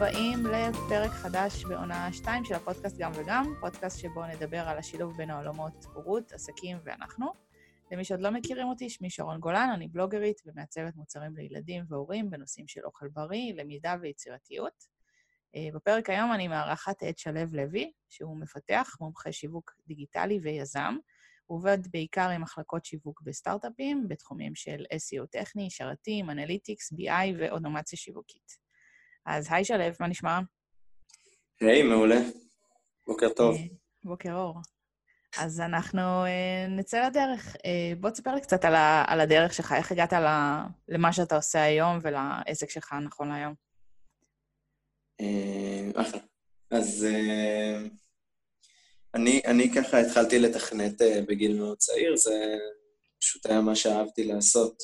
הבאים 0.00 0.46
לפרק 0.46 1.10
חדש 1.10 1.64
בעונה 1.64 2.12
2 2.12 2.44
של 2.44 2.54
הפודקאסט 2.54 2.96
גם 2.98 3.12
וגם, 3.14 3.54
פודקאסט 3.60 3.98
שבו 4.00 4.26
נדבר 4.26 4.68
על 4.68 4.78
השילוב 4.78 5.16
בין 5.16 5.30
העולמות 5.30 5.86
הורות, 5.94 6.32
עסקים 6.32 6.78
ואנחנו. 6.84 7.26
למי 7.92 8.04
שעוד 8.04 8.20
לא 8.20 8.30
מכירים 8.30 8.68
אותי, 8.68 8.90
שמי 8.90 9.10
שרון 9.10 9.40
גולן, 9.40 9.68
אני 9.74 9.88
בלוגרית 9.88 10.40
ומעצבת 10.46 10.96
מוצרים 10.96 11.36
לילדים 11.36 11.84
והורים 11.88 12.30
בנושאים 12.30 12.68
של 12.68 12.80
אוכל 12.84 13.08
בריא, 13.08 13.54
למידה 13.54 13.96
ויצירתיות. 14.00 14.84
אה, 15.54 15.68
בפרק 15.74 16.10
היום 16.10 16.32
אני 16.32 16.48
מארחת 16.48 17.02
את 17.02 17.18
שלו 17.18 17.40
לוי, 17.52 17.92
שהוא 18.08 18.36
מפתח, 18.36 18.96
מומחה 19.00 19.32
שיווק 19.32 19.74
דיגיטלי 19.86 20.38
ויזם. 20.42 20.96
הוא 21.46 21.58
עובד 21.58 21.78
בעיקר 21.92 22.28
עם 22.28 22.42
מחלקות 22.42 22.84
שיווק 22.84 23.22
בסטארט-אפים, 23.22 24.08
בתחומים 24.08 24.54
של 24.54 24.84
SEO 24.92 25.26
טכני, 25.26 25.70
שרתים, 25.70 26.30
אנליטיקס, 26.30 26.92
BI 26.92 27.34
ואוטומציה 27.38 27.98
שיווקית. 27.98 28.67
אז 29.28 29.46
היי 29.50 29.64
שלו, 29.64 29.84
מה 30.00 30.08
נשמע? 30.08 30.38
היי, 31.60 31.82
hey, 31.82 31.84
מעולה. 31.84 32.20
בוקר 33.06 33.28
טוב. 33.28 33.56
אה, 33.56 33.62
בוקר 34.04 34.34
אור. 34.34 34.56
אז 35.38 35.60
אנחנו 35.60 36.24
uh, 36.24 36.70
נצא 36.70 37.06
לדרך. 37.06 37.54
Uh, 37.56 37.60
בוא 38.00 38.10
תספר 38.10 38.34
לי 38.34 38.40
קצת 38.40 38.64
על, 38.64 38.74
ה, 38.74 39.04
על 39.06 39.20
הדרך 39.20 39.54
שלך, 39.54 39.74
איך 39.76 39.92
הגעת 39.92 40.12
ל, 40.12 40.26
למה 40.88 41.12
שאתה 41.12 41.36
עושה 41.36 41.62
היום 41.62 41.98
ולעסק 42.02 42.70
שלך 42.70 42.92
נכון 43.04 43.28
להיום. 43.28 43.54
אחלה. 45.94 46.20
אז 46.70 47.06
uh, 47.10 47.90
אני, 49.14 49.40
אני 49.46 49.70
ככה 49.74 50.00
התחלתי 50.00 50.38
לתכנת 50.38 51.00
uh, 51.00 51.04
בגיל 51.28 51.58
מאוד 51.58 51.78
צעיר, 51.78 52.16
זה 52.16 52.58
פשוט 53.20 53.46
היה 53.46 53.60
מה 53.60 53.74
שאהבתי 53.74 54.24
לעשות. 54.24 54.82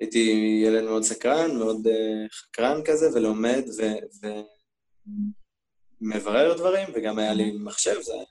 הייתי 0.00 0.60
ילד 0.64 0.84
מאוד 0.84 1.02
סקרן, 1.02 1.56
מאוד 1.56 1.86
uh, 1.86 1.90
חקרן 2.32 2.80
כזה, 2.84 3.06
ולומד 3.14 3.62
ומברר 6.00 6.56
דברים, 6.56 6.88
וגם 6.94 7.18
היה 7.18 7.34
לי 7.34 7.52
מחשב, 7.60 8.00
זה 8.00 8.12
היה 8.12 8.24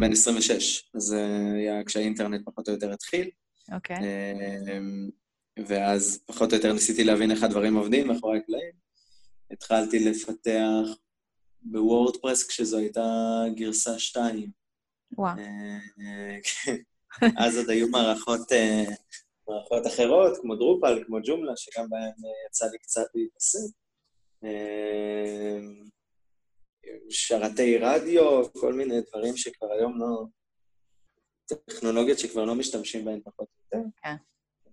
בן 0.00 0.12
26, 0.12 0.90
אז 0.94 1.02
זה 1.02 1.26
היה 1.54 1.84
כשהאינטרנט 1.84 2.40
פחות 2.44 2.68
או 2.68 2.72
יותר 2.72 2.92
התחיל. 2.92 3.30
אוקיי. 3.72 3.96
Okay. 3.96 4.00
Uh, 4.00 5.64
ואז 5.66 6.22
פחות 6.26 6.52
או 6.52 6.56
יותר 6.56 6.72
ניסיתי 6.72 7.04
להבין 7.04 7.30
איך 7.30 7.42
הדברים 7.42 7.76
עובדים 7.76 8.08
מאחורי 8.08 8.38
הקלעים. 8.38 8.72
התחלתי 9.50 9.98
לפתח 9.98 10.96
בוורדפרס 11.62 12.48
כשזו 12.48 12.78
הייתה 12.78 13.42
גרסה 13.54 13.98
2. 13.98 14.50
וואו. 15.18 15.36
כן. 16.42 16.76
אז 17.36 17.56
עוד 17.56 17.70
היו 17.70 17.88
מערכות 17.88 18.52
מערכות 19.50 19.86
אחרות, 19.86 20.38
כמו 20.40 20.56
דרופל, 20.56 21.04
כמו 21.06 21.18
ג'ומלה, 21.24 21.52
שגם 21.56 21.90
בהן 21.90 22.00
אה, 22.02 22.46
יצא 22.46 22.66
לי 22.66 22.78
קצת 22.78 23.06
להתעסק. 23.14 23.74
אה, 24.44 25.58
שרתי 27.10 27.78
רדיו, 27.78 28.52
כל 28.52 28.72
מיני 28.72 29.00
דברים 29.00 29.36
שכבר 29.36 29.72
היום 29.72 29.98
לא... 30.00 30.24
טכנולוגיות 31.66 32.18
שכבר 32.18 32.44
לא 32.44 32.54
משתמשים 32.54 33.04
בהן 33.04 33.20
פחות 33.24 33.48
או 33.48 33.78
יותר. 33.78 33.88
כן. 34.02 34.14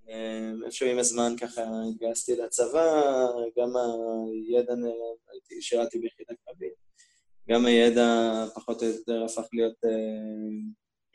אה, 0.10 0.66
איפשהו 0.66 0.88
עם 0.88 1.00
הזמן 1.00 1.34
ככה 1.42 1.62
התגייסתי 1.90 2.36
לצבא, 2.36 3.02
גם 3.58 3.70
הידע, 4.50 4.74
הייתי, 5.32 5.62
שירתי 5.62 6.00
ביחידה 6.00 6.34
קרבית, 6.46 6.74
גם 7.50 7.66
הידע 7.66 8.46
פחות 8.56 8.84
או 8.84 8.88
יותר 8.88 9.24
הפך 9.24 9.48
להיות 9.54 9.76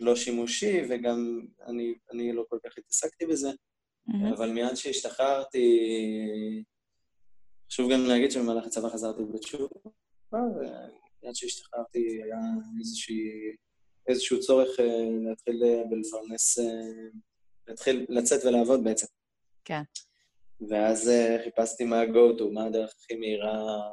לא 0.02 0.16
שימושי, 0.16 0.80
וגם 0.88 1.40
אני, 1.66 1.94
אני 2.12 2.32
לא 2.32 2.44
כל 2.48 2.58
כך 2.66 2.78
התעסקתי 2.78 3.26
בזה. 3.26 3.50
Mm-hmm. 3.50 4.34
אבל 4.36 4.50
מיד 4.50 4.74
שהשתחררתי, 4.74 5.88
חשוב 7.70 7.92
גם 7.92 8.06
להגיד 8.06 8.30
שבמהלך 8.30 8.66
הצבא 8.66 8.88
חזרתי 8.88 9.22
בתשובה, 9.34 9.68
ומיד 10.32 11.34
שהשתחררתי 11.34 12.22
היה 12.22 12.40
איזושהי, 12.80 13.30
איזשהו 14.08 14.40
צורך 14.40 14.80
אה, 14.80 15.08
להתחיל 15.28 15.62
אה, 15.64 15.82
ולפרנס, 15.90 16.58
אה, 16.58 16.64
להתחיל 17.68 18.06
לצאת 18.08 18.44
ולעבוד 18.44 18.84
בעצם. 18.84 19.06
כן. 19.64 19.82
ואז 20.68 21.10
חיפשתי 21.44 21.84
מה 21.84 22.00
ה-go-to, 22.00 22.44
מה 22.52 22.64
הדרך 22.64 22.94
הכי 22.98 23.16
מהירה 23.16 23.90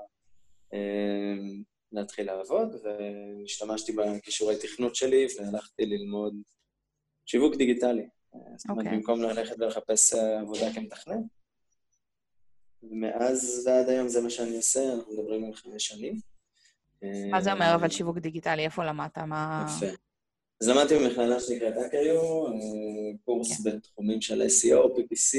להתחיל 1.91 2.25
לעבוד, 2.25 2.75
והשתמשתי 2.83 3.91
בכישורי 3.91 4.55
תכנות 4.57 4.95
שלי 4.95 5.27
והלכתי 5.37 5.85
ללמוד 5.85 6.33
שיווק 7.25 7.55
דיגיטלי. 7.55 8.07
זאת 8.55 8.69
אומרת. 8.69 8.85
אוקיי. 8.85 8.97
במקום 8.97 9.21
ללכת 9.21 9.55
ולחפש 9.59 10.13
אה, 10.13 10.39
עבודה 10.39 10.73
כמתכנן. 10.73 11.21
ומאז 12.83 13.67
ועד 13.67 13.89
היום 13.89 14.07
זה 14.07 14.21
מה 14.21 14.29
שאני 14.29 14.57
עושה, 14.57 14.93
אנחנו 14.93 15.13
מדברים 15.13 15.45
על 15.45 15.53
חמש 15.53 15.87
שנים. 15.87 16.19
מה 17.31 17.41
זה 17.41 17.53
אומר 17.53 17.75
אבל 17.75 17.89
שיווק 17.89 18.17
דיגיטלי? 18.17 18.65
איפה 18.65 18.85
למדת? 18.85 19.17
מה... 19.17 19.65
יפה. 19.67 19.95
אז 20.61 20.67
למדתי 20.67 20.95
במכללה 20.95 21.39
שנקראת 21.39 21.73
אקריו, 21.77 22.47
אה, 22.47 22.51
קורס. 23.25 23.63
כן. 23.63 23.77
בתחומים 23.77 24.21
של 24.21 24.41
SEO, 24.41 24.97
PPC, 24.97 25.37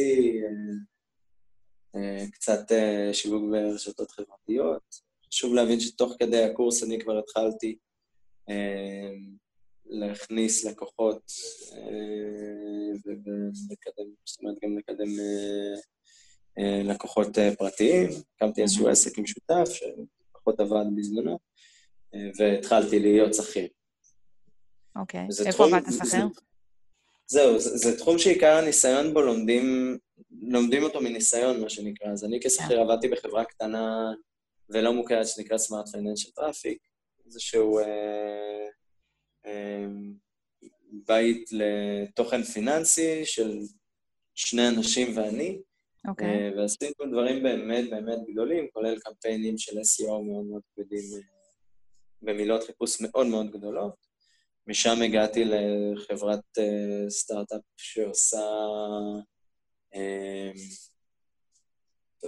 אה, 1.97 2.25
קצת 2.33 2.73
שיווק 3.13 3.43
ברשתות 3.51 4.11
חברתיות. 4.11 5.10
חשוב 5.33 5.55
להבין 5.55 5.81
שתוך 5.81 6.13
כדי 6.19 6.43
הקורס 6.45 6.83
אני 6.83 6.99
כבר 6.99 7.19
התחלתי 7.19 7.77
להכניס 9.91 10.65
לקוחות 10.65 11.33
אה, 11.73 12.93
ולקדם, 13.05 14.11
זאת 14.25 14.41
אומרת, 14.41 14.57
גם 14.65 14.79
לקדם 14.79 15.21
אה, 15.21 15.75
אה, 16.59 16.83
לקוחות 16.83 17.29
פרטיים. 17.59 18.09
הקמתי 18.37 18.63
איזשהו 18.63 18.89
עסק 18.89 19.19
משותף, 19.19 19.65
שפחות 19.73 20.61
עבד 20.61 20.85
בזמנו, 20.97 21.39
והתחלתי 22.39 22.99
להיות 22.99 23.35
שכיר. 23.35 23.69
אוקיי. 24.97 25.27
איפה 25.47 25.65
עבדת 25.65 25.85
שכיר? 25.93 26.25
זהו, 27.27 27.59
זה, 27.59 27.77
זה 27.77 27.99
תחום 27.99 28.19
שעיקר 28.19 28.57
הניסיון 28.57 29.15
בו 29.15 29.21
לומדים, 29.21 29.99
לומדים 30.43 30.83
אותו 30.83 31.01
מניסיון, 31.01 31.61
מה 31.61 31.71
שנקרא. 31.71 32.13
אז 32.13 32.25
אני 32.25 32.41
כשכיר 32.41 32.81
עבדתי 32.81 33.09
בחברה 33.09 33.45
קטנה 33.45 34.13
ולא 34.73 34.93
מוכרת 34.93 35.27
שנקרא 35.29 35.59
Smart 35.59 35.89
Financial 35.89 36.31
Traffic, 36.31 36.79
איזשהו 37.27 37.79
אה, 37.79 38.67
אמ, 39.47 40.15
בית 41.07 41.51
לתוכן 41.53 42.43
פיננסי 42.43 43.25
של 43.25 43.59
שני 44.35 44.69
אנשים 44.69 45.17
ואני, 45.17 45.59
okay. 45.59 46.11
אוקיי. 46.11 46.29
אה, 46.29 46.51
ועשינו 46.57 46.93
דברים 47.11 47.43
באמת 47.43 47.91
באמת 47.91 48.19
גדולים, 48.33 48.69
כולל 48.73 48.99
קמפיינים 48.99 49.59
של 49.59 49.79
SEO 49.79 50.09
מאוד 50.09 50.45
מאוד 50.45 50.63
כבדים 50.75 51.05
אה, 51.15 51.21
במילות 52.23 52.65
חיפוש 52.65 53.01
מאוד 53.01 53.27
מאוד 53.27 53.51
גדולות. 53.51 54.11
משם 54.67 55.03
הגעתי 55.03 55.45
לחברת 55.45 56.59
uh, 56.59 57.11
סטארט-אפ 57.11 57.61
שעושה... 57.77 58.39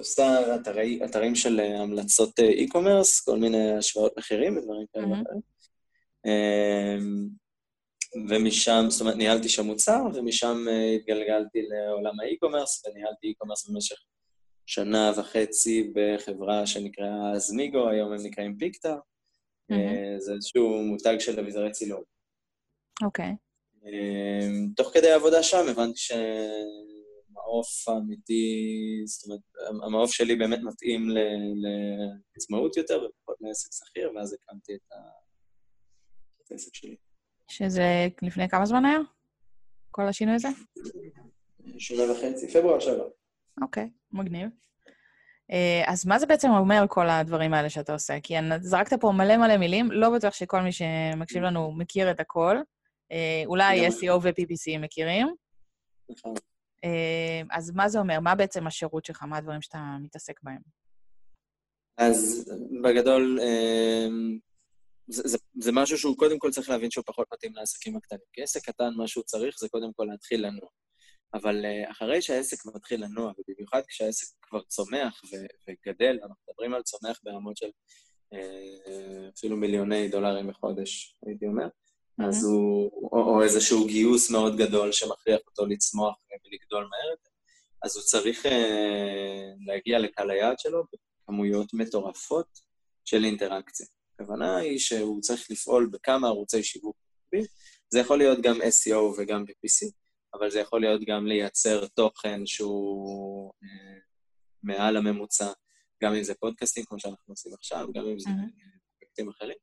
עושה 0.03 0.57
אתרי, 0.57 1.01
אתרים 1.05 1.35
של 1.35 1.61
המלצות 1.61 2.41
e-commerce, 2.41 3.25
כל 3.25 3.39
מיני 3.39 3.73
השוואות 3.73 4.13
מחירים 4.19 4.57
ודברים 4.57 4.87
כאלה. 4.93 5.17
Mm-hmm. 6.27 6.31
ומשם, 8.29 8.85
זאת 8.89 9.01
אומרת, 9.01 9.17
ניהלתי 9.17 9.49
שם 9.49 9.67
מוצר, 9.67 10.03
ומשם 10.15 10.65
אה, 10.71 10.93
התגלגלתי 10.93 11.63
לעולם 11.63 12.21
ה 12.21 12.26
e-commerce, 12.26 12.87
וניהלתי 12.87 13.27
e-commerce 13.27 13.69
במשך 13.69 13.97
שנה 14.67 15.13
וחצי 15.17 15.93
בחברה 15.95 16.67
שנקראה 16.67 17.39
זמיגו, 17.39 17.89
היום 17.89 18.13
הם 18.13 18.19
נקראים 18.23 18.57
פיקטר. 18.59 18.97
Mm-hmm. 19.73 20.19
זה 20.19 20.33
איזשהו 20.33 20.83
מותג 20.83 21.17
של 21.19 21.41
אביזרי 21.41 21.71
צילום. 21.71 22.03
אוקיי. 23.05 23.31
Okay. 23.31 23.53
אמ, 23.87 24.69
תוך 24.77 24.91
כדי 24.95 25.11
העבודה 25.11 25.43
שם 25.43 25.69
הבנתי 25.69 25.99
שהמעוף 27.43 27.89
האמיתי, 27.89 29.03
זאת 29.07 29.25
אומרת, 29.25 29.41
המעוף 29.87 30.13
שלי 30.13 30.37
באמת 30.37 30.59
מתאים 30.63 31.09
לעצמאות 32.35 32.77
יותר 32.77 32.95
ופחות 32.95 33.37
לעסק 33.41 33.69
שכיר, 33.73 34.13
ואז 34.17 34.33
הקמתי 34.33 34.75
את 34.75 34.93
ה... 34.93 34.97
העסק 36.51 36.75
שלי. 36.75 36.97
שזה 37.49 38.09
לפני 38.23 38.49
כמה 38.49 38.67
זמן 38.67 38.85
היה? 38.85 38.99
כל 39.91 40.09
השינוי 40.09 40.35
הזה? 40.35 40.49
שנה 41.79 42.13
וחצי, 42.13 42.49
פברואר 42.49 42.81
שעבר. 42.81 43.09
אוקיי, 43.63 43.91
מגניב. 44.13 44.49
אה, 45.53 45.83
אז 45.87 46.07
מה 46.07 46.19
זה 46.19 46.27
בעצם 46.27 46.51
אומר 46.51 46.85
כל 46.89 47.11
הדברים 47.11 47.55
האלה 47.55 47.71
שאתה 47.71 47.93
עושה? 47.93 48.21
כי 48.23 48.35
זרקת 48.61 49.01
פה 49.01 49.13
מלא 49.13 49.37
מלא 49.37 49.57
מילים, 49.57 49.93
לא 49.93 50.11
בטוח 50.11 50.35
שכל 50.35 50.61
מי 50.61 50.73
שמקשיב 50.73 51.43
לנו 51.43 51.73
מכיר 51.73 52.11
את 52.11 52.21
הכל. 52.21 52.57
אה, 53.13 53.43
אולי 53.47 53.89
SEO 53.89 54.13
ו-PPC 54.23 54.79
מכירים. 54.79 55.35
נכון. 56.11 56.35
אה, 56.85 57.43
אז 57.51 57.71
מה 57.71 57.89
זה 57.89 57.99
אומר? 57.99 58.21
מה 58.21 58.35
בעצם 58.35 58.67
השירות 58.67 59.05
שלך? 59.05 59.23
מה 59.23 59.37
הדברים 59.37 59.63
שאתה 59.63 59.97
מתעסק 60.01 60.41
בהם? 60.43 60.61
אז 61.97 62.51
בגדול, 62.83 63.39
זה, 65.09 65.23
זה, 65.25 65.39
זה 65.55 65.73
משהו 65.73 65.99
שהוא 65.99 66.19
קודם 66.19 66.39
כל 66.39 66.51
צריך 66.51 66.69
להבין 66.69 66.91
שהוא 66.91 67.05
פחות 67.07 67.27
מתאים 67.33 67.55
לעסקים 67.55 67.97
הקטנים. 67.97 68.21
כי 68.33 68.43
עסק 68.43 68.65
קטן, 68.65 68.95
מה 68.97 69.09
שהוא 69.09 69.25
צריך 69.25 69.57
זה 69.59 69.69
קודם 69.69 69.93
כל 69.93 70.07
להתחיל 70.11 70.47
לנוע. 70.47 70.69
אבל 71.35 71.65
uh, 71.65 71.91
אחרי 71.91 72.23
שהעסק 72.23 72.67
מתחיל 72.75 73.05
לנוע, 73.05 73.33
ובמיוחד 73.39 73.83
כשהעסק 73.89 74.27
כבר 74.43 74.63
צומח 74.63 75.23
ו- 75.25 75.71
וגדל, 75.71 76.19
אנחנו 76.23 76.43
מדברים 76.49 76.75
על 76.75 76.83
צומח 76.83 77.21
ברמות 77.23 77.57
של 77.57 77.71
אפילו 79.37 79.57
מיליוני 79.57 80.09
דולרים 80.09 80.49
בחודש, 80.49 81.17
הייתי 81.27 81.47
אומר. 81.47 81.69
אז 82.29 82.45
הוא, 82.45 82.91
או, 83.13 83.19
או 83.19 83.43
איזשהו 83.43 83.87
גיוס 83.87 84.31
מאוד 84.31 84.57
גדול 84.57 84.93
שמכריח 84.93 85.41
אותו 85.47 85.67
לצמוח 85.67 86.17
ולגדול 86.45 86.85
מהר, 86.91 87.15
אז 87.83 87.97
הוא 87.97 88.05
צריך 88.05 88.47
uh, 88.47 88.51
להגיע 89.67 89.99
לקהל 89.99 90.31
היעד 90.31 90.59
שלו 90.59 90.85
בכמויות 91.23 91.75
מטורפות 91.75 92.59
של 93.05 93.25
אינטראקציה. 93.25 93.87
הכוונה 94.15 94.57
היא 94.57 94.79
שהוא 94.79 95.21
צריך 95.21 95.51
לפעול 95.51 95.91
בכמה 95.93 96.29
ערוצי 96.29 96.63
שיווק. 96.63 96.97
זה 97.93 98.01
יכול 98.01 98.19
להיות 98.19 98.39
גם 98.43 98.57
SEO 98.61 98.99
וגם 99.19 99.45
PPC, 99.45 99.91
אבל 100.35 100.51
זה 100.51 100.61
יכול 100.61 100.81
להיות 100.81 101.03
גם 101.07 101.27
לייצר 101.27 101.87
תוכן 101.87 102.47
שהוא 102.47 103.53
אה, 103.63 103.99
מעל 104.63 104.97
הממוצע, 104.97 105.53
גם 106.03 106.15
אם 106.15 106.23
זה 106.23 106.35
פודקאסטים, 106.35 106.85
כמו 106.85 107.01
שאנחנו 107.01 107.33
עושים 107.33 107.55
עכשיו, 107.55 107.87
גם 107.95 108.05
אם 108.07 108.19
זה 108.19 108.31
פרויקטים 108.99 109.29
אחרים. 109.29 109.57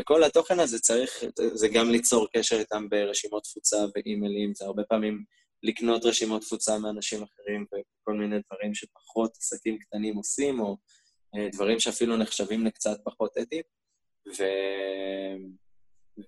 וכל 0.00 0.24
התוכן 0.24 0.60
הזה 0.60 0.78
צריך, 0.78 1.24
זה 1.54 1.68
גם 1.68 1.90
ליצור 1.90 2.26
קשר 2.36 2.56
איתם 2.56 2.88
ברשימות 2.88 3.42
תפוצה 3.42 3.76
ואימיילים, 3.94 4.54
זה 4.54 4.64
הרבה 4.64 4.82
פעמים 4.84 5.24
לקנות 5.62 6.04
רשימות 6.04 6.42
תפוצה 6.42 6.78
מאנשים 6.78 7.22
אחרים 7.22 7.66
וכל 7.66 8.14
מיני 8.14 8.36
דברים 8.46 8.74
שפחות 8.74 9.36
עסקים 9.36 9.78
קטנים 9.78 10.16
עושים, 10.16 10.60
או 10.60 10.76
אה, 11.36 11.48
דברים 11.52 11.80
שאפילו 11.80 12.16
נחשבים 12.16 12.66
לקצת 12.66 12.98
פחות 13.04 13.30
אתיים. 13.42 13.62
ו... 14.38 14.42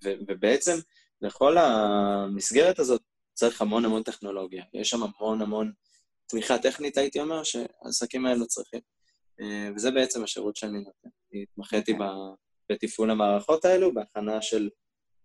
ו... 0.03 0.13
ובעצם 0.27 0.75
לכל 1.21 1.57
המסגרת 1.57 2.79
הזאת 2.79 3.01
צריך 3.33 3.61
המון 3.61 3.85
המון 3.85 4.03
טכנולוגיה. 4.03 4.63
יש 4.73 4.89
שם 4.89 4.99
המון 5.03 5.41
המון 5.41 5.71
תמיכה 6.27 6.57
טכנית, 6.57 6.97
הייתי 6.97 7.19
אומר, 7.19 7.43
שהעסקים 7.43 8.25
האלו 8.25 8.47
צריכים. 8.47 8.79
אה, 9.41 9.69
וזה 9.75 9.91
בעצם 9.91 10.23
השירות 10.23 10.55
שאני 10.55 10.79
נותן. 10.79 11.09
התמחיתי 11.43 11.91
okay. 11.91 11.97
בתפעול 12.73 13.11
המערכות 13.11 13.65
האלו, 13.65 13.93
בהכנה 13.93 14.41
של 14.41 14.69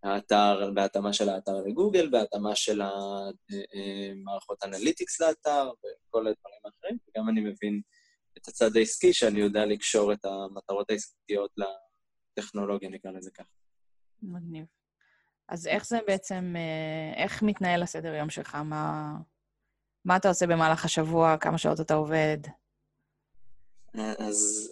האתר, 0.02 0.70
בהתאמה 0.74 1.12
של 1.12 1.28
האתר 1.28 1.62
לגוגל, 1.66 2.08
בהתאמה 2.10 2.54
של 2.54 2.80
המערכות 2.80 4.62
אה, 4.62 4.68
אה, 4.68 4.76
אנליטיקס 4.76 5.20
לאתר, 5.20 5.70
וכל 5.78 6.26
הדברים 6.26 6.60
האחרים, 6.64 6.98
וגם 7.08 7.28
אני 7.28 7.40
מבין 7.40 7.80
את 8.38 8.48
הצד 8.48 8.76
העסקי, 8.76 9.12
שאני 9.12 9.40
יודע 9.40 9.66
לקשור 9.66 10.12
את 10.12 10.24
המטרות 10.24 10.90
העסקיות 10.90 11.50
לטכנולוגיה, 12.36 12.88
נקרא 12.88 13.10
לזה 13.10 13.30
ככה. 13.30 13.48
מגניב. 14.22 14.64
אז 15.48 15.66
איך 15.66 15.86
זה 15.86 15.98
בעצם, 16.06 16.54
אה, 16.56 17.22
איך 17.22 17.42
מתנהל 17.42 17.82
הסדר 17.82 18.14
יום 18.14 18.30
שלך? 18.30 18.54
מה, 18.54 19.14
מה 20.04 20.16
אתה 20.16 20.28
עושה 20.28 20.46
במהלך 20.46 20.84
השבוע? 20.84 21.36
כמה 21.36 21.58
שעות 21.58 21.80
אתה 21.80 21.94
עובד? 21.94 22.38
אז 24.18 24.70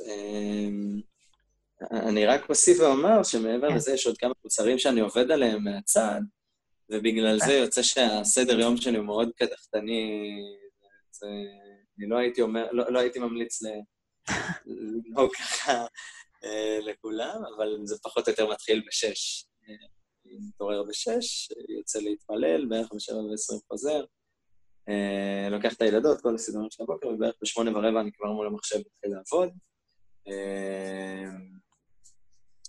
אני 1.90 2.26
רק 2.26 2.48
אוסיף 2.48 2.80
ואומר 2.80 3.22
שמעבר 3.22 3.68
כן. 3.68 3.76
לזה 3.76 3.92
יש 3.92 4.06
עוד 4.06 4.18
כמה 4.18 4.32
מוצרים 4.44 4.78
שאני 4.78 5.00
עובד 5.00 5.30
עליהם 5.30 5.64
מהצד, 5.64 6.20
ובגלל 6.90 7.38
זה 7.38 7.52
יוצא 7.52 7.82
שהסדר 7.82 8.60
יום 8.60 8.76
שלי 8.76 8.96
הוא 8.96 9.06
מאוד 9.06 9.30
קדחתני. 9.36 10.30
זה, 11.10 11.26
אני 11.98 12.08
לא 12.08 12.18
הייתי 12.18 12.42
אומר, 12.42 12.66
לא, 12.72 12.92
לא 12.92 12.98
הייתי 12.98 13.18
ממליץ 13.18 13.62
לנהוג 14.66 15.34
ככה 15.36 15.86
אה, 16.44 16.78
לכולם, 16.80 17.40
אבל 17.56 17.78
זה 17.84 17.96
פחות 18.02 18.28
או 18.28 18.32
יותר 18.32 18.50
מתחיל 18.50 18.82
בשש. 18.88 19.44
מתעורר 20.24 20.82
בשש, 20.82 21.48
יוצא 21.78 21.98
להתפלל, 21.98 22.66
בערך 22.66 22.92
בשבע 22.94 23.16
ועשרים 23.16 23.60
חוזר, 23.68 24.04
אה, 24.88 25.48
לוקח 25.50 25.72
את 25.74 25.82
הילדות, 25.82 26.20
כל 26.20 26.34
הסדרות 26.34 26.72
של 26.72 26.82
הבוקר, 26.82 27.08
ובערך 27.08 27.34
בשמונה 27.42 27.70
ורבע 27.70 28.00
אני 28.00 28.12
כבר 28.12 28.32
מול 28.32 28.46
המחשב 28.46 28.78
מתחיל 28.78 29.10
לעבוד. 29.10 29.50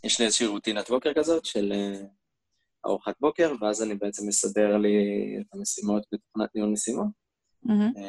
אה, 0.07 0.12
יש 0.12 0.19
לי 0.19 0.25
איזושהי 0.25 0.48
רוטינת 0.48 0.89
בוקר 0.89 1.13
כזאת 1.13 1.45
של 1.45 1.74
אה, 1.75 2.01
ארוחת 2.86 3.15
בוקר, 3.19 3.54
ואז 3.62 3.83
אני 3.83 3.95
בעצם 3.95 4.27
מסדר 4.27 4.77
לי 4.77 4.98
את 5.42 5.54
המשימות 5.54 6.04
בתוכנת 6.12 6.56
ניהול 6.56 6.69
משימות. 6.69 7.07
Mm-hmm. 7.65 8.00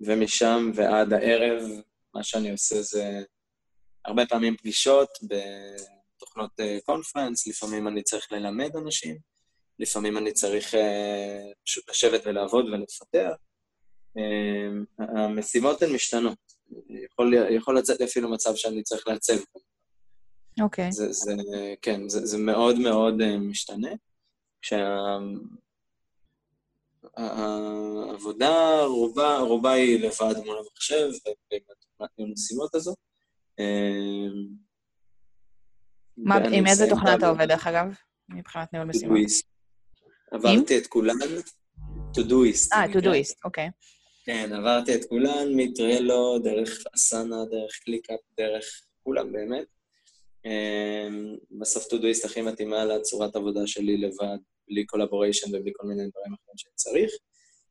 ומשם 0.00 0.70
ועד 0.74 1.12
הערב, 1.12 1.62
מה 2.14 2.22
שאני 2.22 2.50
עושה 2.50 2.82
זה 2.82 3.22
הרבה 4.04 4.26
פעמים 4.26 4.56
פגישות 4.56 5.08
תוכנות 6.18 6.50
קונפרנס, 6.84 7.46
אה, 7.46 7.52
לפעמים 7.52 7.88
אני 7.88 8.02
צריך 8.02 8.32
ללמד 8.32 8.76
אנשים, 8.76 9.18
לפעמים 9.78 10.18
אני 10.18 10.32
צריך 10.32 10.74
uh, 10.74 10.78
פשוט 11.64 11.90
לשבת 11.90 12.22
ולעבוד 12.26 12.64
ולפתח. 12.66 13.36
Uh, 14.18 15.02
המשימות 15.16 15.82
הן 15.82 15.92
משתנות. 15.92 16.38
יכול, 17.04 17.34
יכול 17.50 17.78
לצאת 17.78 18.00
אפילו 18.00 18.30
מצב 18.30 18.56
שאני 18.56 18.82
צריך 18.82 19.08
לעצב. 19.08 19.34
אוקיי. 20.60 20.88
Okay. 20.88 20.90
זה, 20.90 21.12
זה, 21.12 21.32
כן, 21.82 22.08
זה, 22.08 22.26
זה 22.26 22.38
מאוד 22.38 22.78
מאוד 22.78 23.20
uh, 23.20 23.24
משתנה. 23.38 23.90
כשהעבודה, 24.62 25.24
רובה, 28.84 29.38
רובה 29.38 29.72
היא 29.72 30.00
לבד 30.00 30.44
מול 30.44 30.58
המחשב 30.58 31.08
ועם 31.50 31.60
המשימות 32.18 32.74
הזו. 32.74 32.94
עם 36.52 36.66
איזה 36.66 36.86
תוכנה 36.88 37.14
אתה 37.14 37.28
עובד, 37.28 37.48
דרך 37.48 37.66
אגב? 37.66 37.94
מבחינת 38.28 38.72
ניהול 38.72 38.88
משימות. 38.88 39.18
עברתי 40.30 40.78
את 40.78 40.86
כולן, 40.86 41.14
Todoist. 42.14 42.72
אה, 42.72 42.92
Todoist, 42.92 43.44
אוקיי. 43.44 43.70
כן, 44.24 44.52
עברתי 44.52 44.94
את 44.94 45.04
כולן, 45.08 45.48
מ 45.56 45.66
Trello, 45.66 46.38
דרך 46.38 46.84
Asana, 46.94 47.44
דרך 47.50 47.78
ClickUp, 47.84 48.20
דרך 48.40 48.64
כולם 49.02 49.32
באמת. 49.32 49.66
אמ, 50.46 51.36
בסוף 51.50 51.84
Todoist 51.84 52.24
הכי 52.24 52.42
מתאימה 52.42 52.84
לצורת 52.84 53.36
עבודה 53.36 53.66
שלי 53.66 53.96
לבד, 53.96 54.38
בלי 54.68 54.86
collaboration 54.86 55.56
ובלי 55.56 55.72
כל 55.76 55.86
מיני 55.86 56.02
דברים 56.08 56.34
אחרים 56.34 56.56
שאני 56.56 56.74
צריך. 56.74 57.12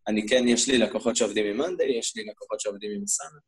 אני 0.07 0.27
כן, 0.27 0.47
יש 0.47 0.69
לי 0.69 0.77
לקוחות 0.77 1.15
שעובדים 1.15 1.45
עם 1.45 1.57
Monday, 1.57 1.97
יש 1.99 2.15
לי 2.15 2.23
לקוחות 2.25 2.59
שעובדים 2.59 2.91
עם 2.91 3.03
Asana. 3.03 3.39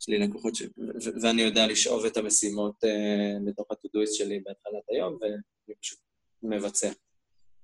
יש 0.00 0.08
לי 0.08 0.18
לקוחות 0.18 0.54
ש... 0.54 0.62
ו- 0.62 1.22
ואני 1.22 1.42
יודע 1.42 1.66
לשאוב 1.66 2.04
את 2.04 2.16
המשימות 2.16 2.84
uh, 2.84 3.48
לתוך 3.50 3.66
ה 3.70 3.75
Todoist 3.75 4.14
שלי 4.14 4.40
בהתחלת 4.40 4.82
היום, 4.90 5.18
ואני 5.20 5.76
פשוט 5.80 5.98
מבצע. 6.42 6.90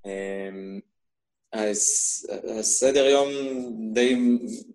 Um, 0.06 0.80
אז 1.52 1.80
הסדר 2.58 3.06
יום 3.06 3.28
די 3.94 4.16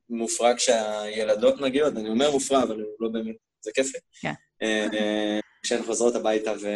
מופרע 0.10 0.56
כשהילדות 0.56 1.62
מגיעות, 1.62 1.94
אני 1.98 2.10
אומר 2.10 2.32
מופרע, 2.32 2.64
אבל 2.64 2.86
לא 3.00 3.10
באמת, 3.10 3.36
זה 3.62 3.72
כיף 3.74 3.96
לי. 3.96 4.00
כן. 4.22 4.34
אה, 4.62 5.40
כשהן 5.64 5.84
חוזרות 5.84 6.16
הביתה 6.16 6.52
ו... 6.62 6.68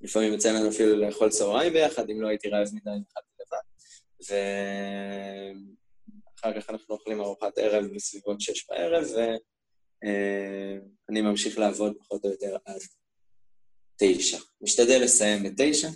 לפעמים 0.00 0.32
יוצא 0.32 0.52
לנו 0.52 0.68
אפילו 0.68 0.96
לאכול 0.96 1.30
צהריים 1.30 1.72
ביחד, 1.72 2.10
אם 2.10 2.22
לא 2.22 2.28
הייתי 2.28 2.48
רעב 2.48 2.68
מדי, 2.72 2.90
אכלתי 2.90 3.32
לבד. 3.40 3.62
ו... 4.30 4.34
אחר 6.38 6.60
כך 6.60 6.70
אנחנו 6.70 6.94
אוכלים 6.94 7.20
ארוחת 7.20 7.58
ערב 7.58 7.84
בסביבות 7.94 8.40
שש 8.40 8.66
בערב, 8.68 9.04
ואני 11.08 11.20
ממשיך 11.20 11.58
לעבוד 11.58 11.96
פחות 11.98 12.24
או 12.24 12.30
יותר 12.30 12.56
עד 12.64 12.80
תשע. 13.96 14.38
משתדל 14.60 15.00
לסיים 15.02 15.42
בתשע. 15.42 15.88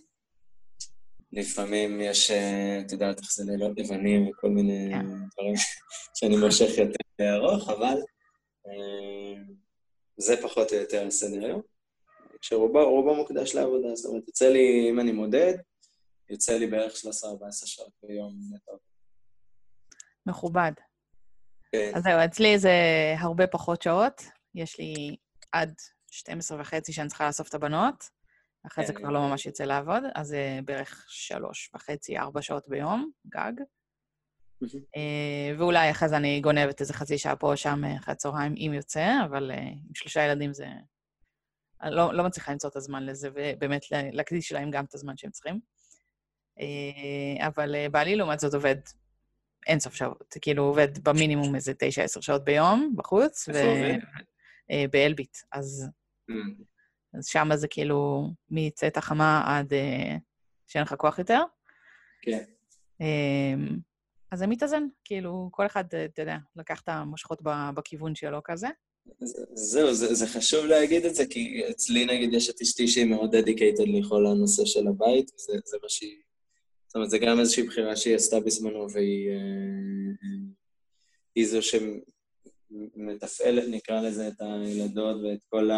לפעמים 1.33 2.01
יש, 2.01 2.31
את 2.31 2.93
יודעת 2.93 3.21
איך 3.21 3.33
זה 3.33 3.45
לילות 3.47 3.79
לבנים 3.79 4.29
וכל 4.29 4.49
מיני 4.49 4.89
כן. 4.91 5.07
דברים 5.07 5.55
שאני 6.15 6.37
מושך 6.37 6.79
יותר 6.79 7.37
ארוך, 7.37 7.69
אבל 7.69 7.87
אה, 7.87 8.14
זה 10.17 10.35
פחות 10.43 10.73
או 10.73 10.77
יותר 10.77 11.07
הסדר 11.07 11.45
היום. 11.45 11.63
שרובו 12.41 13.15
מוקדש 13.15 13.55
לעבודה, 13.55 13.95
זאת 13.95 14.11
אומרת, 14.11 14.29
יוצא 14.29 14.49
לי, 14.49 14.91
אם 14.91 15.01
אני 15.01 15.13
מודד, 15.13 15.55
יוצא 16.31 16.53
לי 16.59 16.67
בערך 16.67 16.93
13-14 16.93 16.97
שעות 17.51 17.93
ביום 18.03 18.39
נטו. 18.55 18.79
מכובד. 20.27 20.73
כן. 21.73 21.93
אז 21.95 22.03
זהו, 22.03 22.25
אצלי 22.25 22.59
זה 22.59 22.71
הרבה 23.19 23.47
פחות 23.47 23.83
שעות. 23.83 24.23
יש 24.55 24.79
לי 24.79 25.17
עד 25.53 25.75
12 26.11 26.61
וחצי 26.61 26.93
שאני 26.93 27.09
צריכה 27.09 27.27
לאסוף 27.27 27.49
את 27.49 27.55
הבנות, 27.55 28.05
אחרי 28.67 28.87
כן. 28.87 28.93
זה 28.93 28.99
כבר 28.99 29.09
לא 29.09 29.21
ממש 29.21 29.47
יוצא 29.47 29.65
לעבוד, 29.65 30.03
אז 30.15 30.27
זה 30.29 30.59
בערך 30.65 31.05
שלוש 31.09 31.71
וחצי, 31.75 32.19
ארבע 32.19 32.43
שעות 32.43 32.69
ביום, 32.69 33.11
גג. 33.27 33.53
אה, 34.97 35.59
ואולי 35.59 35.91
אחרי 35.91 36.09
זה 36.09 36.17
אני 36.17 36.41
גונבת 36.41 36.81
איזה 36.81 36.93
חצי 36.93 37.19
שעה 37.19 37.37
פה 37.37 37.53
או 37.53 37.57
שם 37.57 37.85
אחרי 37.85 38.13
הצהריים, 38.13 38.55
אם 38.57 38.73
יוצא, 38.75 39.13
אבל 39.25 39.51
אה, 39.51 39.59
עם 39.59 39.95
שלושה 39.95 40.25
ילדים 40.25 40.53
זה... 40.53 40.67
לא, 41.85 42.15
לא 42.15 42.25
מצליחה 42.25 42.53
למצוא 42.53 42.71
את 42.71 42.77
הזמן 42.77 43.07
לזה, 43.07 43.29
ובאמת 43.35 43.85
להקדיש 43.91 44.53
להם 44.53 44.71
גם 44.71 44.85
את 44.85 44.95
הזמן 44.95 45.17
שהם 45.17 45.31
צריכים. 45.31 45.61
אה, 46.61 47.47
אבל 47.47 47.89
בעלי, 47.89 48.17
לעומת 48.17 48.41
זאת, 48.41 48.55
עובד 48.55 48.77
אין 49.67 49.81
סוף 49.81 49.95
שעות, 49.95 50.37
כאילו 50.41 50.63
עובד 50.63 51.09
במינימום 51.09 51.55
איזה 51.55 51.73
תשע, 51.79 52.03
עשר 52.03 52.21
שעות 52.21 52.45
ביום 52.45 52.95
בחוץ. 52.97 53.49
איפה 53.49 53.69
עובד? 53.69 53.99
אה, 54.71 54.85
באלביט, 54.91 55.37
אז... 55.53 55.89
Mm. 56.31 56.35
אז 57.19 57.27
שם 57.27 57.49
זה 57.55 57.69
כאילו 57.69 58.31
מצאת 58.51 58.97
החמה 58.97 59.43
עד 59.47 59.73
שאין 60.67 60.83
לך 60.85 60.95
כוח 60.95 61.19
יותר. 61.19 61.43
כן. 62.23 62.45
אז 64.35 64.41
זה 64.41 64.47
מתאזן, 64.47 64.87
כאילו, 65.05 65.49
כל 65.53 65.67
אחד, 65.67 65.85
אתה 66.05 66.23
יודע, 66.23 66.37
לקח 66.57 66.81
את 66.81 66.89
המושכות 66.89 67.43
בכיוון 67.75 68.15
שלו 68.15 68.41
כזה. 68.45 68.69
זהו, 69.55 69.95
זה, 69.95 70.15
זה 70.15 70.27
חשוב 70.27 70.67
להגיד 70.67 71.05
את 71.05 71.15
זה, 71.15 71.27
כי 71.27 71.63
אצלי 71.71 72.07
נגיד 72.07 72.33
יש 72.33 72.51
את 72.51 72.61
אשתי 72.61 72.89
שהיא 72.89 73.05
מאוד 73.05 73.37
דדיקייטד 73.37 73.85
לכל 73.87 74.27
הנושא 74.27 74.65
של 74.65 74.89
הבית, 74.89 75.31
וזה 75.35 75.53
זה 75.65 75.77
מה 75.83 75.89
שהיא... 75.89 76.17
זאת 76.87 76.97
אומרת, 76.97 77.11
זה 77.11 77.19
גם 77.19 77.41
איזושהי 77.41 77.63
בחירה 77.63 77.97
שהיא 77.97 78.17
עשתה 78.17 78.41
בזמנו, 78.41 78.91
והיא 78.91 79.31
אה, 79.31 79.37
היא 81.35 81.47
זו 81.47 81.59
שמתפעלת, 82.71 83.65
נקרא 83.69 84.01
לזה, 84.01 84.29
את 84.29 84.41
הילדות 84.41 85.17
ואת 85.23 85.45
כל 85.49 85.71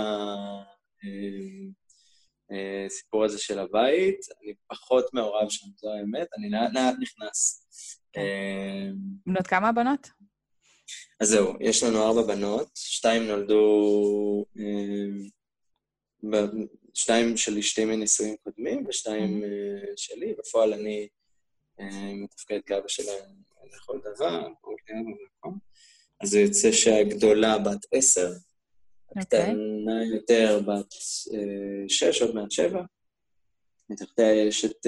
הסיפור 2.50 3.20
אה, 3.20 3.26
אה, 3.26 3.30
הזה 3.30 3.38
של 3.38 3.58
הבית. 3.58 4.20
אני 4.42 4.54
פחות 4.66 5.14
מעורב 5.14 5.48
שם, 5.50 5.66
זו 5.76 5.88
האמת, 5.92 6.28
אני 6.38 6.50
לאט 6.50 6.72
לאט 6.74 6.94
נכנס. 7.00 7.66
כן. 8.12 8.92
בנות 9.26 9.46
כמה 9.46 9.68
הבנות? 9.68 10.08
אז 11.20 11.28
זהו, 11.28 11.52
יש 11.60 11.82
לנו 11.82 12.02
ארבע 12.02 12.22
בנות, 12.22 12.70
שתיים 12.74 13.22
נולדו, 13.26 14.44
שתיים 16.94 17.36
של 17.36 17.58
אשתי 17.58 17.84
מנישואים 17.84 18.36
קודמים 18.44 18.86
ושתיים 18.88 19.42
mm-hmm. 19.42 19.92
שלי. 19.96 20.34
בפועל 20.38 20.72
אני 20.72 21.08
מתפקד 22.22 22.60
כאבא 22.66 22.88
שלהם 22.88 23.30
לכל 23.74 24.00
דבר, 24.14 24.48
אז 26.20 26.28
זה 26.28 26.40
יוצא 26.40 26.72
שהגדולה 26.72 27.58
בת 27.58 27.86
עשר. 27.92 28.30
הקטנה 29.16 30.04
יותר 30.14 30.60
בת 30.66 30.94
שש, 31.88 32.22
עוד 32.22 32.34
מעט 32.34 32.50
שבע. 32.50 32.82
מתחתיה 33.90 34.46
יש 34.46 34.64
את... 34.64 34.86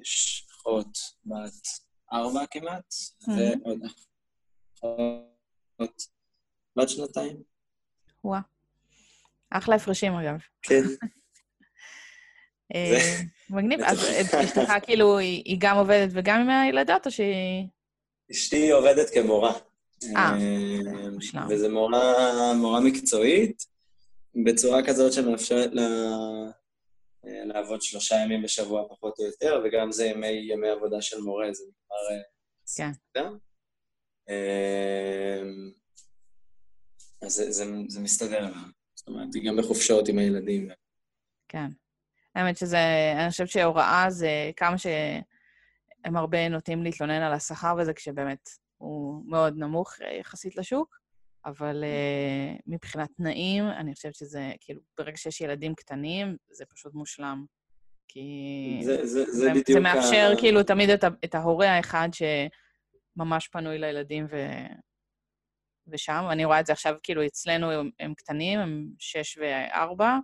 יש 0.00 0.46
אחות 0.50 0.98
בת 1.26 1.66
ארבע 2.12 2.46
כמעט, 2.50 2.94
ועוד 3.28 3.80
אחות 4.84 6.02
בת 6.76 6.88
שנתיים. 6.88 7.42
וואה. 8.24 8.40
אחלה 9.50 9.74
הפרשים, 9.74 10.12
אגב. 10.12 10.38
כן. 10.62 10.82
אה, 12.74 13.20
מגניב. 13.50 13.80
אז 13.80 13.98
אשתך, 14.44 14.72
כאילו, 14.82 15.18
היא 15.18 15.56
גם 15.60 15.76
עובדת 15.76 16.08
וגם 16.12 16.40
עם 16.40 16.50
הילדות, 16.50 17.06
או 17.06 17.10
שהיא... 17.10 17.66
אשתי 18.30 18.70
עובדת 18.70 19.10
כמורה. 19.14 19.52
אה, 20.16 20.34
אה 20.36 21.10
מושלם. 21.10 21.46
וזו 21.50 21.70
מורה 22.56 22.80
מקצועית, 22.80 23.66
בצורה 24.44 24.86
כזאת 24.86 25.12
שמאפשרת 25.12 25.70
לה 25.72 25.82
אה, 27.26 27.44
לעבוד 27.44 27.82
שלושה 27.82 28.16
ימים 28.16 28.42
בשבוע 28.42 28.88
פחות 28.88 29.18
או 29.18 29.24
יותר, 29.24 29.62
וגם 29.64 29.92
זה 29.92 30.06
ימי, 30.06 30.26
ימי 30.26 30.68
עבודה 30.68 31.02
של 31.02 31.20
מורה, 31.20 31.52
זה 31.52 31.64
נגמר... 31.64 32.22
כן. 33.14 33.28
אז 37.22 37.32
זה, 37.32 37.50
זה, 37.50 37.64
זה 37.88 38.00
מסתדר 38.00 38.48
זאת 38.94 39.08
אומרת, 39.08 39.34
היא 39.34 39.48
גם 39.48 39.56
בחופשות 39.56 40.08
עם 40.08 40.18
הילדים. 40.18 40.68
כן. 41.48 41.66
האמת 42.34 42.56
שזה, 42.56 42.78
אני 43.16 43.30
חושבת 43.30 43.48
שהוראה 43.48 44.06
זה 44.08 44.50
כמה 44.56 44.78
שהם 44.78 46.16
הרבה 46.16 46.48
נוטים 46.48 46.82
להתלונן 46.82 47.22
על 47.22 47.32
השכר 47.32 47.74
וזה, 47.78 47.92
כשבאמת 47.92 48.48
הוא 48.84 49.22
מאוד 49.26 49.54
נמוך 49.56 49.92
אה, 50.02 50.14
יחסית 50.14 50.56
לשוק, 50.56 50.98
אבל 51.46 51.84
uh, 51.84 52.62
מבחינת 52.66 53.08
תנאים, 53.16 53.64
אני 53.68 53.94
חושבת 53.94 54.14
שזה, 54.14 54.52
כאילו, 54.60 54.80
ברגע 54.98 55.16
שיש 55.16 55.40
ילדים 55.40 55.74
קטנים, 55.74 56.36
זה 56.50 56.64
פשוט 56.64 56.94
מושלם. 56.94 57.44
כי... 58.08 58.80
זה, 58.82 59.06
זה, 59.06 59.24
זה, 59.24 59.32
זה 59.32 59.50
בדיוק... 59.50 59.70
זה 59.70 59.80
מאפשר 59.80 60.30
ה... 60.32 60.40
כאילו 60.40 60.62
תמיד 60.62 60.90
את, 60.90 61.04
את 61.24 61.34
ההורה 61.34 61.70
האחד 61.70 62.08
שממש 62.12 63.48
פנוי 63.48 63.78
לילדים 63.78 64.26
ו... 64.30 64.36
ושם, 65.86 66.24
ואני 66.28 66.44
רואה 66.44 66.60
את 66.60 66.66
זה 66.66 66.72
עכשיו, 66.72 66.94
כאילו, 67.02 67.26
אצלנו 67.26 67.70
הם, 67.70 67.90
הם 68.00 68.14
קטנים, 68.14 68.58
הם 68.58 68.88
שש 68.98 69.38
וארבע, 69.38 70.18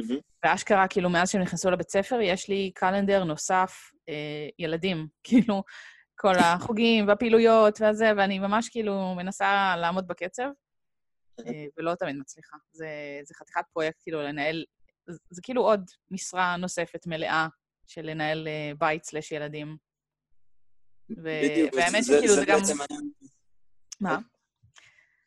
Mm-hmm. 0.00 0.14
ואשכרה, 0.44 0.88
כאילו, 0.88 1.10
מאז 1.10 1.30
שהם 1.30 1.42
נכנסו 1.42 1.70
לבית 1.70 1.90
ספר, 1.90 2.20
יש 2.20 2.48
לי 2.48 2.70
קלנדר 2.74 3.24
נוסף, 3.24 3.90
אה, 4.08 4.48
ילדים, 4.58 5.06
כאילו, 5.24 5.62
כל 6.16 6.34
החוגים 6.38 7.08
והפעילויות 7.08 7.80
והזה, 7.80 8.12
ואני 8.16 8.38
ממש 8.38 8.68
כאילו 8.68 9.14
מנסה 9.16 9.76
לעמוד 9.76 10.08
בקצב, 10.08 10.48
אה, 11.40 11.64
ולא 11.76 11.94
תמיד 11.94 12.16
מצליחה. 12.16 12.56
זה, 12.72 12.88
זה 13.24 13.34
חתיכת 13.34 13.64
פרויקט, 13.72 13.98
כאילו, 14.02 14.22
לנהל, 14.22 14.64
זה, 15.06 15.18
זה 15.30 15.40
כאילו 15.42 15.62
עוד 15.62 15.90
משרה 16.10 16.56
נוספת 16.56 17.06
מלאה 17.06 17.48
של 17.86 18.02
לנהל 18.02 18.48
אה, 18.48 18.72
בית 18.78 19.04
סלש 19.04 19.32
ילדים. 19.32 19.76
ו... 21.10 21.28
בדיוק, 21.44 21.74
והאמת 21.74 22.04
שכאילו 22.04 22.34
זה, 22.34 22.40
זה 22.40 22.46
גם... 22.46 22.58
בעצם... 22.58 22.74
מה? 24.00 24.18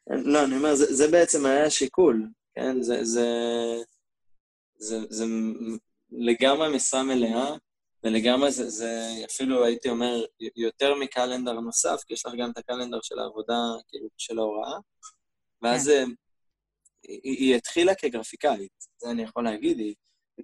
לא, 0.08 0.46
אני 0.46 0.58
אומר, 0.58 0.76
זה, 0.76 0.94
זה 0.94 1.12
בעצם 1.12 1.46
היה 1.46 1.66
השיקול, 1.66 2.28
כן? 2.54 2.82
זה, 2.82 3.04
זה, 3.04 3.28
זה, 4.78 4.98
זה 5.10 5.26
לגמרי 6.12 6.76
משרה 6.76 7.04
מלאה, 7.04 7.56
ולגמרי 8.04 8.52
זה, 8.52 8.70
זה 8.70 9.12
אפילו, 9.26 9.66
הייתי 9.66 9.90
אומר, 9.90 10.26
יותר 10.56 10.96
מקלנדר 10.96 11.54
נוסף, 11.54 12.04
כי 12.08 12.14
יש 12.14 12.26
לך 12.26 12.34
גם 12.40 12.52
את 12.52 12.58
הקלנדר 12.58 13.00
של 13.02 13.20
העבודה, 13.20 13.60
כאילו, 13.88 14.08
של 14.18 14.40
ההוראה, 14.40 14.78
ואז 15.62 15.88
כן. 15.88 16.10
היא, 17.04 17.20
היא 17.24 17.56
התחילה 17.56 17.96
כגרפיקאית, 17.96 18.72
זה 18.98 19.12
אני 19.12 19.22
יכול 19.24 19.44
להגיד, 19.44 19.80
היא 19.80 19.96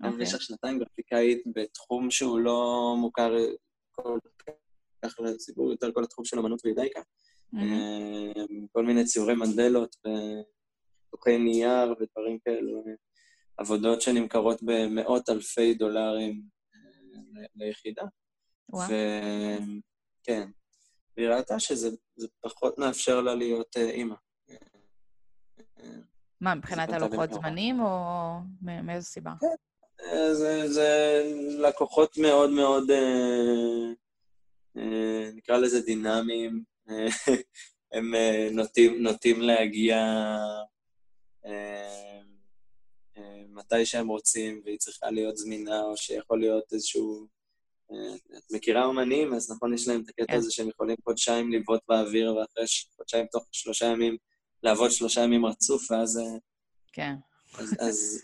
גם 0.04 0.10
okay. 0.10 0.14
במשך 0.14 0.42
שנתיים 0.42 0.80
גרפיקאית 0.80 1.44
בתחום 1.56 2.12
שהוא 2.12 2.40
לא 2.40 2.94
מוכר 2.98 3.36
כל 3.92 4.20
כך 5.06 5.20
לציבור, 5.20 5.72
יותר 5.72 5.92
כל 5.94 6.04
התחום 6.04 6.26
של 6.26 6.40
אמנות 6.40 6.66
וידייקה. 6.66 7.02
Mm-hmm. 7.56 8.68
כל 8.72 8.86
מיני 8.86 9.06
ציורי 9.06 9.36
מנדלות 9.36 9.96
ותוכי 10.00 11.38
נייר 11.38 11.92
ודברים 11.92 12.40
כאלו. 12.46 12.84
עבודות 13.58 14.02
שנמכרות 14.02 14.64
במאות 14.64 15.30
אלפי 15.30 15.74
דולרים 15.74 16.32
אה, 16.34 16.55
ליחידה. 17.56 18.04
וואו. 18.70 18.88
וכן, 18.88 20.50
והיא 21.18 21.30
ראתה 21.30 21.60
שזה 21.60 21.90
פחות 22.42 22.78
מאפשר 22.78 23.22
לה 23.22 23.36
להיות 23.36 23.78
אה, 23.78 23.90
אימא. 23.90 24.16
מה, 26.42 26.56
מבחינת 26.56 26.90
הלוחות 26.90 27.34
זמנים, 27.34 27.80
או 27.82 28.34
מאיזו 28.62 29.06
סיבה? 29.06 29.32
כן, 29.40 30.34
זה, 30.34 30.68
זה 30.68 31.22
לקוחות 31.60 32.18
מאוד 32.18 32.50
מאוד, 32.50 32.84
נקרא 35.34 35.58
לזה 35.58 35.82
דינמיים. 35.82 36.64
הם 37.94 38.14
נוטים, 38.52 39.04
נוטים 39.04 39.42
להגיע 39.42 39.98
מתי 43.56 43.86
שהם 43.86 44.08
רוצים, 44.08 44.62
והיא 44.66 44.80
צריכה 44.80 45.12
להיות 45.12 45.38
זמינה, 45.38 45.82
או 45.82 45.98
שיכול 45.98 46.40
להיות 46.40 46.74
איזשהו... 46.74 47.28
אה, 47.92 48.16
את 48.38 48.44
מכירה 48.52 48.86
אומנים, 48.86 49.34
אז 49.34 49.52
נכון, 49.52 49.74
יש 49.74 49.88
להם 49.88 50.02
את 50.02 50.10
הקטע 50.10 50.26
כן. 50.28 50.38
הזה 50.38 50.52
שהם 50.52 50.70
יכולים 50.70 50.96
חודשיים 51.04 51.52
לבעוט 51.52 51.82
באוויר, 51.88 52.36
ואחרי 52.36 52.66
חודשיים, 52.96 53.26
תוך 53.32 53.46
שלושה 53.52 53.86
ימים, 53.86 54.18
לעבוד 54.64 54.92
שלושה 54.92 55.22
ימים 55.22 55.46
רצוף, 55.46 55.92
ואז... 55.92 56.18
אה, 56.18 56.38
כן. 56.94 57.14
אז, 57.58 57.76
אז 57.80 58.22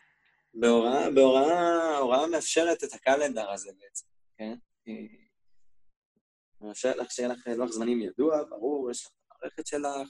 בהוראה, 0.54 1.12
בהוראה, 1.12 1.96
ההוראה 1.96 2.28
מאפשרת 2.28 2.84
את 2.84 2.94
הקלנדר 2.94 3.52
הזה 3.52 3.72
בעצם, 3.80 4.06
כן? 4.38 4.54
מאפשרת 6.62 6.96
לך 6.96 7.12
שיהיה 7.12 7.30
לך 7.30 7.48
לוח 7.58 7.72
זמנים 7.72 8.02
ידוע, 8.02 8.44
ברור, 8.50 8.92
יש 8.92 9.06
לך 9.06 9.12
את 9.12 9.32
המערכת 9.32 9.68
שלך, 9.68 10.10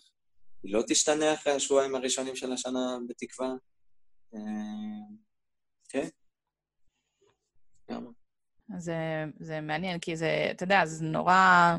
היא 0.63 0.73
לא 0.73 0.83
תשתנה 0.87 1.33
אחרי 1.33 1.53
השבועיים 1.53 1.95
הראשונים 1.95 2.35
של 2.35 2.51
השנה, 2.51 2.97
בתקווה. 3.07 3.53
אה, 4.35 4.39
כן. 5.89 6.07
זה, 8.77 9.25
זה 9.39 9.61
מעניין, 9.61 9.99
כי 9.99 10.15
זה, 10.15 10.47
אתה 10.51 10.63
יודע, 10.63 10.85
זה 10.85 11.05
נורא... 11.05 11.75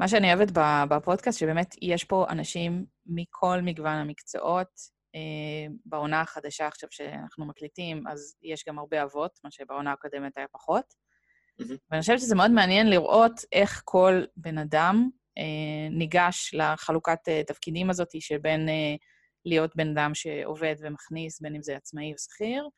מה 0.00 0.08
שאני 0.08 0.34
אוהבת 0.34 0.48
בפודקאסט, 0.90 1.38
שבאמת 1.38 1.74
יש 1.82 2.04
פה 2.04 2.26
אנשים 2.30 2.84
מכל 3.06 3.60
מגוון 3.62 3.96
המקצועות. 3.96 4.68
אה, 5.14 5.74
בעונה 5.86 6.20
החדשה 6.20 6.66
עכשיו 6.66 6.88
שאנחנו 6.92 7.46
מקליטים, 7.46 8.06
אז 8.08 8.36
יש 8.42 8.64
גם 8.68 8.78
הרבה 8.78 9.02
אבות, 9.02 9.38
מה 9.44 9.50
שבעונה 9.50 9.92
הקודמת 9.92 10.38
היה 10.38 10.46
פחות. 10.52 10.84
Mm-hmm. 10.84 11.74
ואני 11.90 12.00
חושבת 12.00 12.18
שזה 12.18 12.34
מאוד 12.34 12.50
מעניין 12.50 12.90
לראות 12.90 13.40
איך 13.52 13.82
כל 13.84 14.24
בן 14.36 14.58
אדם 14.58 15.08
אה, 15.38 15.88
ניגש 15.90 16.54
לחלוקת 16.54 17.28
אה, 17.28 17.42
תפקידים 17.46 17.90
הזאת, 17.90 18.08
שבין 18.20 18.68
אה, 18.68 18.94
להיות 19.44 19.76
בן 19.76 19.90
אדם 19.90 20.14
שעובד 20.14 20.74
ומכניס, 20.78 21.40
בין 21.40 21.54
אם 21.54 21.62
זה 21.62 21.76
עצמאי 21.76 22.12
או 22.12 22.18
שכיר, 22.18 22.68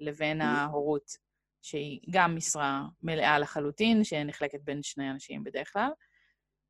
לבין 0.00 0.40
mm-hmm. 0.40 0.44
ההורות, 0.44 1.10
שהיא 1.62 2.00
גם 2.10 2.36
משרה 2.36 2.82
מלאה 3.02 3.38
לחלוטין, 3.38 4.04
שנחלקת 4.04 4.60
בין 4.64 4.82
שני 4.82 5.10
אנשים 5.10 5.44
בדרך 5.44 5.72
כלל. 5.72 5.90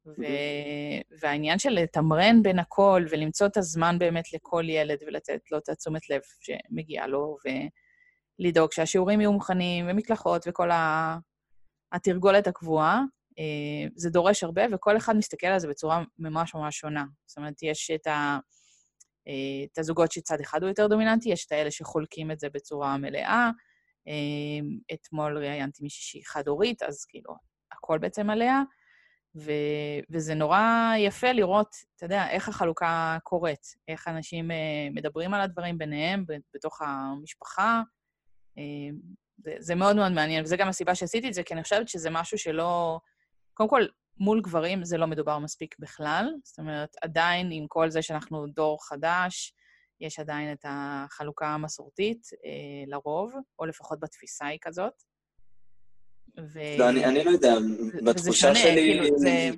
ו... 0.06 0.10
Mm-hmm. 0.10 1.16
והעניין 1.20 1.58
של 1.58 1.70
לתמרן 1.70 2.42
בין 2.42 2.58
הכל 2.58 3.04
ולמצוא 3.10 3.46
את 3.46 3.56
הזמן 3.56 3.98
באמת 3.98 4.32
לכל 4.32 4.64
ילד 4.68 4.98
ולתת 5.06 5.40
לו 5.50 5.58
את 5.58 5.68
התשומת 5.68 6.10
לב 6.10 6.20
שמגיעה 6.40 7.06
לו, 7.06 7.36
ו... 7.46 7.48
לדאוג 8.38 8.72
שהשיעורים 8.72 9.20
יהיו 9.20 9.32
מוכנים, 9.32 9.86
ומקלחות 9.88 10.44
וכל 10.48 10.68
התרגולת 11.92 12.46
הקבועה. 12.46 13.02
אה, 13.38 13.88
זה 13.96 14.10
דורש 14.10 14.44
הרבה, 14.44 14.62
וכל 14.72 14.96
אחד 14.96 15.16
מסתכל 15.16 15.46
על 15.46 15.58
זה 15.58 15.68
בצורה 15.68 16.02
ממש 16.18 16.54
ממש 16.54 16.78
שונה. 16.78 17.04
זאת 17.26 17.38
אומרת, 17.38 17.62
יש 17.62 17.90
את, 17.90 18.06
ה, 18.06 18.38
את 19.72 19.78
הזוגות 19.78 20.12
שצד 20.12 20.40
אחד 20.40 20.62
הוא 20.62 20.68
יותר 20.68 20.86
דומיננטי, 20.86 21.28
יש 21.28 21.46
את 21.46 21.52
האלה 21.52 21.70
שחולקים 21.70 22.30
את 22.30 22.40
זה 22.40 22.48
בצורה 22.54 22.96
מלאה. 22.96 23.50
אה, 24.08 24.94
אתמול 24.94 25.38
ראיינתי 25.38 25.82
מישהי 25.82 26.02
שהיא 26.02 26.22
חד-הורית, 26.26 26.82
אז 26.82 27.04
כאילו, 27.04 27.34
הכל 27.72 27.98
בעצם 27.98 28.30
עליה. 28.30 28.62
ו, 29.36 29.52
וזה 30.10 30.34
נורא 30.34 30.92
יפה 30.98 31.32
לראות, 31.32 31.68
אתה 31.96 32.04
יודע, 32.04 32.30
איך 32.30 32.48
החלוקה 32.48 33.18
קורית, 33.22 33.66
איך 33.88 34.08
אנשים 34.08 34.50
מדברים 34.94 35.34
על 35.34 35.40
הדברים 35.40 35.78
ביניהם, 35.78 36.24
בתוך 36.54 36.82
המשפחה. 36.82 37.82
זה, 39.38 39.54
זה 39.58 39.74
מאוד 39.74 39.96
מאוד 39.96 40.12
מעניין, 40.12 40.44
וזו 40.44 40.56
גם 40.56 40.68
הסיבה 40.68 40.94
שעשיתי 40.94 41.28
את 41.28 41.34
זה, 41.34 41.42
כי 41.42 41.54
אני 41.54 41.62
חושבת 41.62 41.88
שזה 41.88 42.10
משהו 42.10 42.38
שלא... 42.38 42.98
קודם 43.54 43.68
כל, 43.68 43.86
מול 44.18 44.40
גברים 44.40 44.84
זה 44.84 44.96
לא 44.96 45.06
מדובר 45.06 45.38
מספיק 45.38 45.74
בכלל. 45.78 46.26
זאת 46.44 46.58
אומרת, 46.58 46.96
עדיין, 47.02 47.48
עם 47.52 47.66
כל 47.68 47.90
זה 47.90 48.02
שאנחנו 48.02 48.46
דור 48.46 48.86
חדש, 48.88 49.54
יש 50.00 50.18
עדיין 50.18 50.52
את 50.52 50.64
החלוקה 50.68 51.46
המסורתית, 51.46 52.28
אה, 52.44 52.84
לרוב, 52.86 53.32
או 53.58 53.66
לפחות 53.66 54.00
בתפיסה 54.00 54.46
היא 54.46 54.58
כזאת. 54.62 54.92
ו... 56.38 56.58
לא, 56.78 56.88
אני, 56.88 57.04
אני 57.04 57.24
לא 57.24 57.30
יודע, 57.30 57.54
בתחושה 58.04 58.54
שלי, 58.54 59.00
כאילו, 59.00 59.18
זה... 59.18 59.50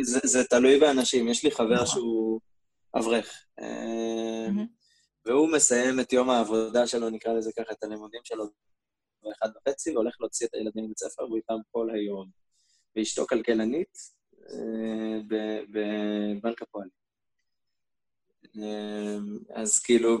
זה, 0.00 0.20
זה 0.24 0.44
תלוי 0.44 0.80
באנשים. 0.80 1.28
יש 1.28 1.44
לי 1.44 1.50
חבר 1.50 1.74
נכון. 1.74 1.86
שהוא 1.86 2.40
אברך, 2.98 3.44
mm-hmm. 3.60 4.60
והוא 5.26 5.52
מסיים 5.52 6.00
את 6.00 6.12
יום 6.12 6.30
העבודה 6.30 6.86
שלו, 6.86 7.10
נקרא 7.10 7.32
לזה 7.32 7.50
ככה, 7.58 7.72
את 7.72 7.84
הלימודים 7.84 8.20
שלו, 8.24 8.44
באחד 9.22 9.48
וחצי, 9.56 9.90
והולך 9.90 10.16
להוציא 10.20 10.46
את 10.46 10.54
הילדים 10.54 10.84
מבית 10.84 10.98
ספר, 10.98 11.22
והוא 11.22 11.36
איתם 11.36 11.54
כל 11.70 11.90
היום. 11.90 12.30
ואשתו 12.96 13.26
כלכלנית 13.26 13.98
אה, 14.50 15.20
בבנק 15.68 16.62
הפועלים. 16.62 16.90
אה, 18.58 19.16
אז 19.54 19.78
כאילו... 19.78 20.18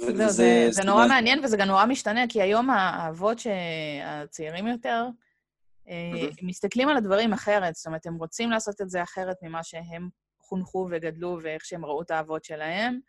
זה, 0.00 0.28
זה, 0.28 0.66
זה 0.70 0.84
נורא 0.84 1.06
מעניין 1.06 1.44
וזה 1.44 1.56
גם 1.56 1.66
נורא 1.66 1.86
משתנה, 1.86 2.24
כי 2.28 2.42
היום 2.42 2.70
האבות 2.70 3.38
הצעירים 4.04 4.66
יותר, 4.66 5.06
אה, 5.88 6.28
מסתכלים 6.42 6.88
על 6.88 6.96
הדברים 6.96 7.32
אחרת, 7.32 7.74
זאת 7.74 7.86
אומרת, 7.86 8.06
הם 8.06 8.14
רוצים 8.14 8.50
לעשות 8.50 8.80
את 8.80 8.90
זה 8.90 9.02
אחרת 9.02 9.36
ממה 9.42 9.62
שהם 9.62 10.08
חונכו 10.40 10.88
וגדלו 10.90 11.38
ואיך 11.42 11.64
שהם 11.64 11.84
ראו 11.84 12.02
את 12.02 12.10
האבות 12.10 12.44
שלהם. 12.44 13.00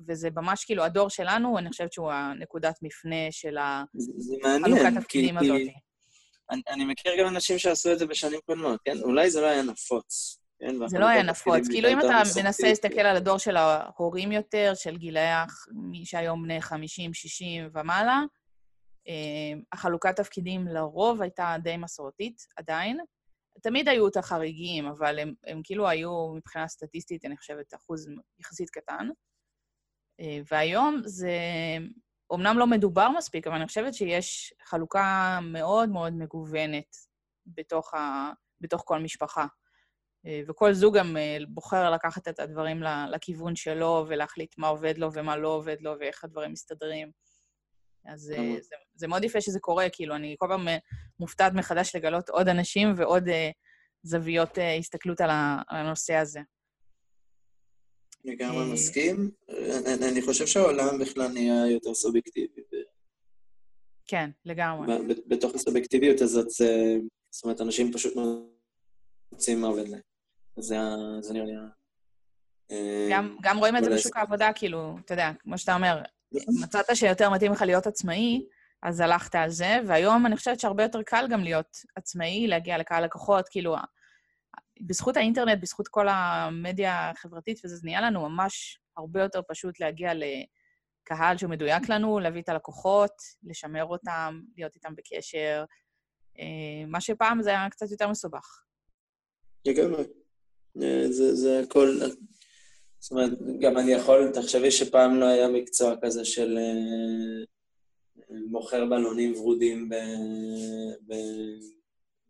וזה 0.00 0.28
ממש 0.36 0.64
כאילו, 0.64 0.84
הדור 0.84 1.08
שלנו, 1.08 1.58
אני 1.58 1.68
חושבת 1.68 1.92
שהוא 1.92 2.12
הנקודת 2.12 2.78
מפנה 2.82 3.26
של 3.30 3.56
החלוקת 3.58 4.92
התפקידים 4.96 5.38
הזאת. 5.38 5.60
אני, 6.50 6.62
אני 6.68 6.84
מכיר 6.84 7.12
גם 7.20 7.28
אנשים 7.28 7.58
שעשו 7.58 7.92
את 7.92 7.98
זה 7.98 8.06
בשנים 8.06 8.40
קודמות, 8.46 8.80
כן? 8.84 8.98
אולי 9.02 9.30
זה 9.30 9.40
לא 9.40 9.46
היה 9.46 9.62
נפוץ. 9.62 10.38
כן? 10.58 10.74
זה 10.86 10.98
לא 10.98 11.06
היה 11.06 11.22
נפוץ. 11.22 11.68
כאילו, 11.70 11.88
אם 11.88 12.00
אתה 12.00 12.42
מנסה 12.42 12.68
להסתכל 12.68 13.00
על 13.00 13.16
הדור 13.16 13.38
של 13.38 13.56
ההורים 13.56 14.32
יותר, 14.32 14.72
של 14.74 14.96
גילאי 14.96 15.46
מי 15.72 16.04
שהיום 16.04 16.42
בני 16.42 16.60
50, 16.60 17.14
60 17.14 17.68
ומעלה, 17.74 18.22
אה, 19.08 19.60
החלוקת 19.72 20.16
תפקידים 20.16 20.68
לרוב 20.68 21.22
הייתה 21.22 21.56
די 21.62 21.76
מסורתית, 21.76 22.46
עדיין. 22.56 22.98
תמיד 23.62 23.88
היו 23.88 24.08
את 24.08 24.16
החריגים, 24.16 24.86
אבל 24.86 25.18
הם, 25.18 25.34
הם 25.46 25.60
כאילו 25.64 25.88
היו, 25.88 26.34
מבחינה 26.36 26.68
סטטיסטית, 26.68 27.24
אני 27.24 27.36
חושבת, 27.36 27.74
אחוז 27.74 28.08
יחסית 28.38 28.70
קטן. 28.70 29.08
אה, 30.20 30.40
והיום 30.50 31.00
זה 31.04 31.30
אומנם 32.30 32.58
לא 32.58 32.66
מדובר 32.66 33.08
מספיק, 33.16 33.46
אבל 33.46 33.56
אני 33.56 33.66
חושבת 33.66 33.94
שיש 33.94 34.54
חלוקה 34.64 35.38
מאוד 35.42 35.88
מאוד 35.88 36.12
מגוונת 36.12 36.96
בתוך, 37.46 37.94
ה... 37.94 38.32
בתוך 38.60 38.82
כל 38.86 38.98
משפחה. 38.98 39.46
אה, 40.26 40.40
וכל 40.48 40.72
זוג 40.72 40.98
גם 40.98 41.16
אה, 41.16 41.38
בוחר 41.48 41.90
לקחת 41.90 42.28
את 42.28 42.40
הדברים 42.40 42.82
לכיוון 43.10 43.56
שלו 43.56 44.04
ולהחליט 44.08 44.54
מה 44.58 44.68
עובד 44.68 44.98
לו 44.98 45.12
ומה 45.12 45.36
לא 45.36 45.48
עובד 45.48 45.76
לו 45.80 45.94
ואיך 46.00 46.24
הדברים 46.24 46.52
מסתדרים. 46.52 47.10
אז 48.06 48.30
אה, 48.30 48.56
זה, 48.60 48.76
זה 48.94 49.08
מאוד 49.08 49.24
יפה 49.24 49.40
שזה 49.40 49.60
קורה, 49.60 49.86
כאילו, 49.92 50.14
אני 50.14 50.36
כל 50.38 50.46
פעם 50.48 50.68
מופתעת 51.20 51.52
מחדש 51.52 51.96
לגלות 51.96 52.28
עוד 52.28 52.48
אנשים 52.48 52.92
ועוד 52.96 53.28
זוויות 54.02 54.58
הסתכלות 54.78 55.20
על 55.20 55.30
הנושא 55.68 56.14
הזה. 56.14 56.40
לגמרי 58.24 58.62
אה, 58.62 58.72
מסכים. 58.72 59.30
אני 59.86 60.22
חושב 60.22 60.46
שהעולם 60.46 60.98
בכלל 60.98 61.28
נהיה 61.28 61.66
יותר 61.66 61.94
סובייקטיבי. 61.94 62.60
כן, 64.06 64.30
לגמרי. 64.44 64.96
בתוך 65.26 65.54
הסובייקטיביות 65.54 66.20
הזאת, 66.20 66.48
זאת 67.30 67.44
אומרת, 67.44 67.60
אנשים 67.60 67.92
פשוט 67.92 68.12
מוצאים 69.32 69.60
מה 69.60 69.66
עובד 69.66 69.88
להם. 69.88 70.00
זה 70.56 70.76
נראה 71.32 71.44
לי... 71.44 71.52
אה, 72.70 73.20
גם 73.42 73.58
רואים 73.58 73.76
את 73.76 73.84
זה 73.84 73.90
בשוק 73.90 74.16
העבודה, 74.16 74.50
כאילו, 74.54 74.96
אתה 75.04 75.14
יודע, 75.14 75.30
כמו 75.38 75.58
שאתה 75.58 75.74
אומר, 75.74 76.02
נכון. 76.32 76.54
מצאת 76.62 76.96
שיותר 76.96 77.30
מתאים 77.30 77.52
לך 77.52 77.62
להיות 77.62 77.86
עצמאי, 77.86 78.46
אז 78.82 79.00
הלכת 79.00 79.34
על 79.34 79.50
זה, 79.50 79.76
והיום 79.86 80.26
אני 80.26 80.36
חושבת 80.36 80.60
שהרבה 80.60 80.82
יותר 80.82 81.02
קל 81.02 81.26
גם 81.30 81.40
להיות 81.40 81.78
עצמאי, 81.96 82.46
להגיע 82.46 82.78
לקהל 82.78 83.04
לקוחות, 83.04 83.48
כאילו, 83.48 83.76
בזכות 84.80 85.16
האינטרנט, 85.16 85.58
בזכות 85.62 85.88
כל 85.88 86.06
המדיה 86.08 87.10
החברתית, 87.10 87.60
וזה 87.64 87.76
נהיה 87.84 88.00
לנו 88.00 88.28
ממש 88.28 88.80
הרבה 88.96 89.22
יותר 89.22 89.40
פשוט 89.48 89.80
להגיע 89.80 90.12
לקהל 90.14 91.38
שהוא 91.38 91.50
מדויק 91.50 91.88
לנו, 91.88 92.18
להביא 92.18 92.42
את 92.42 92.48
הלקוחות, 92.48 93.12
לשמר 93.42 93.84
אותם, 93.84 94.40
להיות 94.56 94.74
איתם 94.74 94.94
בקשר, 94.96 95.64
אה, 96.38 96.86
מה 96.86 97.00
שפעם 97.00 97.42
זה 97.42 97.50
היה 97.50 97.70
קצת 97.70 97.90
יותר 97.90 98.08
מסובך. 98.08 98.62
לגמרי. 99.64 100.04
אה, 100.82 101.04
זה, 101.10 101.34
זה 101.34 101.60
הכל... 101.64 101.98
זאת 103.00 103.10
אומרת, 103.10 103.30
גם 103.60 103.78
אני 103.78 103.92
יכול, 103.92 104.30
תחשבי 104.34 104.70
שפעם 104.70 105.16
לא 105.20 105.24
היה 105.24 105.48
מקצוע 105.48 105.94
כזה 106.02 106.24
של 106.24 106.58
אה, 106.58 107.44
מוכר 108.50 108.84
בלונים 108.84 109.34
ורודים 109.34 109.88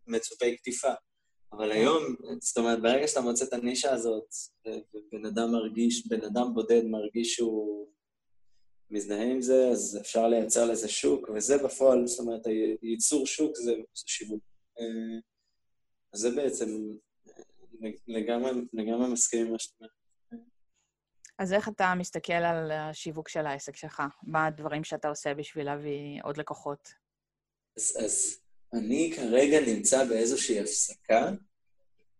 במצופי 0.07 0.57
קטיפה. 0.57 0.93
אבל 1.51 1.71
היום, 1.71 2.03
זאת 2.41 2.57
אומרת, 2.57 2.81
ברגע 2.81 3.07
שאתה 3.07 3.21
מוצא 3.21 3.45
את 3.45 3.53
הנישה 3.53 3.91
הזאת, 3.93 4.33
ובן 4.67 5.25
אדם 5.25 5.51
מרגיש, 5.51 6.07
בן 6.07 6.25
אדם 6.25 6.53
בודד 6.53 6.85
מרגיש 6.85 7.35
שהוא 7.35 7.87
מזדהה 8.91 9.31
עם 9.31 9.41
זה, 9.41 9.67
אז 9.71 9.97
אפשר 10.01 10.27
לייצר 10.27 10.65
לזה 10.65 10.87
שוק, 10.87 11.29
וזה 11.35 11.63
בפועל, 11.63 12.07
זאת 12.07 12.19
אומרת, 12.19 12.41
ייצור 12.81 13.25
שוק 13.25 13.55
זה, 13.55 13.71
זה 13.71 14.03
שיווק. 14.05 14.43
אה, 14.79 15.19
אז 16.13 16.19
זה 16.19 16.31
בעצם 16.31 16.69
לגמרי, 18.07 18.51
לגמרי 18.73 19.13
מסכים 19.13 19.45
עם 19.45 19.51
מה 19.51 19.59
שאתה 19.59 19.75
אומר. 19.79 19.89
אז 21.39 21.53
איך 21.53 21.69
אתה 21.69 21.93
מסתכל 21.97 22.33
על 22.33 22.71
השיווק 22.71 23.29
של 23.29 23.45
העסק 23.45 23.75
שלך? 23.75 24.03
מה 24.23 24.45
הדברים 24.45 24.83
שאתה 24.83 25.09
עושה 25.09 25.33
בשביל 25.33 25.65
להביא 25.65 26.21
עוד 26.23 26.37
לקוחות? 26.37 26.89
אז, 27.77 27.97
אז 28.05 28.39
אני 28.73 29.11
כרגע 29.15 29.59
נמצא 29.67 30.05
באיזושהי 30.05 30.59
הפסקה 30.59 31.31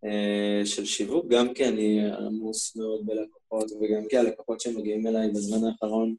אה, 0.04 0.66
של 0.66 0.84
שיווק, 0.84 1.26
גם 1.28 1.54
כי 1.54 1.68
אני 1.68 2.12
עמוס 2.12 2.76
מאוד 2.76 3.06
בלקוחות, 3.06 3.70
וגם 3.72 4.08
כי 4.08 4.16
הלקוחות 4.16 4.60
שמגיעים 4.60 5.06
אליי 5.06 5.30
בזמן 5.30 5.68
האחרון 5.68 6.14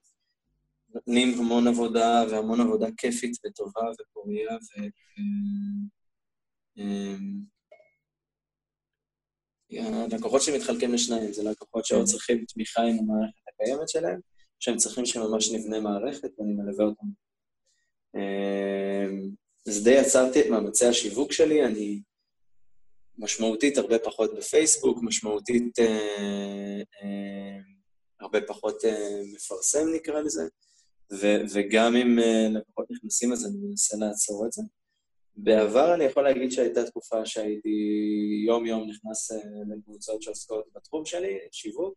נותנים 0.96 1.40
המון 1.40 1.68
עבודה, 1.68 2.24
והמון 2.32 2.62
עבודה 2.62 2.88
כיפית 2.98 3.38
וטובה 3.46 3.82
ופוריה, 4.00 4.54
ו... 4.56 4.82
אה, 6.78 7.16
אה, 9.74 10.04
הלקוחות 10.12 10.42
שמתחלקים 10.42 10.94
לשניים, 10.94 11.34
זה 11.34 11.50
לקוחות 11.50 11.86
שעוד 11.86 12.06
צריכים 12.06 12.46
תמיכה 12.46 12.82
עם 12.82 12.98
המערכת 13.00 13.42
הקיימת 13.48 13.90
שלהם, 13.90 14.20
שהם 14.60 14.78
צריכים 14.78 15.06
שממש 15.06 15.52
נבנה 15.52 15.80
מערכת 15.80 16.30
ואני 16.40 16.54
מלווה 16.54 16.86
אותם. 16.86 17.08
אז 19.68 19.84
די 19.84 19.98
עצרתי 19.98 20.42
את 20.42 20.46
מאמצי 20.46 20.86
השיווק 20.86 21.32
שלי, 21.32 21.66
אני 21.66 22.02
משמעותית 23.18 23.78
הרבה 23.78 24.00
פחות 24.00 24.36
בפייסבוק, 24.38 25.00
משמעותית 25.02 25.80
אה, 25.80 26.82
אה, 27.04 27.58
הרבה 28.20 28.42
פחות 28.42 28.86
אה, 28.86 29.22
מפרסם 29.34 29.88
נקרא 29.96 30.22
לזה, 30.22 30.44
ו- 31.14 31.42
וגם 31.54 31.96
אם 31.96 32.20
אה, 32.20 32.48
לקוחות 32.50 32.92
נכנסים 32.92 33.34
אז 33.34 33.46
אני 33.46 33.58
מנסה 33.58 33.98
לעצור 33.98 34.46
את 34.46 34.52
זה. 34.52 34.62
בעבר 35.36 35.94
אני 35.94 36.04
יכול 36.04 36.24
להגיד 36.24 36.52
שהייתה 36.52 36.84
תקופה 36.84 37.26
שהייתי 37.26 37.70
יום-יום 38.48 38.90
נכנס 38.90 39.32
אה, 39.32 39.38
לקבוצות 39.76 40.22
שעוסקות 40.22 40.66
בתחום 40.76 41.06
שלי, 41.06 41.38
שיווק 41.52 41.96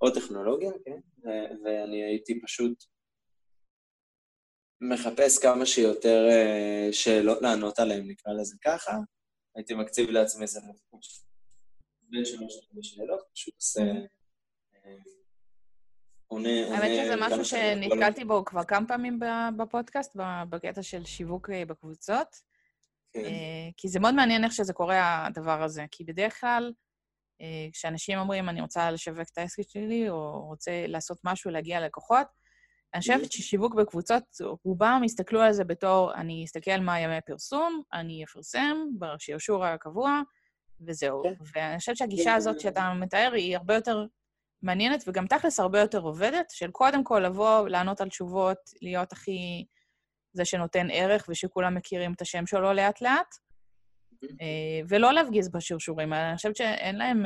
או 0.00 0.10
טכנולוגיה, 0.10 0.70
כן? 0.84 0.98
ו- 1.24 1.64
ואני 1.64 2.04
הייתי 2.04 2.40
פשוט 2.40 2.84
מחפש 4.82 5.38
כמה 5.38 5.66
שיותר 5.66 6.28
אה, 6.30 6.88
שאלות 6.92 7.42
לענות 7.42 7.78
עליהן, 7.78 8.10
נקרא 8.10 8.32
לזה 8.32 8.56
ככה. 8.64 8.98
הייתי 9.56 9.74
מקציב 9.74 10.10
לעצמי 10.10 10.42
איזה 10.42 10.60
בין 12.02 12.24
שלוש 12.24 12.54
שאלות, 12.82 13.20
פשוט 13.34 13.54
עושה... 13.54 13.80
אה, 13.80 14.96
עונה... 16.26 16.48
האמת 16.48 17.04
שזה 17.04 17.14
משהו 17.20 17.44
שנתקלתי 17.44 18.24
בו 18.24 18.44
כבר 18.44 18.64
כמה 18.64 18.88
פעמים 18.88 19.20
בפודקאסט, 19.56 20.16
בקטע 20.50 20.82
של 20.82 21.04
שיווק 21.04 21.50
בקבוצות. 21.50 22.36
כן. 23.12 23.20
כי 23.76 23.88
זה 23.88 24.00
מאוד 24.00 24.14
מעניין 24.14 24.44
איך 24.44 24.52
שזה 24.52 24.72
קורה, 24.72 25.26
הדבר 25.26 25.62
הזה. 25.62 25.84
כי 25.90 26.04
בדרך 26.04 26.40
כלל, 26.40 26.72
כשאנשים 27.72 28.18
אומרים, 28.18 28.48
אני 28.48 28.60
רוצה 28.60 28.90
לשווק 28.90 29.28
את 29.32 29.38
העסק 29.38 29.62
שלי, 29.68 30.10
או 30.10 30.46
רוצה 30.46 30.86
לעשות 30.86 31.18
משהו, 31.24 31.50
להגיע 31.50 31.80
ללקוחות, 31.80 32.26
אני 32.94 33.00
חושבת 33.00 33.32
ששיווק 33.32 33.74
בקבוצות, 33.74 34.22
רובם 34.64 35.02
הסתכלו 35.04 35.40
על 35.40 35.52
זה 35.52 35.64
בתור, 35.64 36.14
אני 36.14 36.44
אסתכל 36.44 36.80
מה 36.80 37.00
ימי 37.00 37.20
פרסום, 37.26 37.82
אני 37.92 38.24
אפרסם 38.24 38.76
בשרשור 38.98 39.64
הקבוע, 39.64 40.20
וזהו. 40.80 41.22
כן. 41.22 41.34
ואני 41.54 41.78
חושבת 41.78 41.96
שהגישה 41.96 42.30
כן. 42.30 42.36
הזאת 42.36 42.60
שאתה 42.60 42.92
מתאר 42.94 43.32
היא 43.34 43.56
הרבה 43.56 43.74
יותר 43.74 44.06
מעניינת, 44.62 45.04
וגם 45.06 45.26
תכלס 45.26 45.60
הרבה 45.60 45.80
יותר 45.80 45.98
עובדת, 45.98 46.50
של 46.50 46.70
קודם 46.70 47.04
כל 47.04 47.22
לבוא, 47.26 47.68
לענות 47.68 48.00
על 48.00 48.08
תשובות, 48.08 48.58
להיות 48.82 49.12
הכי 49.12 49.64
זה 50.32 50.44
שנותן 50.44 50.86
ערך 50.90 51.26
ושכולם 51.28 51.74
מכירים 51.74 52.12
את 52.12 52.20
השם 52.20 52.46
שלו 52.46 52.72
לאט-לאט, 52.72 53.34
אה, 54.24 54.80
ולא 54.88 55.12
להפגיז 55.12 55.48
בשרשורים 55.48 56.12
האלה. 56.12 56.28
אני 56.28 56.36
חושבת 56.36 56.56
שאין 56.56 56.96
להם... 56.96 57.24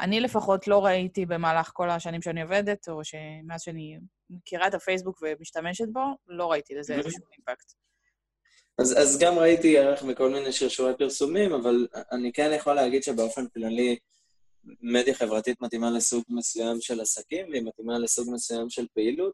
אה, 0.00 0.04
אני 0.04 0.20
לפחות 0.20 0.68
לא 0.68 0.84
ראיתי 0.84 1.26
במהלך 1.26 1.70
כל 1.74 1.90
השנים 1.90 2.22
שאני 2.22 2.42
עובדת, 2.42 2.88
או 2.88 3.04
שמאז 3.04 3.62
שאני 3.62 3.98
מכירה 4.30 4.66
את 4.66 4.74
הפייסבוק 4.74 5.22
ומשתמשת 5.22 5.88
בו, 5.92 6.00
לא 6.26 6.50
ראיתי 6.50 6.74
לזה 6.74 6.94
איזשהו 6.94 7.24
אימפקט. 7.36 7.72
אז, 8.78 8.98
אז 8.98 9.18
גם 9.18 9.38
ראיתי 9.38 9.78
ערך 9.78 10.02
בכל 10.02 10.30
מיני 10.30 10.52
שרשורי 10.52 10.96
פרסומים, 10.98 11.52
אבל 11.52 11.86
אני 12.12 12.32
כן 12.32 12.50
יכול 12.56 12.74
להגיד 12.74 13.02
שבאופן 13.02 13.48
כללי, 13.48 13.96
מדיה 14.80 15.14
חברתית 15.14 15.60
מתאימה 15.60 15.90
לסוג 15.90 16.24
מסוים 16.28 16.80
של 16.80 17.00
עסקים, 17.00 17.50
והיא 17.50 17.62
מתאימה 17.62 17.98
לסוג 17.98 18.28
מסוים 18.32 18.70
של 18.70 18.86
פעילות, 18.94 19.32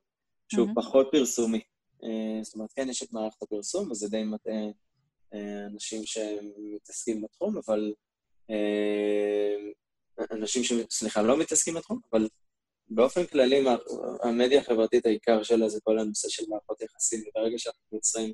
שהוא 0.53 0.69
mm-hmm. 0.69 0.83
פחות 0.83 1.09
פרסומי. 1.13 1.61
אה, 2.05 2.43
זאת 2.43 2.55
אומרת, 2.55 2.73
כן, 2.73 2.89
יש 2.89 3.03
את 3.03 3.13
מערכת 3.13 3.43
הפרסום, 3.43 3.91
וזה 3.91 4.09
די 4.09 4.25
מטעה 4.25 4.65
אה, 5.35 5.67
אנשים 5.73 6.03
שמתעסקים 6.05 7.23
בתחום, 7.23 7.59
אבל... 7.67 7.93
אה, 10.21 10.25
אנשים 10.31 10.65
ש... 10.65 10.73
סליחה, 10.91 11.23
לא 11.23 11.39
מתעסקים 11.39 11.75
בתחום, 11.75 12.01
אבל 12.13 12.29
באופן 12.89 13.27
כללי, 13.27 13.65
המדיה 14.23 14.61
החברתית, 14.61 15.07
העיקר 15.07 15.43
שלה 15.43 15.69
זה 15.69 15.81
כל 15.83 15.99
הנושא 15.99 16.29
של 16.29 16.43
מערכות 16.49 16.83
יחסים, 16.83 17.21
וברגע 17.21 17.59
שאנחנו 17.59 17.81
יוצרים 17.93 18.33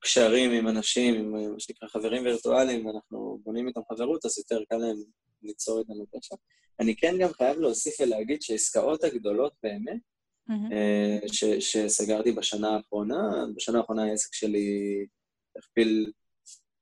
קשרים 0.00 0.50
עם 0.50 0.68
אנשים, 0.68 1.14
עם 1.14 1.52
מה 1.52 1.60
שנקרא 1.60 1.88
חברים 1.88 2.24
וירטואליים, 2.24 2.86
ואנחנו 2.86 3.38
בונים 3.44 3.68
איתם 3.68 3.80
חברות, 3.92 4.24
אז 4.24 4.38
יותר 4.38 4.64
קל 4.68 4.76
להם 4.76 4.96
ליצור 5.42 5.78
איתנו 5.78 6.06
קשר. 6.06 6.34
אני 6.80 6.96
כן 6.96 7.14
גם 7.20 7.32
חייב 7.32 7.58
להוסיף 7.58 8.00
ולהגיד 8.00 8.42
שהעסקאות 8.42 9.04
הגדולות 9.04 9.52
באמת, 9.62 10.00
mm-hmm. 10.50 11.32
ש, 11.32 11.44
שסגרתי 11.44 12.32
בשנה 12.32 12.68
האחרונה, 12.68 13.44
בשנה 13.56 13.78
האחרונה 13.78 14.04
העסק 14.04 14.34
שלי 14.34 14.66
הכפיל 15.58 16.12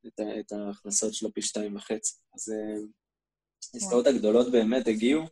את, 0.06 0.20
את 0.40 0.52
ההכנסות 0.52 1.14
שלו 1.14 1.32
פי 1.32 1.42
שתיים 1.42 1.76
וחצי. 1.76 2.14
אז 2.34 2.52
אה, 2.52 2.80
העסקאות 3.74 4.06
הגדולות 4.06 4.52
באמת 4.52 4.88
הגיעו 4.88 5.22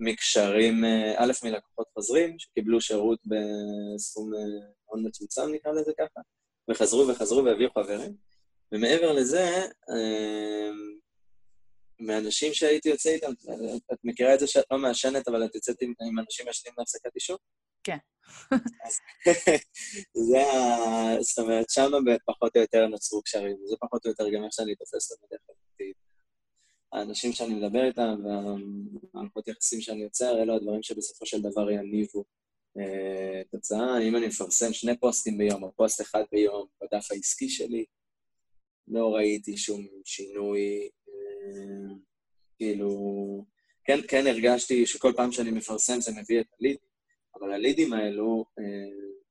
מקשרים, 0.00 0.84
אה, 0.84 1.14
א', 1.16 1.32
מלקוחות 1.44 1.86
חוזרים, 1.94 2.38
שקיבלו 2.38 2.80
שירות 2.80 3.18
בסכום 3.26 4.30
מאוד 4.30 5.06
מצומצם, 5.06 5.52
נקרא 5.52 5.72
לזה 5.72 5.92
ככה, 5.98 6.20
וחזרו 6.70 7.08
וחזרו 7.08 7.44
והביאו 7.44 7.70
חברים. 7.70 8.16
ומעבר 8.72 9.12
לזה, 9.12 9.66
מאנשים 12.00 12.54
שהייתי 12.54 12.88
יוצא 12.88 13.10
איתם, 13.10 13.32
את 13.92 13.98
מכירה 14.04 14.34
את 14.34 14.40
זה 14.40 14.46
שאת 14.46 14.64
לא 14.70 14.78
מעשנת, 14.78 15.28
אבל 15.28 15.44
את 15.44 15.54
יוצאת 15.54 15.82
עם, 15.82 15.92
עם 16.08 16.18
אנשים 16.18 16.46
מעשנים 16.46 16.74
להפסקת 16.78 17.14
עישון? 17.14 17.36
כן. 17.84 17.96
זה 20.28 20.38
ה... 20.38 21.22
זאת 21.22 21.38
אומרת, 21.38 21.70
שם 21.70 21.90
פחות 22.26 22.56
או 22.56 22.60
יותר 22.60 22.86
נוצרו 22.86 23.22
קשרים, 23.22 23.56
זה 23.64 23.76
פחות 23.80 24.04
או 24.04 24.10
יותר 24.10 24.24
גם 24.30 24.44
איך 24.44 24.52
שאני 24.52 24.74
תופס 24.74 25.12
את 25.12 25.18
המדע. 25.22 25.36
האנשים 26.92 27.32
שאני 27.32 27.54
מדבר 27.54 27.84
איתם 27.84 28.16
והמערכות 28.24 29.48
יחסים 29.48 29.80
שאני 29.80 30.02
יוצר, 30.02 30.42
אלו 30.42 30.56
הדברים 30.56 30.82
שבסופו 30.82 31.26
של 31.26 31.42
דבר 31.42 31.70
יניבו 31.70 32.24
אה, 32.78 33.42
תוצאה. 33.50 33.98
אם 34.02 34.16
אני 34.16 34.26
מפרסם 34.26 34.72
שני 34.72 34.96
פוסטים 34.96 35.38
ביום 35.38 35.62
או 35.62 35.72
פוסט 35.76 36.00
אחד 36.00 36.24
ביום 36.32 36.66
בדף 36.80 37.12
העסקי 37.12 37.48
שלי, 37.48 37.84
לא 38.88 39.14
ראיתי 39.14 39.56
שום 39.56 39.86
שינוי 40.04 40.88
אה, 41.08 41.94
כאילו, 42.56 42.90
כן, 43.84 43.98
כן 44.08 44.26
הרגשתי 44.26 44.86
שכל 44.86 45.12
פעם 45.16 45.32
שאני 45.32 45.50
מפרסם 45.50 46.00
זה 46.00 46.12
מביא 46.12 46.40
את 46.40 46.46
הליד, 46.60 46.76
אבל 47.34 47.52
הלידים 47.52 47.92
האלו, 47.92 48.44
אה, 48.58 48.64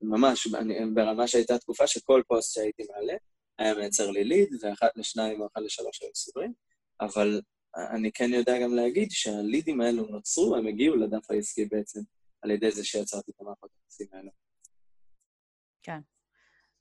ממש, 0.02 0.48
אני, 0.54 0.76
ברמה 0.94 1.28
שהייתה 1.28 1.58
תקופה 1.58 1.88
שכל 1.88 2.22
פוסט 2.28 2.54
שהייתי 2.54 2.84
מעלה, 2.92 3.14
היה 3.60 3.74
מייצר 3.74 4.12
לי 4.12 4.24
ליד, 4.24 4.50
ואחת 4.62 4.92
לשניים 4.96 5.42
או 5.42 5.48
אחת 5.48 5.62
לשלוש 5.62 6.02
היו 6.02 6.16
סוגרים, 6.16 6.54
אבל 7.02 7.42
אני 7.96 8.12
כן 8.12 8.30
יודע 8.34 8.60
גם 8.64 8.76
להגיד 8.76 9.12
שהלידים 9.12 9.82
האלו 9.82 10.06
נוצרו, 10.08 10.56
הם 10.56 10.68
הגיעו 10.68 10.96
לדף 10.96 11.32
העסקי 11.32 11.66
בעצם, 11.66 12.00
על 12.42 12.52
ידי 12.52 12.72
זה 12.72 12.86
שיצרתי 12.86 13.32
את 13.32 13.42
המערכות 13.42 13.70
היחסים 13.74 14.08
האלו. 14.14 14.30
כן. 15.84 16.00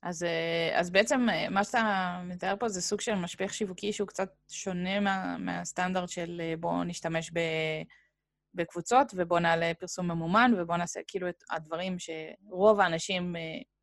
אז, 0.03 0.23
אה, 0.23 0.79
אז 0.79 0.89
בעצם 0.89 1.29
אה, 1.29 1.49
מה 1.49 1.63
שאתה 1.63 2.21
מתאר 2.23 2.55
פה 2.59 2.69
זה 2.69 2.81
סוג 2.81 3.01
של 3.01 3.15
משפך 3.15 3.53
שיווקי 3.53 3.93
שהוא 3.93 4.07
קצת 4.07 4.29
שונה 4.49 4.99
מה, 4.99 5.37
מהסטנדרט 5.37 6.09
של 6.09 6.41
אה, 6.43 6.53
בואו 6.59 6.83
נשתמש 6.83 7.31
ב, 7.33 7.39
בקבוצות 8.53 9.11
ובואו 9.15 9.39
נעלה 9.39 9.71
פרסום 9.79 10.11
ממומן 10.11 10.51
ובואו 10.57 10.77
נעשה 10.77 10.99
כאילו 11.07 11.29
את 11.29 11.43
הדברים 11.51 11.95
שרוב 11.99 12.79
האנשים, 12.79 13.35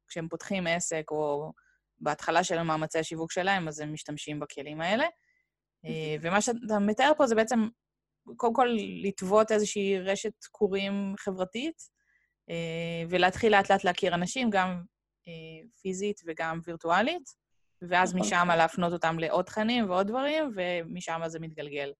כשהם 0.08 0.28
פותחים 0.28 0.66
עסק 0.66 1.04
או 1.10 1.52
בהתחלה 2.00 2.44
של 2.44 2.62
מאמצי 2.62 2.98
השיווק 2.98 3.32
שלהם, 3.32 3.68
אז 3.68 3.80
הם 3.80 3.92
משתמשים 3.92 4.40
בכלים 4.40 4.80
האלה. 4.80 5.06
ומה 6.20 6.40
שאתה 6.40 6.78
מתאר 6.78 7.12
פה 7.16 7.26
זה 7.26 7.34
בעצם, 7.34 7.68
קודם 8.36 8.54
כל, 8.54 8.68
לטוות 9.02 9.52
איזושהי 9.52 9.98
רשת 9.98 10.44
קורים 10.50 11.14
חברתית, 11.18 11.82
ולהתחיל 13.08 13.52
לאט-לאט 13.52 13.84
להכיר 13.84 14.14
אנשים, 14.14 14.50
גם 14.50 14.82
אה, 15.28 15.68
פיזית 15.82 16.20
וגם 16.26 16.60
וירטואלית, 16.64 17.22
ואז 17.82 18.14
נכון. 18.14 18.26
משם 18.26 18.48
להפנות 18.56 18.92
אותם 18.92 19.18
לעוד 19.18 19.44
תכנים 19.44 19.90
ועוד 19.90 20.06
דברים, 20.06 20.50
ומשם 20.54 21.20
זה 21.26 21.38
מתגלגל. 21.40 21.92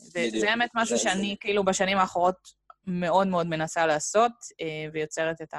וזה 0.00 0.46
באמת 0.46 0.70
משהו 0.74 0.98
שאני, 0.98 1.36
כאילו, 1.40 1.64
בשנים 1.64 1.98
האחרונות 1.98 2.36
מאוד 2.86 3.26
מאוד 3.26 3.46
מנסה 3.46 3.86
לעשות, 3.86 4.32
אה, 4.60 4.86
ויוצרת 4.92 5.42
את 5.42 5.54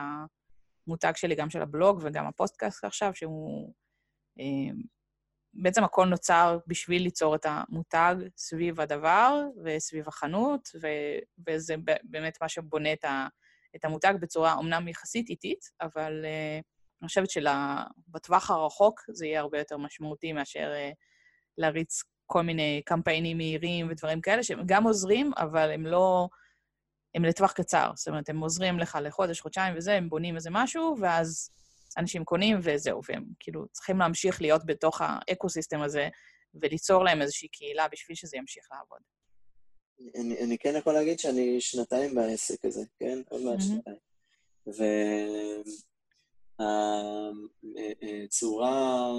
המותג 0.87 1.13
שלי, 1.15 1.35
גם 1.35 1.49
של 1.49 1.61
הבלוג 1.61 1.99
וגם 2.03 2.27
הפודקאסט 2.27 2.83
עכשיו, 2.83 3.11
שהוא... 3.15 3.73
בעצם 5.57 5.83
הכל 5.83 6.05
נוצר 6.05 6.59
בשביל 6.67 7.01
ליצור 7.01 7.35
את 7.35 7.45
המותג 7.49 8.15
סביב 8.37 8.81
הדבר 8.81 9.43
וסביב 9.63 10.07
החנות, 10.07 10.69
ו- 10.81 11.19
וזה 11.47 11.75
באמת 12.03 12.37
מה 12.41 12.49
שבונה 12.49 12.93
את, 12.93 13.05
ה- 13.05 13.27
את 13.75 13.85
המותג 13.85 14.13
בצורה 14.21 14.53
אומנם 14.53 14.87
יחסית 14.87 15.29
איטית, 15.29 15.69
אבל 15.81 16.25
uh, 16.25 16.63
אני 17.01 17.07
חושבת 17.07 17.29
שבטווח 17.29 18.51
הרחוק 18.51 19.01
זה 19.09 19.25
יהיה 19.25 19.39
הרבה 19.39 19.57
יותר 19.57 19.77
משמעותי 19.77 20.33
מאשר 20.33 20.73
uh, 20.73 20.95
להריץ 21.57 22.03
כל 22.25 22.41
מיני 22.41 22.81
קמפיינים 22.85 23.37
מהירים 23.37 23.87
ודברים 23.89 24.21
כאלה, 24.21 24.43
שהם 24.43 24.59
גם 24.65 24.83
עוזרים, 24.83 25.31
אבל 25.37 25.71
הם 25.71 25.85
לא... 25.85 26.27
הם 27.15 27.25
לטווח 27.25 27.51
קצר. 27.51 27.91
זאת 27.95 28.07
אומרת, 28.07 28.29
הם 28.29 28.39
עוזרים 28.39 28.79
לך 28.79 28.97
לחודש, 29.01 29.41
חודשיים 29.41 29.73
וזה, 29.77 29.93
הם 29.93 30.09
בונים 30.09 30.35
איזה 30.35 30.49
משהו, 30.51 30.95
ואז 31.01 31.49
אנשים 31.97 32.23
קונים 32.25 32.57
וזהו, 32.61 33.01
והם 33.09 33.25
כאילו 33.39 33.67
צריכים 33.71 33.99
להמשיך 33.99 34.41
להיות 34.41 34.65
בתוך 34.65 35.01
האקו-סיסטם 35.01 35.81
הזה 35.81 36.09
וליצור 36.53 37.03
להם 37.03 37.21
איזושהי 37.21 37.47
קהילה 37.47 37.87
בשביל 37.91 38.15
שזה 38.15 38.37
ימשיך 38.37 38.67
לעבוד. 38.71 38.99
אני, 40.15 40.43
אני 40.43 40.57
כן 40.57 40.73
יכול 40.77 40.93
להגיד 40.93 41.19
שאני 41.19 41.61
שנתיים 41.61 42.15
בעסק 42.15 42.65
הזה, 42.65 42.81
כן? 42.99 43.19
עוד 43.29 43.41
מעט 43.41 43.59
שנתיים. 43.61 43.97
והצורה, 48.19 49.11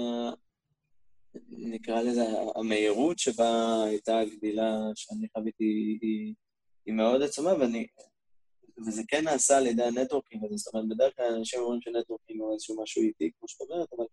נקרא 1.49 2.01
לזה, 2.01 2.21
המהירות 2.55 3.19
שבה 3.19 3.83
הייתה 3.83 4.19
הגדילה 4.19 4.77
שאני 4.95 5.27
חוויתי 5.37 5.63
היא, 6.01 6.33
היא 6.85 6.93
מאוד 6.93 7.21
עצומה, 7.21 7.53
ואני... 7.59 7.87
וזה 8.87 9.01
כן 9.07 9.23
נעשה 9.23 9.57
על 9.57 9.67
ידי 9.67 9.83
ה 9.83 9.89
networking 9.89 10.45
הזה, 10.45 10.55
זאת 10.57 10.73
אומרת, 10.73 10.89
בדרך 10.89 11.15
כלל 11.15 11.35
אנשים 11.37 11.59
אומרים 11.59 11.81
ש 11.81 11.91
networking 11.91 12.41
הוא 12.41 12.53
איזשהו 12.53 12.83
משהו 12.83 13.01
איטי, 13.01 13.31
כמו 13.39 13.47
שאת 13.47 13.61
אומרת, 13.61 13.87
אבל 13.97 14.05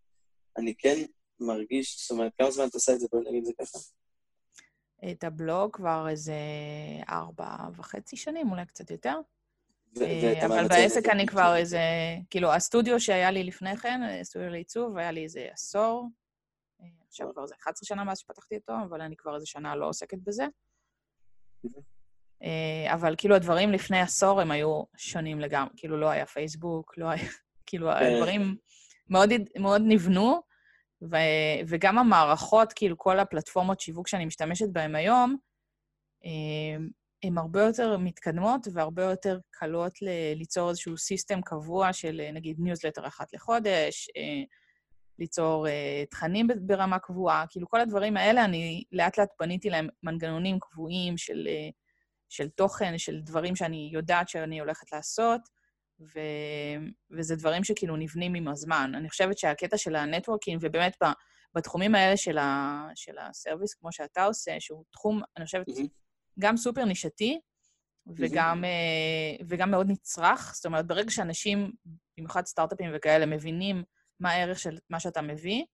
אני 0.59 0.75
כן 0.75 0.97
מרגיש, 1.41 2.01
זאת 2.01 2.11
אומרת, 2.11 2.33
כמה 2.39 2.51
זמן 2.51 2.69
אתה 2.69 2.77
עושה 2.77 2.93
את 2.93 3.01
זה? 3.01 3.07
בואי 3.13 3.25
נגיד 3.29 3.39
את 3.39 3.45
זה 3.45 3.53
ככה. 3.61 3.79
את 5.13 5.25
הבלוג 5.25 5.73
כבר 5.73 6.07
איזה 6.09 6.35
ארבע 7.09 7.57
וחצי 7.77 8.17
שנים, 8.17 8.51
אולי 8.51 8.67
קצת 8.67 8.91
יותר. 8.91 9.21
אה, 10.01 10.47
אבל 10.47 10.69
בעסק 10.69 11.09
אני 11.09 11.27
כבר 11.27 11.57
איזה... 11.57 11.81
כאילו, 12.31 12.53
הסטודיו 12.53 13.01
שהיה 13.01 13.31
לי 13.31 13.45
לפני 13.45 13.77
כן, 13.77 14.01
סטודיו 14.23 14.49
לעיצוב, 14.49 14.97
היה 14.97 15.11
לי 15.11 15.25
איזה 15.25 15.49
עשור. 15.53 16.09
אה, 16.81 16.87
עכשיו 17.09 17.33
כבר 17.33 17.43
איזה 17.43 17.55
11 17.63 17.87
שנה 17.87 18.05
מאז 18.05 18.19
שפתחתי 18.19 18.57
אותו, 18.57 18.73
אבל 18.89 19.01
אני 19.01 19.17
כבר 19.17 19.35
איזה 19.35 19.47
שנה 19.47 19.77
לא 19.77 19.89
עוסקת 19.89 20.19
בזה. 20.19 20.45
אה, 22.43 22.95
אבל 22.95 23.15
כאילו 23.19 23.35
הדברים 23.35 23.73
לפני 23.73 24.01
עשור 24.01 24.41
הם 24.41 24.51
היו 24.51 24.83
שונים 24.97 25.41
לגמרי. 25.41 25.73
כאילו 25.77 25.97
לא 25.97 26.11
היה 26.11 26.27
פייסבוק, 26.27 26.99
לא 26.99 27.07
היה... 27.09 27.23
כאילו 27.67 27.91
כן. 27.99 28.05
הדברים 28.05 28.57
מאוד, 29.11 29.31
מאוד 29.59 29.83
נבנו, 29.85 30.41
ו, 31.11 31.17
וגם 31.69 31.99
המערכות, 31.99 32.73
כאילו 32.73 32.99
כל 32.99 33.19
הפלטפורמות 33.19 33.81
שיווק 33.81 34.09
שאני 34.09 34.25
משתמשת 34.25 34.69
בהן 34.73 34.95
היום, 34.95 35.37
הן 37.23 37.39
הרבה 37.39 37.63
יותר 37.63 37.99
מתקדמות 37.99 38.69
והרבה 38.73 39.03
יותר 39.03 39.39
קלות 39.51 40.03
ל- 40.03 40.33
ליצור 40.37 40.69
איזשהו 40.69 40.97
system 40.97 41.41
קבוע 41.43 41.93
של 41.93 42.21
נגיד 42.33 42.57
ניוזלטר 42.59 43.07
אחת 43.07 43.33
לחודש, 43.33 44.09
ליצור 45.19 45.67
תכנים 46.11 46.47
ברמה 46.61 46.99
קבועה, 46.99 47.45
כאילו 47.51 47.69
כל 47.69 47.81
הדברים 47.81 48.17
האלה, 48.17 48.45
אני 48.45 48.83
לאט 48.93 49.19
לאט 49.19 49.29
בניתי 49.39 49.71
להם 49.71 49.89
מנגנונים 50.03 50.59
קבועים 50.61 51.17
של, 51.17 51.49
uh, 51.49 51.86
של 52.29 52.49
תוכן, 52.49 52.99
של 52.99 53.21
דברים 53.21 53.57
שאני 53.57 53.91
יודעת 53.93 54.29
שאני 54.29 54.61
הולכת 54.61 54.93
לעשות, 54.93 55.41
ו, 56.01 56.21
וזה 57.11 57.37
דברים 57.37 57.65
שכאילו 57.65 57.97
נבנים 57.97 58.35
עם 58.35 58.49
הזמן. 58.49 58.93
אני 58.95 59.11
חושבת 59.11 59.39
שהקטע 59.39 59.79
של 59.79 59.97
ה 59.97 60.02
networking, 60.02 60.59
ובאמת 60.63 60.97
בתחומים 61.55 61.95
האלה 61.95 62.17
של, 62.17 62.39
ה, 62.39 62.83
של 62.95 63.19
ה 63.19 63.25
service, 63.25 63.75
כמו 63.75 63.93
שאתה 63.93 64.25
עושה, 64.25 64.57
שהוא 64.59 64.85
תחום, 64.91 65.21
אני 65.37 65.45
חושבת, 65.45 65.69
mm-hmm. 65.69 65.89
גם 66.39 66.57
סופר 66.57 66.85
נישתי, 66.85 67.41
וגם, 68.17 68.65
mm-hmm. 68.65 69.45
וגם 69.49 69.71
מאוד 69.71 69.87
נצרך. 69.91 70.53
זאת 70.55 70.67
אומרת, 70.67 70.87
ברגע 70.87 71.11
שאנשים, 71.11 71.73
במיוחד 72.19 72.47
סטארט-אפים 72.47 72.91
וכאלה, 72.95 73.27
מבינים 73.27 73.83
מה 74.21 74.31
הערך 74.31 74.59
של 74.59 74.79
מה 74.91 75.01
שאתה 75.01 75.23
מביא. 75.23 75.65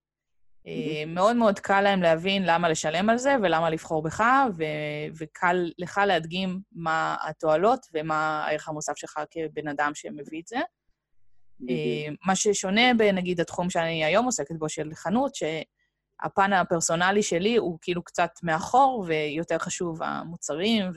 Mm-hmm. 0.66 1.06
מאוד 1.06 1.36
מאוד 1.36 1.58
קל 1.58 1.80
להם 1.80 2.02
להבין 2.02 2.42
למה 2.46 2.68
לשלם 2.68 3.10
על 3.10 3.18
זה 3.18 3.36
ולמה 3.42 3.70
לבחור 3.70 4.02
בך, 4.02 4.24
ו- 4.58 5.14
וקל 5.18 5.70
לך 5.78 6.00
להדגים 6.06 6.60
מה 6.72 7.16
התועלות 7.28 7.86
ומה 7.94 8.44
הערך 8.46 8.68
המוסף 8.68 8.96
שלך 8.96 9.20
כבן 9.30 9.68
אדם 9.68 9.90
שמביא 9.94 10.40
את 10.42 10.46
זה. 10.46 10.56
Mm-hmm. 10.56 12.14
מה 12.26 12.36
ששונה 12.36 12.94
בנגיד 12.98 13.40
התחום 13.40 13.70
שאני 13.70 14.04
היום 14.04 14.24
עוסקת 14.24 14.56
בו, 14.58 14.68
של 14.68 14.90
חנות, 14.94 15.34
שהפן 15.34 16.52
הפרסונלי 16.52 17.22
שלי 17.22 17.56
הוא 17.56 17.78
כאילו 17.80 18.02
קצת 18.02 18.30
מאחור, 18.42 19.04
ויותר 19.06 19.58
חשוב 19.58 20.02
המוצרים 20.02 20.90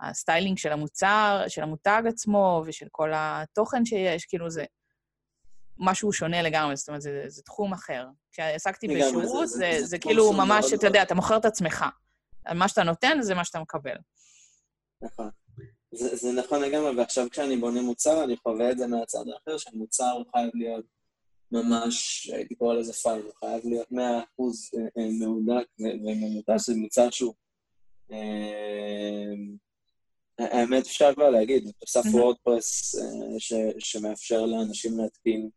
והסטיילינג 0.00 0.58
של 0.58 0.72
המוצר, 0.72 1.44
של 1.48 1.62
המותג 1.62 2.02
עצמו 2.08 2.62
ושל 2.66 2.86
כל 2.90 3.10
התוכן 3.14 3.84
שיש, 3.84 4.24
כאילו 4.24 4.50
זה 4.50 4.64
משהו 5.78 6.12
שונה 6.12 6.42
לגמרי, 6.42 6.76
זאת 6.76 6.88
אומרת, 6.88 7.02
זה, 7.02 7.24
זה 7.26 7.42
תחום 7.42 7.72
אחר. 7.72 8.06
כשעסקתי 8.32 8.88
בשירות, 8.88 9.48
זה, 9.48 9.56
זה, 9.56 9.80
זה, 9.80 9.86
זה 9.86 9.98
כאילו 9.98 10.32
ממש, 10.32 10.72
אתה 10.74 10.86
יודע, 10.86 11.02
אתה 11.02 11.14
מוכר 11.14 11.36
את 11.36 11.44
עצמך. 11.44 11.84
מה 12.54 12.68
שאתה 12.68 12.82
נותן, 12.82 13.18
זה 13.20 13.34
מה 13.34 13.44
שאתה 13.44 13.60
מקבל. 13.60 13.96
נכון. 15.02 15.30
זה, 15.92 16.16
זה 16.16 16.32
נכון 16.32 16.62
לגמרי, 16.62 16.96
ועכשיו 16.96 17.26
כשאני 17.30 17.56
בונה 17.56 17.82
מוצר, 17.82 18.24
אני 18.24 18.36
חווה 18.36 18.70
את 18.70 18.78
זה 18.78 18.86
מהצד 18.86 19.24
האחר, 19.34 19.58
שמוצר 19.58 20.22
חייב 20.32 20.50
להיות 20.54 20.84
ממש, 21.52 22.26
הייתי 22.32 22.54
קורא 22.54 22.74
לזה 22.74 22.92
פיין, 22.92 23.22
הוא 23.22 23.32
חייב 23.40 23.60
להיות 23.64 23.88
100% 23.92 23.94
אה, 23.94 24.80
אה, 24.98 25.08
מהודק 25.20 25.66
וממותש, 25.78 26.66
זה 26.66 26.74
מוצר 26.76 27.10
שהוא... 27.10 27.34
אה, 28.12 29.32
האמת, 30.38 30.86
אפשר 30.86 31.14
כבר 31.14 31.30
להגיד, 31.30 31.70
תוסף 31.78 32.02
וורדפרס 32.12 32.94
שמאפשר 33.78 34.46
לאנשים 34.46 34.98
להתקין 34.98 35.50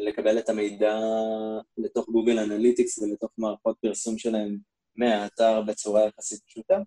לקבל 0.00 0.38
את 0.38 0.48
המידע 0.48 0.98
לתוך 1.78 2.08
Google 2.08 2.38
Analytics 2.38 2.98
ולתוך 2.98 3.30
מערכות 3.38 3.76
פרסום 3.80 4.18
שלהם 4.18 4.58
מהאתר 4.96 5.62
בצורה 5.62 6.06
יחסית 6.06 6.40
פשוטה. 6.46 6.78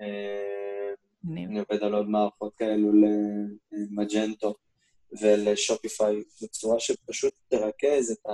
אה, 0.00 0.94
אני 1.32 1.58
עובד 1.58 1.82
על 1.82 1.94
עוד 1.94 2.08
מערכות 2.08 2.54
כאלו 2.54 2.92
ל 3.72 3.82
Magento 3.82 4.54
ול 5.20 5.41
Shopify 5.41 6.16
בצורה 6.42 6.80
שפשוט 6.80 7.34
תרכז 7.48 8.10
את 8.10 8.26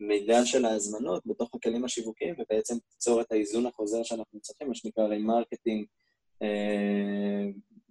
המידע 0.00 0.46
של 0.46 0.64
ההזמנות 0.64 1.22
בתוך 1.26 1.54
הכלים 1.54 1.84
השיווקיים 1.84 2.34
ובעצם 2.38 2.74
תיצור 2.88 3.20
את 3.20 3.32
ההיזון 3.32 3.66
החוזר 3.66 4.02
שאנחנו 4.02 4.40
צריכים, 4.40 4.68
מה 4.68 4.74
שנקרא 4.74 5.04
remarketing, 5.04 5.86
אה, 6.42 7.46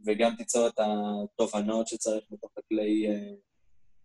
וגם 0.06 0.36
תיצור 0.38 0.68
את 0.68 0.80
התובנות 0.80 1.88
שצריך 1.88 2.24
בתוך 2.32 2.52
הכלי 2.58 3.08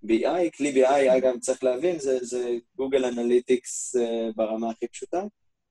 BI, 0.07 0.51
כלי 0.57 0.85
BI, 0.85 1.17
אגב, 1.17 1.39
צריך 1.41 1.65
להבין, 1.65 1.99
זה, 1.99 2.19
זה 2.23 2.59
Google 2.77 3.05
Analytics 3.05 3.97
uh, 3.97 4.33
ברמה 4.37 4.71
הכי 4.71 4.89
פשוטה, 4.89 5.25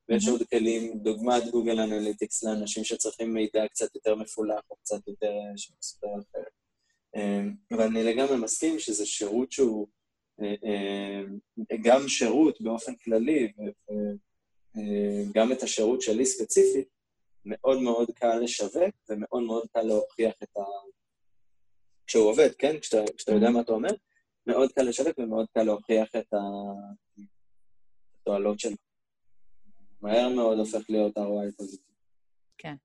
ויש 0.10 0.28
mm-hmm. 0.28 0.32
עוד 0.32 0.44
כלים, 0.44 1.00
דוגמת 1.00 1.44
Google 1.52 1.80
Analytics 1.80 2.44
לאנשים 2.44 2.84
שצריכים 2.84 3.34
מידע 3.34 3.68
קצת 3.68 3.96
יותר 3.96 4.16
מפולח 4.16 4.62
או 4.70 4.76
קצת 4.76 5.08
יותר 5.08 5.28
אה, 5.28 5.58
שמסתכל 5.58 6.08
אחרת. 6.08 6.52
Um, 7.16 7.78
ואני 7.78 8.04
לגמרי 8.04 8.38
מסכים 8.38 8.80
שזה 8.80 9.06
שירות 9.06 9.52
שהוא 9.52 9.88
uh, 10.42 11.76
גם 11.84 12.08
שירות 12.08 12.62
באופן 12.62 12.96
כללי, 12.96 13.52
וגם 14.76 15.52
את 15.52 15.64
השירות 15.64 16.02
שלי 16.02 16.26
ספציפית, 16.26 16.88
מאוד 17.46 17.82
מאוד 17.82 18.12
קל 18.16 18.40
לשווק 18.40 18.96
ומאוד 19.10 19.44
מאוד 19.44 19.68
קל 19.74 19.82
להוכיח 19.82 20.34
את 20.44 20.58
ה... 20.58 20.62
כשהוא 22.08 22.30
עובד, 22.30 22.50
כן? 22.58 22.80
כשאתה, 22.80 23.12
כשאתה 23.18 23.32
יודע 23.32 23.50
מה 23.50 23.62
אתה 23.62 23.72
אומר, 23.72 23.90
מאוד 24.48 24.72
קל 24.72 24.82
לשווק 24.82 25.20
ומאוד 25.20 25.48
קל 25.54 25.64
להוכיח 25.64 26.16
את 26.16 26.34
התועלות 28.22 28.60
שלו. 28.60 28.76
מהר 30.02 30.30
מאוד 30.30 30.58
הופך 30.58 30.90
להיות 30.90 31.18
ROI 31.18 31.58
פוזיטיבי. 31.58 31.92
כן. 32.58 32.76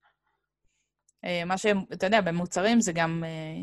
אה, 1.24 1.44
מה 1.44 1.58
שאתה 1.58 2.06
יודע, 2.06 2.20
במוצרים 2.20 2.80
זה 2.80 2.92
גם, 2.92 3.24
אה, 3.26 3.62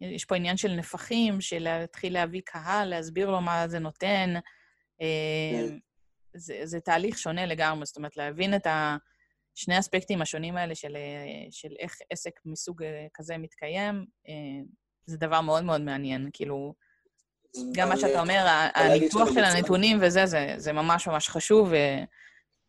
יש 0.00 0.24
פה 0.24 0.36
עניין 0.36 0.56
של 0.56 0.72
נפחים, 0.72 1.40
של 1.40 1.58
להתחיל 1.58 2.12
להביא 2.12 2.42
קהל, 2.44 2.88
להסביר 2.88 3.30
לו 3.30 3.40
מה 3.40 3.68
זה 3.68 3.78
נותן. 3.78 4.34
אה, 5.00 5.68
כן. 5.68 5.78
זה, 6.34 6.60
זה 6.64 6.80
תהליך 6.80 7.18
שונה 7.18 7.46
לגמרי, 7.46 7.86
זאת 7.86 7.96
אומרת, 7.96 8.16
להבין 8.16 8.54
את 8.54 8.66
השני 8.66 9.74
האספקטים 9.74 10.22
השונים 10.22 10.56
האלה 10.56 10.74
של, 10.74 10.96
של 11.50 11.72
איך 11.78 11.96
עסק 12.10 12.40
מסוג 12.44 12.84
כזה 13.14 13.38
מתקיים, 13.38 14.06
זה 15.06 15.16
דבר 15.16 15.40
מאוד 15.40 15.64
מאוד 15.64 15.80
מעניין. 15.80 16.30
כאילו, 16.32 16.74
גם 17.72 17.88
מה 17.88 17.96
שאתה 17.96 18.20
אומר, 18.20 18.46
הניתוח 18.74 19.28
של 19.34 19.44
הנתונים 19.44 19.98
וזה, 20.02 20.26
זה, 20.26 20.54
זה 20.56 20.72
ממש 20.72 21.08
ממש 21.08 21.28
חשוב, 21.28 21.68
ו, 21.70 21.76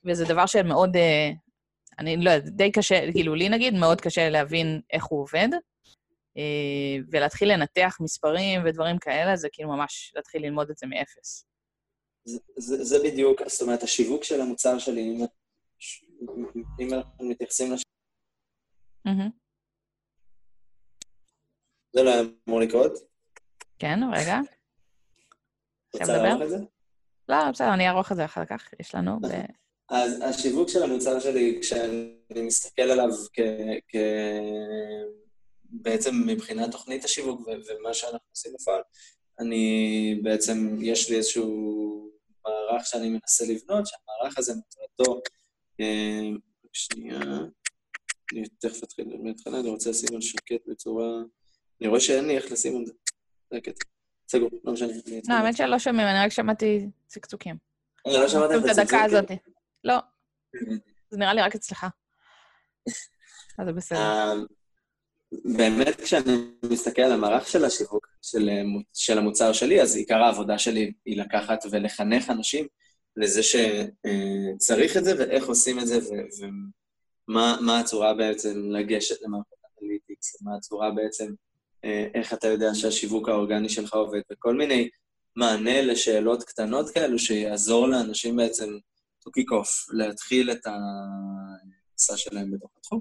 וזה 0.05 0.25
דבר 0.25 0.45
שמאוד, 0.45 0.95
אה, 0.95 1.29
אני 1.99 2.17
לא 2.17 2.29
יודעת, 2.29 2.53
די 2.53 2.71
קשה, 2.71 3.11
כאילו, 3.11 3.35
לי 3.35 3.49
נגיד, 3.49 3.73
מאוד 3.73 4.01
קשה 4.01 4.29
להבין 4.29 4.81
איך 4.93 5.05
הוא 5.05 5.21
עובד, 5.21 5.49
אה, 6.37 6.97
ולהתחיל 7.11 7.53
לנתח 7.53 7.97
מספרים 8.01 8.61
ודברים 8.65 8.99
כאלה, 8.99 9.35
זה 9.35 9.47
כאילו 9.51 9.69
ממש 9.69 10.13
להתחיל 10.15 10.45
ללמוד 10.45 10.69
את 10.69 10.77
זה 10.77 10.87
מאפס. 10.87 11.45
זה, 12.25 12.39
זה, 12.57 12.83
זה 12.83 12.97
בדיוק, 13.03 13.41
זאת 13.47 13.61
אומרת, 13.61 13.83
השיווק 13.83 14.23
של 14.23 14.41
המוצר 14.41 14.79
שלי, 14.79 15.01
אם, 15.01 15.25
אם 16.79 16.93
אנחנו 16.93 17.25
מתייחסים 17.29 17.73
לש... 17.73 17.81
Mm-hmm. 19.07 19.29
זה 21.93 22.03
לא 22.03 22.09
היה 22.09 22.21
אמור 22.47 22.59
לקרות? 22.59 22.93
כן, 23.79 23.99
רגע. 24.13 24.39
רוצה 25.93 26.17
לערוך 26.17 26.41
את 26.41 26.49
זה? 26.49 26.57
לא, 27.29 27.51
בסדר, 27.51 27.73
אני 27.73 27.87
אערוך 27.87 28.11
את 28.11 28.17
זה 28.17 28.25
אחר 28.25 28.45
כך, 28.45 28.69
יש 28.79 28.95
לנו. 28.95 29.19
אז 29.89 30.21
השיווק 30.21 30.69
של 30.69 30.83
המוצר 30.83 31.19
שלי, 31.19 31.59
כשאני 31.61 32.41
מסתכל 32.41 32.81
עליו 32.81 33.09
כ... 33.33 33.39
כ... 33.87 33.95
בעצם 35.63 36.15
מבחינת 36.25 36.71
תוכנית 36.71 37.03
השיווק 37.03 37.41
ומה 37.47 37.93
שאנחנו 37.93 38.29
עושים 38.29 38.53
בפועל, 38.53 38.81
אני 39.39 40.19
בעצם, 40.23 40.77
יש 40.81 41.09
לי 41.09 41.17
איזשהו 41.17 42.09
מערך 42.45 42.85
שאני 42.85 43.09
מנסה 43.09 43.45
לבנות, 43.45 43.87
שהמערך 43.87 44.37
הזה 44.37 44.53
מטרתו... 44.53 45.21
אה, 45.79 46.29
שנייה, 46.73 47.19
אני 48.33 48.43
תכף 48.59 48.83
אתחיל 48.83 49.17
מההתחלה, 49.23 49.59
אני 49.59 49.69
רוצה 49.69 49.89
לשים 49.89 50.15
על 50.15 50.21
שקט 50.21 50.67
בצורה... 50.67 51.07
אני 51.81 51.89
רואה 51.89 51.99
שאין 51.99 52.25
לי 52.25 52.37
איך 52.37 52.51
לשים 52.51 52.77
על 52.77 52.85
זה. 52.85 52.93
זה 53.51 53.57
הקטע. 53.57 53.85
סגור, 54.33 54.49
לא 54.63 54.73
משנה. 54.73 54.93
לא, 55.29 55.33
האמת 55.33 55.57
שלא 55.57 55.79
שומעים, 55.79 56.07
אני 56.07 56.25
רק 56.25 56.31
שמעתי 56.31 56.89
צקצוקים. 57.07 57.55
אני 58.05 58.13
לא 58.13 58.27
שמעתי 58.27 58.53
את 58.55 58.77
הדקה 58.77 59.03
הזאת. 59.03 59.31
לא. 59.83 59.97
זה 61.09 61.17
נראה 61.17 61.33
לי 61.33 61.41
רק 61.41 61.55
אצלך. 61.55 61.85
אז 63.59 63.67
זה 63.67 63.73
בסדר. 63.73 63.99
אה, 63.99 64.33
באמת, 65.45 66.01
כשאני 66.01 66.51
מסתכל 66.71 67.01
על 67.01 67.11
המערך 67.11 67.47
של 67.47 67.65
השיווק, 67.65 68.07
של, 68.21 68.49
של 68.93 69.17
המוצר 69.17 69.53
שלי, 69.53 69.81
אז 69.81 69.95
עיקר 69.95 70.23
העבודה 70.23 70.57
שלי 70.57 70.93
היא 71.05 71.21
לקחת 71.21 71.65
ולחנך 71.71 72.29
אנשים 72.29 72.67
לזה 73.17 73.41
שצריך 73.43 74.97
את 74.97 75.03
זה 75.03 75.15
ואיך 75.19 75.47
עושים 75.47 75.79
את 75.79 75.87
זה, 75.87 75.99
ומה 77.29 77.79
הצורה 77.79 78.13
בעצם 78.13 78.71
לגשת 78.71 79.21
למערכות 79.21 79.57
אנליטיקס, 79.81 80.41
מה 80.41 80.55
הצורה 80.57 80.91
בעצם 80.91 81.25
אה, 81.25 81.52
איך 82.13 82.33
אתה 82.33 82.47
יודע 82.47 82.75
שהשיווק 82.75 83.29
האורגני 83.29 83.69
שלך 83.69 83.93
עובד, 83.93 84.21
וכל 84.31 84.55
מיני 84.55 84.89
מענה 85.35 85.81
לשאלות 85.81 86.43
קטנות 86.43 86.89
כאלו 86.89 87.19
שיעזור 87.19 87.87
לאנשים 87.87 88.35
בעצם 88.35 88.69
to 89.21 89.29
kick 89.39 89.51
off, 89.51 89.97
להתחיל 89.97 90.51
את 90.51 90.65
המסע 90.65 92.17
שלהם 92.17 92.51
בתוך 92.51 92.71
התחום. 92.77 92.99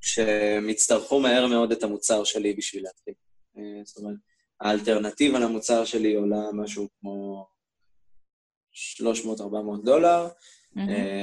שהם 0.00 0.68
יצטרכו 0.68 1.20
מהר 1.20 1.46
מאוד 1.46 1.72
את 1.72 1.82
המוצר 1.82 2.24
שלי 2.24 2.54
בשביל 2.54 2.82
להתחיל. 2.82 3.14
אה, 3.58 3.84
זאת 3.84 3.98
אומרת, 3.98 4.16
האלטרנטיבה 4.60 5.38
למוצר 5.38 5.84
שלי 5.84 6.14
עולה 6.14 6.52
משהו 6.52 6.88
כמו 7.00 7.46
300-400 9.00 9.04
דולר, 9.84 10.28
mm-hmm. 10.28 10.80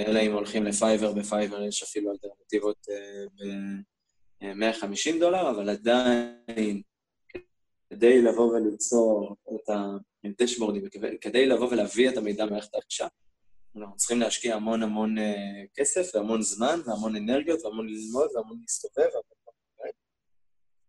אלא 0.07 0.19
אם 0.19 0.33
הולכים 0.33 0.63
לפייבר, 0.63 1.13
בפייבר 1.13 1.63
יש 1.63 1.83
אפילו 1.83 2.11
אלטרנטיבות 2.11 2.87
ב-150 3.35 5.19
דולר, 5.19 5.49
אבל 5.49 5.69
עדיין, 5.69 6.81
כדי 7.93 8.21
לבוא 8.21 8.53
וליצור 8.53 9.35
את 9.55 9.69
הדשבורדים, 10.23 10.89
כדי 11.21 11.45
לבוא 11.45 11.67
ולהביא 11.71 12.09
את 12.09 12.17
המידע 12.17 12.45
ממערכת 12.45 12.75
הרכישה, 12.75 13.07
אנחנו 13.75 13.95
צריכים 13.95 14.19
להשקיע 14.19 14.55
המון 14.55 14.83
המון 14.83 15.15
כסף 15.75 16.15
והמון 16.15 16.41
זמן 16.41 16.79
והמון 16.85 17.15
אנרגיות 17.15 17.65
והמון 17.65 17.87
ללמוד 17.89 18.29
והמון 18.35 18.57
להסתובב. 18.61 19.07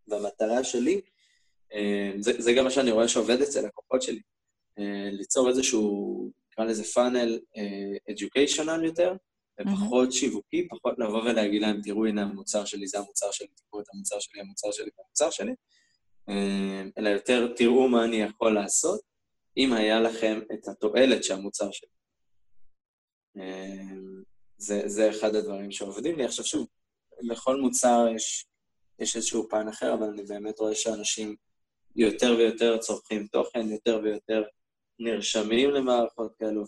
והמטרה 0.08 0.64
שלי, 0.64 1.00
זה, 2.20 2.32
זה 2.38 2.52
גם 2.52 2.64
מה 2.64 2.70
שאני 2.70 2.90
רואה 2.90 3.08
שעובד 3.08 3.40
אצל 3.42 3.66
לקוחות 3.66 4.02
שלי, 4.02 4.20
ליצור 5.12 5.48
איזשהו 5.48 6.30
נקרא 6.52 6.64
לזה 6.64 6.84
פאנל 6.84 7.38
אדיוקיישנל 8.10 8.84
יותר, 8.84 9.16
ופחות 9.60 10.12
שיווקי, 10.12 10.68
פחות 10.68 10.98
לבוא 10.98 11.22
ולהגיד 11.22 11.62
להם, 11.62 11.80
תראו, 11.82 12.06
הנה 12.06 12.22
המוצר 12.22 12.64
שלי, 12.64 12.86
זה 12.86 12.98
המוצר 12.98 13.30
שלי, 13.30 13.48
תראו 13.70 13.82
את 13.82 13.86
המוצר 13.94 14.20
שלי, 14.20 14.40
המוצר 14.40 14.72
שלי 14.72 14.90
והמוצר 14.98 15.30
שלי, 15.30 15.50
אה, 15.50 15.56
אלא 16.98 17.08
יותר, 17.08 17.52
תראו 17.56 17.88
מה 17.88 18.04
אני 18.04 18.16
יכול 18.16 18.54
לעשות, 18.54 19.00
אם 19.56 19.72
היה 19.72 20.00
לכם 20.00 20.40
את 20.54 20.68
התועלת 20.68 21.24
שהמוצר 21.24 21.70
שלי. 21.70 21.88
אה, 23.36 23.96
זה, 24.56 24.82
זה 24.86 25.10
אחד 25.10 25.34
הדברים 25.34 25.70
שעובדים 25.70 26.16
לי. 26.16 26.24
עכשיו 26.24 26.44
שוב, 26.44 26.66
לכל 27.20 27.60
מוצר 27.60 28.06
יש, 28.16 28.46
יש 28.98 29.16
איזשהו 29.16 29.48
פן 29.48 29.68
אחר, 29.68 29.94
אבל 29.94 30.06
אני 30.06 30.22
באמת 30.22 30.58
רואה 30.58 30.74
שאנשים 30.74 31.36
יותר 31.96 32.34
ויותר 32.38 32.78
צורכים 32.78 33.26
תוכן, 33.26 33.68
יותר 33.68 34.00
ויותר 34.04 34.42
נרשמים 34.98 35.70
למערכות 35.70 36.34
כאלו, 36.38 36.64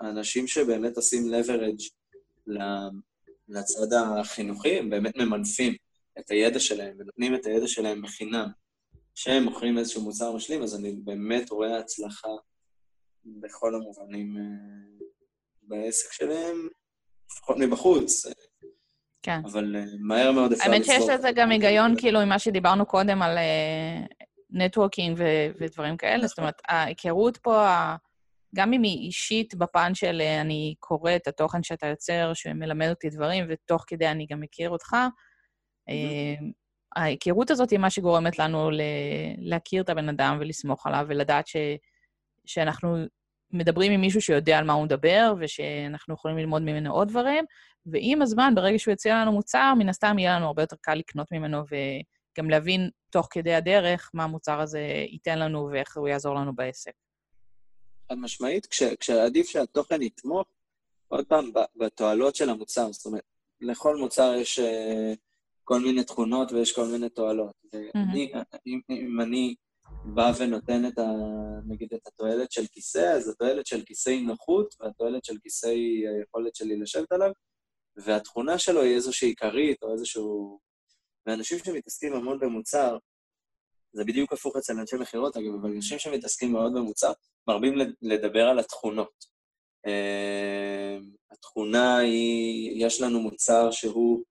והאנשים 0.00 0.46
שבאמת 0.46 0.96
עושים 0.96 1.22
leverage 1.34 1.90
לצד 3.48 3.92
החינוכי, 3.92 4.78
הם 4.78 4.90
באמת 4.90 5.16
ממנפים 5.16 5.74
את 6.18 6.30
הידע 6.30 6.60
שלהם 6.60 6.96
ונותנים 6.98 7.34
את 7.34 7.46
הידע 7.46 7.68
שלהם 7.68 8.02
בחינם. 8.02 8.48
כשהם 9.14 9.42
מוכרים 9.42 9.78
איזשהו 9.78 10.02
מוצר 10.02 10.32
משלים, 10.32 10.62
אז 10.62 10.76
אני 10.76 10.92
באמת 10.92 11.50
רואה 11.50 11.78
הצלחה 11.78 12.28
בכל 13.24 13.74
המובנים 13.74 14.36
אה, 14.36 14.42
בעסק 15.62 16.12
שלהם, 16.12 16.68
לפחות 17.30 17.56
מבחוץ. 17.58 18.26
כן. 19.22 19.40
אבל 19.44 19.76
אה, 19.76 19.84
מהר 20.00 20.32
מאוד 20.32 20.52
אפשר 20.52 20.64
לסבור. 20.64 20.74
האמת 20.74 20.84
שיש 20.84 21.08
לזה 21.08 21.28
גם 21.34 21.50
היגיון, 21.50 21.94
כאילו, 21.98 22.20
ממה 22.20 22.38
שדיברנו 22.38 22.86
קודם 22.86 23.22
על 23.22 23.38
אה, 23.38 24.06
נטוורקינג 24.50 25.16
ו- 25.18 25.50
ודברים 25.60 25.96
כאלה. 25.96 26.26
זאת 26.26 26.38
אומרת, 26.38 26.62
ההיכרות 26.68 27.36
פה, 27.36 27.66
גם 28.54 28.72
אם 28.72 28.82
היא 28.82 29.06
אישית 29.06 29.54
בפן 29.54 29.94
של 29.94 30.20
אה, 30.20 30.40
אני 30.40 30.74
קורא 30.78 31.16
את 31.16 31.28
התוכן 31.28 31.62
שאתה 31.62 31.86
יוצר, 31.86 32.30
שמלמד 32.34 32.88
אותי 32.90 33.10
דברים, 33.10 33.44
ותוך 33.48 33.84
כדי 33.86 34.08
אני 34.08 34.26
גם 34.30 34.40
מכיר 34.40 34.70
אותך, 34.70 34.96
mm-hmm. 35.90 36.44
ההיכרות 36.96 37.50
הזאת 37.50 37.70
היא 37.70 37.78
מה 37.78 37.90
שגורמת 37.90 38.38
לנו 38.38 38.70
ל- 38.70 38.80
להכיר 39.38 39.82
את 39.82 39.88
הבן 39.88 40.08
אדם 40.08 40.36
ולסמוך 40.40 40.86
עליו, 40.86 41.06
ולדעת 41.08 41.46
ש- 41.46 41.56
שאנחנו 42.46 42.96
מדברים 43.52 43.92
עם 43.92 44.00
מישהו 44.00 44.20
שיודע 44.20 44.58
על 44.58 44.64
מה 44.64 44.72
הוא 44.72 44.84
מדבר, 44.84 45.34
ושאנחנו 45.40 46.14
יכולים 46.14 46.38
ללמוד 46.38 46.62
ממנו 46.62 46.92
עוד 46.92 47.08
דברים, 47.08 47.44
ועם 47.86 48.22
הזמן, 48.22 48.54
ברגע 48.54 48.78
שהוא 48.78 48.92
יציע 48.92 49.14
לנו 49.14 49.32
מוצר, 49.32 49.72
מן 49.78 49.88
הסתם 49.88 50.18
יהיה 50.18 50.36
לנו 50.36 50.46
הרבה 50.46 50.62
יותר 50.62 50.76
קל 50.80 50.94
לקנות 50.94 51.26
ממנו 51.32 51.58
ו- 51.58 52.00
גם 52.38 52.50
להבין 52.50 52.90
תוך 53.10 53.28
כדי 53.30 53.54
הדרך 53.54 54.10
מה 54.14 54.24
המוצר 54.24 54.60
הזה 54.60 54.80
ייתן 55.08 55.38
לנו 55.38 55.68
ואיך 55.72 55.96
הוא 55.96 56.08
יעזור 56.08 56.34
לנו 56.34 56.54
בעסק. 56.54 56.92
חד 58.08 58.18
משמעית, 58.18 58.66
כש, 58.66 58.82
כשעדיף 58.82 59.48
שהתוכן 59.48 60.02
יתמוך, 60.02 60.46
עוד 61.08 61.26
פעם, 61.26 61.52
בתועלות 61.76 62.36
של 62.36 62.50
המוצר. 62.50 62.92
זאת 62.92 63.06
אומרת, 63.06 63.22
לכל 63.60 63.96
מוצר 63.96 64.34
יש 64.34 64.58
uh, 64.58 65.16
כל 65.70 65.80
מיני 65.80 66.04
תכונות 66.04 66.52
ויש 66.52 66.72
כל 66.72 66.84
מיני 66.84 67.08
תועלות. 67.08 67.54
ואני. 67.72 68.32
אם, 68.66 68.80
אם 68.90 69.20
אני 69.20 69.54
בא 70.14 70.32
ונותן 70.38 70.86
את 70.86 70.98
ה... 70.98 71.06
נגיד 71.66 71.94
את 71.94 72.06
התועלת 72.06 72.52
של 72.52 72.66
כיסא, 72.72 72.98
אז 73.16 73.28
התועלת 73.28 73.66
של 73.66 73.84
כיסא 73.84 74.10
היא 74.10 74.26
נוחות, 74.26 74.74
והתועלת 74.80 75.24
של 75.24 75.34
כיסא 75.42 75.66
היא 75.66 76.08
היכולת 76.08 76.54
שלי 76.54 76.76
לשבת 76.76 77.12
עליו, 77.12 77.30
והתכונה 77.96 78.58
שלו 78.58 78.82
היא 78.82 78.94
איזושהי 78.94 79.28
עיקרית 79.28 79.82
או 79.82 79.92
איזשהו 79.92 80.58
ואנשים 81.26 81.58
שמתעסקים 81.58 82.12
המון 82.12 82.38
במוצר, 82.38 82.98
זה 83.92 84.04
בדיוק 84.04 84.32
הפוך 84.32 84.56
אצל 84.56 84.72
אנשי 84.72 84.96
מכירות, 84.96 85.36
אגב, 85.36 85.54
אבל 85.60 85.70
אנשים 85.70 85.98
שמתעסקים 85.98 86.52
מאוד 86.52 86.72
במוצר, 86.74 87.12
מרבים 87.48 87.74
לדבר 88.02 88.42
על 88.48 88.58
התכונות. 88.58 89.40
Uh, 89.86 91.04
התכונה 91.30 91.98
היא, 91.98 92.86
יש 92.86 93.00
לנו 93.00 93.20
מוצר 93.20 93.70
שהוא 93.70 94.24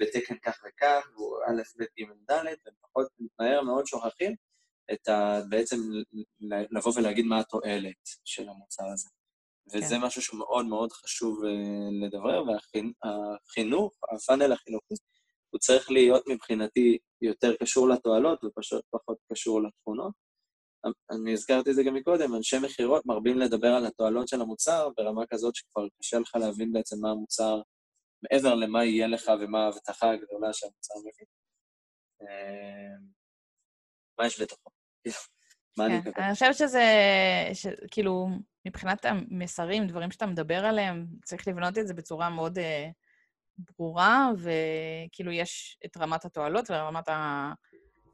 בתקן 0.00 0.38
כך 0.38 0.62
וכך, 0.66 1.08
הוא 1.14 1.38
א', 1.46 1.62
ב', 1.78 1.82
ג', 1.82 2.30
ד', 2.30 2.54
ופחות, 2.68 3.06
מהר 3.38 3.62
מאוד 3.62 3.86
שוכחים 3.86 4.34
את 4.92 5.08
ה... 5.08 5.40
בעצם 5.48 5.76
לבוא 6.70 6.92
ולהגיד 6.96 7.24
מה 7.26 7.40
התועלת 7.40 8.08
של 8.24 8.48
המוצר 8.48 8.84
הזה. 8.92 9.08
וזה 9.72 9.94
כן. 9.94 10.00
משהו 10.00 10.22
שהוא 10.22 10.38
מאוד 10.38 10.66
מאוד 10.66 10.92
חשוב 10.92 11.44
uh, 11.44 12.06
לדברר, 12.06 12.44
והחינוך, 12.44 13.94
הפאנל 14.14 14.52
החינוכי, 14.52 14.94
הוא 15.50 15.58
צריך 15.58 15.90
להיות 15.90 16.24
מבחינתי 16.28 16.98
יותר 17.22 17.56
קשור 17.56 17.88
לתועלות 17.88 18.44
ופשוט 18.44 18.84
פחות 18.90 19.18
קשור 19.32 19.62
לתכונות. 19.62 20.12
אני 21.10 21.32
הזכרתי 21.32 21.70
את 21.70 21.74
זה 21.74 21.82
גם 21.82 21.94
מקודם, 21.94 22.34
אנשי 22.34 22.58
מכירות 22.58 23.06
מרבים 23.06 23.38
לדבר 23.38 23.68
על 23.68 23.86
התועלות 23.86 24.28
של 24.28 24.40
המוצר 24.40 24.88
ברמה 24.96 25.26
כזאת 25.26 25.54
שכבר 25.54 25.86
קשה 25.98 26.18
לך 26.18 26.34
להבין 26.34 26.72
בעצם 26.72 26.96
מה 27.00 27.10
המוצר, 27.10 27.60
מעבר 28.32 28.54
למה 28.54 28.84
יהיה 28.84 29.06
לך 29.06 29.30
ומה 29.40 29.64
ההבטחה 29.64 30.10
הגדולה 30.10 30.52
שהמוצר 30.52 30.94
מביא. 30.98 31.26
אה, 32.22 32.96
מה 34.18 34.26
יש 34.26 34.40
בתוכו? 34.40 34.70
מה 35.78 35.86
אני? 35.86 36.02
כן, 36.02 36.22
אני 36.22 36.32
חושבת 36.32 36.54
שזה, 36.54 36.82
כאילו, 37.90 38.28
מבחינת 38.66 39.04
המסרים, 39.04 39.86
דברים 39.86 40.10
שאתה 40.10 40.26
מדבר 40.26 40.64
עליהם, 40.64 41.06
צריך 41.24 41.48
לבנות 41.48 41.78
את 41.78 41.86
זה 41.86 41.94
בצורה 41.94 42.30
מאוד 42.30 42.58
אה, 42.58 42.88
ברורה, 43.58 44.30
וכאילו 44.38 45.32
יש 45.32 45.78
את 45.84 45.96
רמת 45.96 46.24
התועלות 46.24 46.70
ורמת 46.70 47.08
ה... 47.08 47.52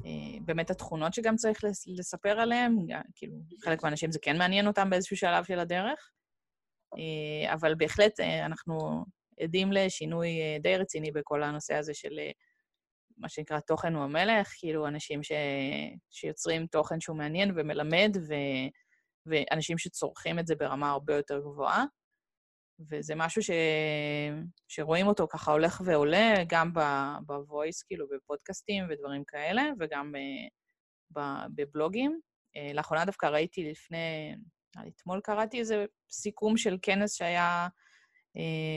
אה, 0.07 0.41
באמת 0.45 0.71
התכונות 0.71 1.15
שגם 1.15 1.37
צריך 1.37 1.61
לספר 1.87 2.41
עליהן, 2.41 2.77
כאילו, 3.15 3.37
חלק 3.65 3.83
מהאנשים 3.83 4.13
זה 4.13 4.19
כן 4.23 4.39
מעניין 4.39 4.67
אותם 4.67 4.91
באיזשהו 4.91 5.17
שלב 5.17 5.45
של 5.45 5.59
הדרך, 5.59 6.11
אה, 6.99 7.55
אבל 7.55 7.75
בהחלט 7.75 8.21
אנחנו 8.21 9.05
עדים 9.41 9.73
לשינוי 9.73 10.31
די 10.61 10.77
רציני 10.77 11.11
בכל 11.11 11.43
הנושא 11.43 11.75
הזה 11.75 11.95
של 11.95 12.19
מה 13.19 13.29
שנקרא 13.29 13.61
תוכן 13.61 13.95
הוא 13.95 14.05
המלך, 14.05 14.55
כאילו 14.59 14.87
אנשים 14.87 15.23
ש... 15.23 15.33
שיוצרים 16.11 16.67
תוכן 16.67 17.01
שהוא 17.01 17.17
מעניין 17.17 17.53
ומלמד, 17.57 18.17
ו... 18.29 18.35
ואנשים 19.27 19.79
שצורכים 19.79 20.39
את 20.39 20.47
זה 20.47 20.55
ברמה 20.55 20.91
הרבה 20.91 21.17
יותר 21.17 21.41
גבוהה. 21.41 21.85
וזה 22.91 23.15
משהו 23.15 23.43
ש... 23.43 23.51
שרואים 24.69 25.07
אותו 25.07 25.27
ככה 25.29 25.53
הולך 25.53 25.83
ועולה, 25.85 26.35
גם 26.49 26.73
בוויס, 27.27 27.83
כאילו, 27.83 28.07
בפודקאסטים 28.09 28.85
ודברים 28.91 29.25
כאלה, 29.25 29.63
וגם 29.81 30.13
אה, 30.17 31.47
בבלוגים. 31.55 32.21
אה, 32.57 32.73
לאחרונה 32.75 33.05
דווקא 33.05 33.27
ראיתי 33.27 33.71
לפני, 33.71 34.37
אתמול 34.89 35.21
קראתי 35.25 35.59
איזה 35.59 35.85
סיכום 36.11 36.57
של 36.57 36.79
כנס 36.83 37.15
שהיה 37.15 37.43
אה, 37.43 37.69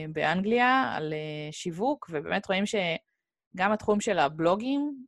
באנגליה 0.09 0.93
על 0.95 1.13
שיווק, 1.51 2.09
ובאמת 2.09 2.47
רואים 2.47 2.63
שגם 2.65 3.71
התחום 3.71 4.01
של 4.01 4.19
הבלוגים 4.19 5.05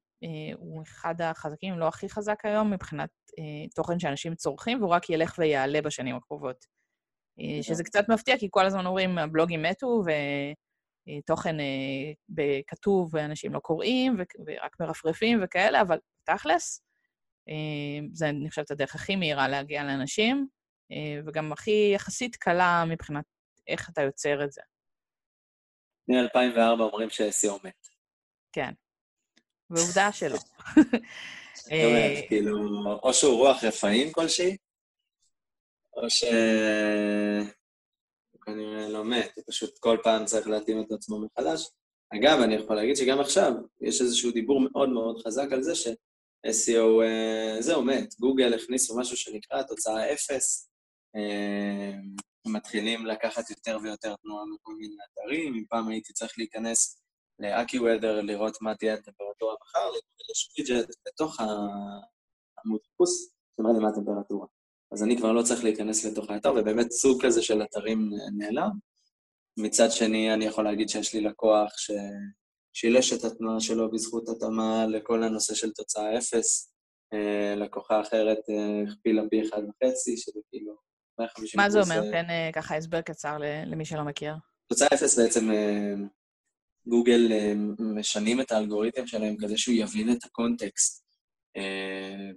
הוא 0.58 0.84
אחד 0.84 1.22
החזקים, 1.22 1.74
אם 1.74 1.80
לא 1.80 1.88
הכי 1.88 2.10
חזק 2.10 2.46
היום, 2.46 2.72
מבחינת 2.72 3.10
תוכן 3.76 4.00
שאנשים 4.00 4.36
צורכים, 4.36 4.80
והוא 4.80 4.92
רק 4.92 5.10
ילך 5.10 5.36
ויעלה 5.38 5.82
בשנים 5.82 6.16
הקרובות. 6.16 6.66
אה, 7.40 7.64
שזה 7.64 7.84
קצת 7.84 8.10
מפתיע, 8.10 8.38
כי 8.38 8.48
כל 8.52 8.66
הזמן 8.66 8.86
אומרים, 8.86 9.18
הבלוגים 9.18 9.64
מתו, 9.64 10.04
ותוכן 10.06 11.60
אה, 11.60 12.60
כתוב 12.68 13.10
ואנשים 13.14 13.54
לא 13.54 13.60
קוראים, 13.60 14.18
ורק 14.48 14.80
מרפרפים 14.80 15.40
וכאלה, 15.44 15.82
אבל 15.82 15.98
תכלס, 16.24 16.82
אה, 17.50 18.08
זה, 18.14 18.30
אני 18.30 18.50
חושבת, 18.50 18.72
הדרך 18.72 18.96
הכי 18.96 19.16
מהירה 19.16 19.48
להגיע 19.48 19.84
לאנשים, 19.84 20.48
וגם 21.26 21.52
הכי 21.52 21.92
יחסית 21.96 22.36
קלה 22.36 22.84
מבחינת 22.88 23.26
איך 23.68 23.90
אתה 23.90 24.02
יוצר 24.02 24.44
את 24.44 24.52
זה. 24.52 24.62
מ-2004 26.08 26.80
אומרים 26.80 27.10
ש-SEO 27.10 27.54
מת. 27.64 27.88
כן, 28.52 28.72
ועובדה 29.70 30.12
שלא. 30.12 30.38
זאת 31.56 31.72
אומרת, 31.72 32.28
כאילו, 32.28 32.58
או 33.04 33.14
שהוא 33.14 33.36
רוח 33.36 33.64
רפאים 33.64 34.12
כלשהי, 34.12 34.58
או 35.98 36.10
ש... 36.10 36.24
הוא 38.32 38.42
כנראה 38.42 38.90
לא 38.90 39.06
מת, 39.06 39.32
הוא 39.36 39.44
פשוט 39.48 39.78
כל 39.80 39.98
פעם 40.04 40.26
צריך 40.26 40.48
להתאים 40.48 40.82
את 40.82 40.92
עצמו 40.92 41.20
מחדש. 41.20 41.70
אגב, 42.14 42.40
אני 42.44 42.56
יכול 42.56 42.76
להגיד 42.76 42.96
שגם 42.96 43.20
עכשיו 43.20 43.52
יש 43.82 44.02
איזשהו 44.02 44.32
דיבור 44.32 44.62
מאוד 44.62 44.90
מאוד 44.90 45.22
חזק 45.26 45.48
על 45.52 45.64
זה 45.64 45.76
ש-SEO, 45.76 47.04
אה, 47.04 47.58
זהו, 47.60 47.84
מת. 47.84 48.14
גוגל 48.20 48.54
הכניסו 48.54 49.00
משהו 49.00 49.18
שנקרא 49.18 49.64
תוצאה 49.64 50.14
אפס. 50.14 50.70
מתחילים 52.50 53.06
לקחת 53.06 53.50
יותר 53.50 53.78
ויותר 53.84 54.16
תנועה 54.16 54.46
מכל 54.46 54.76
מיני 54.76 54.96
אתרים. 55.14 55.54
אם 55.54 55.64
פעם 55.70 55.90
הייתי 55.90 56.14
צריך 56.14 56.34
להיכנס 56.38 57.02
ל-AccuWeather, 57.40 58.22
לראות 58.22 58.58
מה 58.62 58.76
תהיה 58.76 58.94
הטמפרטורה 58.94 59.56
מחר, 59.62 59.90
יש 60.32 60.50
ווידג'ט 60.58 60.96
בתוך 61.08 61.40
עמוד 62.66 62.80
חיפוש, 62.90 63.10
זאת 63.10 63.60
אומרת 63.60 63.82
מה 63.82 63.90
הטמפרטורה. 63.90 64.48
אז 64.92 65.04
אני 65.04 65.18
כבר 65.18 65.32
לא 65.32 65.44
צריך 65.44 65.64
להיכנס 65.64 66.06
לתוך 66.06 66.30
האתר, 66.30 66.54
ובאמת 66.58 66.92
סוג 66.92 67.26
כזה 67.26 67.42
של 67.42 67.64
אתרים 67.64 68.10
נעלם. 68.38 68.70
מצד 69.58 69.92
שני, 69.92 70.34
אני 70.34 70.46
יכול 70.46 70.64
להגיד 70.64 70.90
שיש 70.90 71.14
לי 71.14 71.22
לקוח 71.22 71.74
ששילש 71.78 73.14
את 73.14 73.24
התנועה 73.24 73.60
שלו 73.60 73.92
בזכות 73.92 74.30
התאמה 74.30 74.86
לכל 74.88 75.24
הנושא 75.24 75.56
של 75.56 75.72
תוצאה 75.72 76.18
אפס. 76.18 76.76
אה, 77.14 77.56
לקוחה 77.56 78.02
אחרת 78.02 78.40
אה, 78.50 78.92
הכפילה 78.92 79.22
פי 79.30 79.42
אחד 79.42 79.62
וחצי, 79.64 80.18
שזה 80.18 80.40
כאילו 80.50 80.76
150 81.20 81.60
מה 81.60 81.70
זה 81.70 81.82
אומר? 81.82 82.04
אה, 82.04 82.12
תן 82.12 82.28
ככה 82.54 82.76
הסבר 82.76 83.02
קצר 83.02 83.38
למי 83.66 83.86
שלא 83.86 84.04
מכיר. 84.04 84.34
תוצאה 84.68 84.88
אפס 84.94 85.20
בעצם, 85.20 85.50
גוגל 86.88 87.32
משנים 87.80 88.42
את 88.42 88.52
האלגוריתם 88.52 89.08
שלהם 89.08 89.38
כדי 89.38 89.58
שהוא 89.58 89.76
יבין 89.76 90.12
את 90.12 90.24
הקונטקסט 90.24 91.06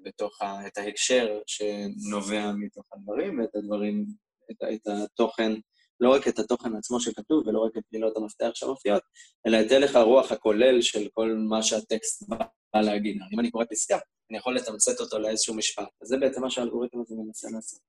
בתוך, 0.05 0.43
ה, 0.43 0.67
את 0.67 0.79
ההקשר 0.79 1.39
שנובע 1.47 2.53
מתוך 2.53 2.85
הדברים, 2.93 3.41
ואת 3.41 3.55
הדברים, 3.55 4.07
את, 4.51 4.57
את 4.75 4.87
התוכן 4.87 5.53
לא 6.01 6.11
רק 6.15 6.29
את 6.29 6.39
התוכן 6.39 6.77
עצמו 6.77 7.01
שכתוב 7.01 7.47
ולא 7.47 7.65
רק 7.65 7.77
את 7.79 7.83
מילות 7.93 8.17
המפתח 8.17 8.51
שמופיעות, 8.55 9.03
אלא 9.47 9.61
את 9.61 9.73
הלך 9.73 9.97
הרוח 9.97 10.33
הכולל 10.33 10.83
של 10.83 11.09
כל 11.13 11.35
מה 11.49 11.63
שהטקסט 11.63 12.29
בא 12.29 12.81
להגיד. 12.81 13.19
אם 13.33 13.41
אני 13.41 13.51
קורא 13.51 13.65
פסקה, 13.71 13.99
אני 14.31 14.39
יכול 14.39 14.57
לתמצת 14.57 15.01
אותו 15.01 15.19
לאיזשהו 15.19 15.55
משפט. 15.55 15.89
אז 16.03 16.09
זה 16.09 16.17
בעצם 16.17 16.43
מה 16.43 16.51
שהאלגוריתם 16.51 16.99
הזה 17.01 17.15
מנסה 17.19 17.49
לעשות. 17.55 17.81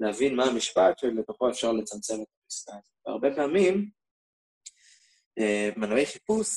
להבין 0.00 0.36
מה 0.36 0.44
המשפט 0.44 0.98
שלתוכו 0.98 1.50
אפשר 1.50 1.72
לצמצם 1.72 2.14
את 2.14 2.26
הפסקה 2.46 2.72
הזאת. 2.72 3.06
והרבה 3.06 3.28
פעמים, 3.36 3.90
אה, 5.38 5.70
מנועי 5.76 6.06
חיפוש, 6.06 6.48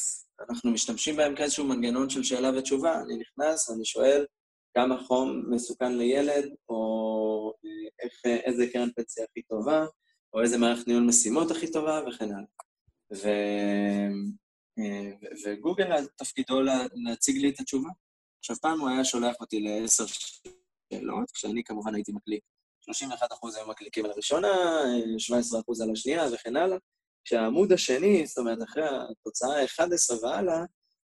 אנחנו 0.50 0.72
משתמשים 0.72 1.16
בהם 1.16 1.36
כאיזשהו 1.36 1.66
מנגנון 1.66 2.10
של 2.10 2.24
שאלה 2.24 2.50
ותשובה. 2.58 3.02
אני 3.02 3.18
נכנס, 3.18 3.72
אני 3.72 3.86
שואל 3.86 4.26
כמה 4.74 5.04
חום 5.04 5.44
מסוכן 5.50 5.98
לילד, 5.98 6.50
או 6.70 7.54
אה, 7.66 8.06
איך, 8.06 8.22
איזה 8.26 8.68
קרן 8.74 8.90
פנסיה 8.96 9.26
הכי 9.32 9.42
טובה, 9.42 9.86
או 10.34 10.42
איזה 10.42 10.58
מערכת 10.58 10.88
ניהול 10.88 11.04
משימות 11.04 11.52
הכי 11.52 11.72
טובה, 11.72 12.02
וכן 12.08 12.26
הלאה. 12.26 12.48
ו... 13.14 13.28
אה, 14.80 15.12
וגוגל, 15.46 16.08
תפקידו 16.18 16.62
לה... 16.62 16.86
להציג 16.94 17.38
לי 17.38 17.50
את 17.50 17.60
התשובה. 17.60 17.90
עכשיו, 18.40 18.56
פעם 18.62 18.80
הוא 18.80 18.90
היה 18.90 19.06
שולח 19.06 19.36
אותי 19.40 19.60
לעשר 19.60 20.06
שאלות, 20.06 21.32
כשאני 21.32 21.64
כמובן 21.64 21.96
הייתי 21.96 22.12
מקליק. 22.12 22.44
31% 22.90 23.58
היו 23.58 23.68
מקליקים 23.68 24.06
על 24.06 24.12
הראשונה, 24.12 24.48
17% 25.30 25.84
על 25.84 25.92
השנייה 25.92 26.28
וכן 26.34 26.58
הלאה. 26.58 26.78
כשהעמוד 27.26 27.72
השני, 27.72 28.28
זאת 28.28 28.38
אומרת, 28.38 28.58
אחרי 28.64 28.84
התוצאה 29.12 29.62
ה-11 29.62 30.24
והלאה, 30.24 30.64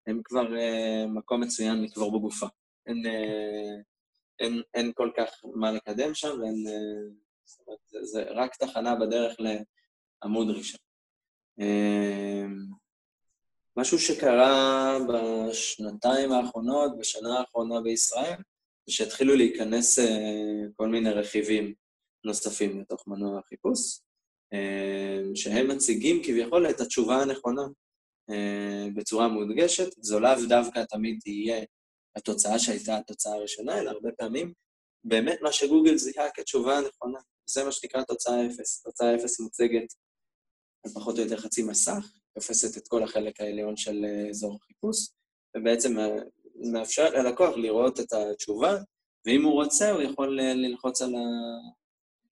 הם 0.07 0.20
כבר 0.24 0.47
uh, 0.47 1.07
מקום 1.09 1.41
מצוין 1.41 1.83
לקבור 1.83 2.18
בגופה. 2.18 2.47
אין, 2.87 3.03
uh, 3.07 3.83
אין, 4.41 4.62
אין 4.74 4.93
כל 4.95 5.11
כך 5.16 5.31
מה 5.55 5.72
לקדם 5.72 6.14
שם, 6.14 6.41
ואין... 6.41 6.66
Uh, 6.66 7.29
זאת 7.45 7.61
אומרת, 7.66 7.79
זה, 7.87 7.99
זה 8.03 8.24
רק 8.35 8.57
תחנה 8.57 8.95
בדרך 8.95 9.37
לעמוד 9.41 10.51
ראשון. 10.51 10.81
אמ, 11.61 12.66
משהו 13.76 13.99
שקרה 13.99 14.97
בשנתיים 15.09 16.33
האחרונות, 16.33 16.99
בשנה 16.99 17.39
האחרונה 17.39 17.81
בישראל, 17.81 18.41
זה 18.89 18.95
שהתחילו 18.95 19.36
להיכנס 19.36 19.99
אה, 19.99 20.64
כל 20.76 20.89
מיני 20.89 21.11
רכיבים 21.11 21.74
נוספים 22.24 22.80
לתוך 22.80 23.09
מנוע 23.09 23.39
החיפוש, 23.39 24.01
אמ, 24.53 25.36
שהם 25.36 25.68
מציגים 25.68 26.22
כביכול 26.24 26.70
את 26.70 26.80
התשובה 26.80 27.22
הנכונה 27.22 27.62
אה, 28.30 28.89
בצורה 28.95 29.28
מודגשת. 29.28 29.89
זו 30.03 30.20
לאו 30.20 30.47
דווקא 30.49 30.84
תמיד 30.84 31.18
תהיה 31.20 31.64
התוצאה 32.16 32.59
שהייתה 32.59 32.97
התוצאה 32.97 33.32
הראשונה, 33.32 33.80
אלא 33.80 33.91
הרבה 33.91 34.09
פעמים 34.18 34.53
באמת 35.05 35.39
מה 35.43 35.53
שגוגל 35.53 35.97
זיהה 35.97 36.30
כתשובה 36.30 36.78
הנכונה. 36.78 37.18
זה 37.51 37.64
מה 37.64 37.72
שנקרא 37.72 38.03
תוצאה 38.03 38.47
אפס. 38.47 38.82
תוצאה 38.82 39.14
אפס 39.14 39.41
מוצגת 39.41 39.95
על 40.84 40.93
פחות 40.93 41.18
או 41.18 41.22
יותר 41.22 41.36
חצי 41.36 41.62
מסך, 41.62 42.12
תופסת 42.34 42.76
את 42.76 42.89
כל 42.89 43.03
החלק 43.03 43.41
העליון 43.41 43.76
של 43.76 44.05
אה, 44.05 44.28
אזור 44.28 44.57
החיפוש, 44.62 45.09
ובעצם 45.57 45.97
מאפשר 46.73 47.11
ללקוח 47.11 47.57
לראות 47.57 48.01
את 48.01 48.13
התשובה, 48.13 48.77
ואם 49.27 49.45
הוא 49.45 49.53
רוצה, 49.53 49.91
הוא 49.91 50.03
יכול 50.03 50.41
אה, 50.41 50.55
ללחוץ 50.55 51.03
על 51.03 51.15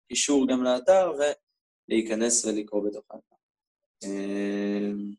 הקישור 0.05 0.49
גם 0.49 0.63
לאתר 0.63 1.13
ולהיכנס 1.89 2.45
ולקרוא 2.45 2.89
בתוך 2.89 3.05
האתר. 3.11 3.37
אמ, 4.05 5.11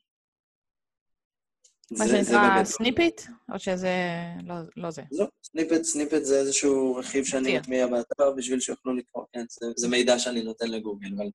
מה 1.91 2.07
שנקרא 2.07 2.63
snippet? 2.63 3.21
או 3.53 3.59
שזה 3.59 3.89
לא, 4.43 4.55
לא 4.77 4.91
זה? 4.91 5.01
לא, 5.11 5.25
snippet, 5.43 5.83
snippet 5.83 6.23
זה 6.23 6.39
איזשהו 6.39 6.95
רכיב 6.95 7.25
שאני 7.25 7.57
מטמיע 7.57 7.87
באתר 7.87 8.31
בשביל 8.37 8.59
שיוכלו 8.59 8.95
לקרוא, 8.95 9.23
כן, 9.33 9.45
זה, 9.49 9.65
זה 9.75 9.87
מידע 9.87 10.19
שאני 10.19 10.43
נותן 10.43 10.71
לגוגל, 10.71 11.07
אבל 11.17 11.29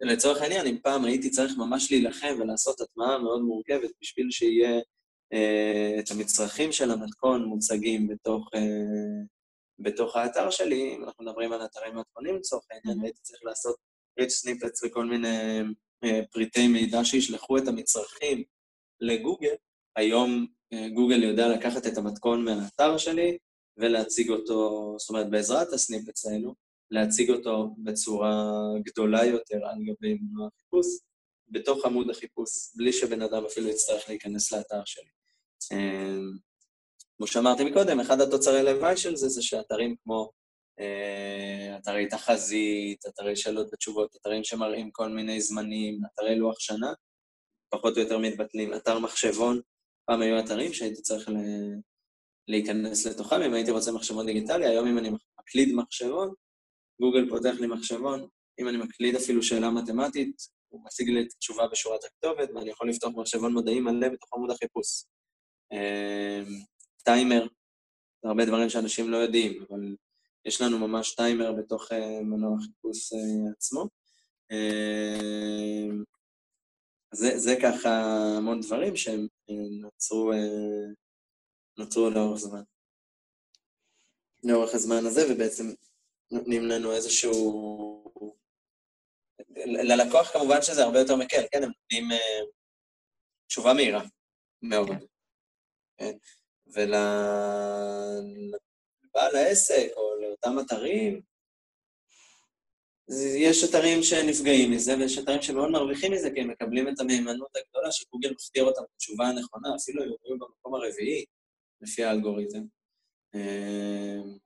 לצורך 0.00 0.42
העניין, 0.42 0.66
אם 0.66 0.78
פעם 0.82 1.04
הייתי 1.04 1.30
צריך 1.30 1.52
ממש 1.58 1.92
להילחם 1.92 2.36
ולעשות 2.40 2.80
הטמעה 2.80 3.18
מאוד 3.18 3.42
מורכבת 3.42 3.90
בשביל 4.02 4.30
שיהיה 4.30 4.70
אה, 4.70 4.80
את 5.98 6.10
המצרכים 6.10 6.72
של 6.72 6.90
המתכון 6.90 7.44
מוצגים 7.44 8.08
בתוך, 8.08 8.48
אה, 8.54 8.60
בתוך 9.78 10.16
האתר 10.16 10.50
שלי, 10.50 10.96
אם 10.96 11.04
אנחנו 11.04 11.24
מדברים 11.24 11.52
על 11.52 11.64
אתרים 11.64 11.96
מתכונים 11.96 12.36
לצורך 12.36 12.64
העניין. 12.70 13.04
הייתי 13.04 13.20
צריך 13.22 13.40
לעשות 13.44 13.76
rich 14.20 14.32
snippets 14.32 14.84
וכל 14.84 15.04
מיני 15.04 15.60
אה, 16.04 16.20
פריטי 16.30 16.68
מידע 16.68 17.04
שישלחו 17.04 17.58
את 17.58 17.68
המצרכים 17.68 18.42
לגוגל, 19.00 19.54
היום 19.96 20.46
אה, 20.72 20.88
גוגל 20.88 21.22
יודע 21.22 21.48
לקחת 21.48 21.86
את 21.86 21.98
המתכון 21.98 22.44
מהאתר 22.44 22.98
שלי 22.98 23.38
ולהציג 23.76 24.30
אותו, 24.30 24.94
זאת 24.98 25.10
אומרת, 25.10 25.30
בעזרת 25.30 25.72
ה 25.72 25.78
snippets 25.78 26.26
האלו, 26.26 26.54
להציג 26.90 27.30
אותו 27.30 27.74
בצורה 27.78 28.52
גדולה 28.84 29.24
יותר 29.24 29.66
על 29.66 29.78
גבי 29.84 30.14
מנוע 30.14 30.48
החיפוש, 30.48 30.86
בתוך 31.48 31.84
עמוד 31.84 32.10
החיפוש, 32.10 32.50
בלי 32.74 32.92
שבן 32.92 33.22
אדם 33.22 33.44
אפילו 33.44 33.68
יצטרך 33.68 34.08
להיכנס 34.08 34.52
לאתר 34.52 34.82
שלי. 34.84 35.19
אה, 35.72 36.18
כמו 37.16 37.26
שאמרתי 37.26 37.64
מקודם, 37.64 38.00
אחד 38.00 38.20
התוצרי 38.20 38.62
לוואי 38.62 38.96
של 38.96 39.16
זה, 39.16 39.28
זה 39.28 39.42
שאתרים 39.42 39.96
כמו 40.04 40.30
אה, 40.80 41.76
אתרי 41.76 42.08
תחזית, 42.08 43.06
אתרי 43.06 43.36
שאלות 43.36 43.66
ותשובות, 43.72 44.16
אתרים 44.20 44.44
שמראים 44.44 44.90
כל 44.90 45.08
מיני 45.08 45.40
זמנים, 45.40 46.00
אתרי 46.04 46.36
לוח 46.36 46.60
שנה, 46.60 46.92
פחות 47.70 47.96
או 47.96 48.02
יותר 48.02 48.18
מתבטלים. 48.18 48.74
אתר 48.74 48.98
מחשבון, 48.98 49.60
פעם 50.06 50.20
היו 50.20 50.38
אתרים 50.38 50.72
שהייתי 50.72 51.02
צריך 51.02 51.28
ל... 51.28 51.34
להיכנס 52.48 53.06
לתוכם, 53.06 53.42
אם 53.42 53.54
הייתי 53.54 53.70
רוצה 53.70 53.92
מחשבון 53.92 54.26
דיגיטלי, 54.26 54.66
היום 54.66 54.88
אם 54.88 54.98
אני 54.98 55.10
מקליד 55.40 55.74
מחשבון, 55.74 56.34
גוגל 57.00 57.28
פותח 57.28 57.54
לי 57.60 57.66
מחשבון, 57.66 58.28
אם 58.60 58.68
אני 58.68 58.78
מקליד 58.78 59.16
אפילו 59.16 59.42
שאלה 59.42 59.70
מתמטית, 59.70 60.36
הוא 60.68 60.80
משיג 60.86 61.08
לי 61.08 61.22
את 61.22 61.32
התשובה 61.36 61.66
בשורת 61.72 62.00
הכתובת, 62.04 62.48
ואני 62.54 62.70
יכול 62.70 62.88
לפתוח 62.88 63.12
מחשבון 63.16 63.54
מדעי 63.54 63.80
מלא 63.80 64.08
בתוך 64.08 64.30
עמוד 64.34 64.50
החיפוש. 64.50 65.04
אמ, 65.72 66.44
טיימר, 67.04 67.46
זה 68.22 68.28
הרבה 68.28 68.44
דברים 68.44 68.68
שאנשים 68.68 69.10
לא 69.10 69.16
יודעים, 69.16 69.64
אבל 69.68 69.96
יש 70.44 70.60
לנו 70.60 70.78
ממש 70.78 71.14
טיימר 71.14 71.52
בתוך 71.52 71.92
אה, 71.92 72.20
מנוע 72.22 72.56
החיפוש 72.58 73.12
אה, 73.12 73.52
עצמו. 73.56 73.88
אמ, 74.50 76.04
זה, 77.14 77.38
זה 77.38 77.54
ככה 77.62 77.88
המון 78.36 78.60
דברים 78.60 78.96
שהם 78.96 79.26
נוצרו, 79.80 80.32
אה, 80.32 80.92
נוצרו 81.78 82.10
לאורך 82.10 82.38
זמן. 82.38 82.62
לאורך 84.44 84.74
הזמן 84.74 85.06
הזה, 85.06 85.20
ובעצם 85.32 85.64
נותנים 86.30 86.62
לנו 86.62 86.92
איזשהו... 86.92 88.00
ללקוח 89.66 90.32
כמובן 90.32 90.62
שזה 90.62 90.82
הרבה 90.84 90.98
יותר 90.98 91.16
מקל, 91.16 91.42
כן? 91.52 91.62
הם 91.62 91.70
נותנים 91.70 92.18
תשובה 93.48 93.74
מהירה 93.74 94.02
מאוד. 94.62 95.09
כן? 96.00 96.12
ולבעל 96.66 96.96
העסק 99.36 99.88
או 99.96 100.20
לאותם 100.22 100.58
אתרים, 100.58 101.20
יש 103.38 103.64
אתרים 103.64 104.02
שנפגעים 104.02 104.70
מזה, 104.70 104.96
ויש 104.98 105.18
אתרים 105.18 105.42
שמאוד 105.42 105.70
מרוויחים 105.70 106.12
מזה, 106.12 106.30
כי 106.34 106.40
הם 106.40 106.50
מקבלים 106.50 106.88
את 106.88 107.00
המהימנות 107.00 107.56
הגדולה 107.56 107.92
שגוגל 107.92 108.32
מפתיר 108.32 108.64
אותם 108.64 108.82
בתשובה 108.94 109.26
הנכונה, 109.26 109.68
אפילו 109.76 110.02
היו 110.02 110.38
במקום 110.38 110.74
הרביעי, 110.74 111.24
לפי 111.80 112.04
האלגוריתם. 112.04 112.62
אמ, 113.34 114.38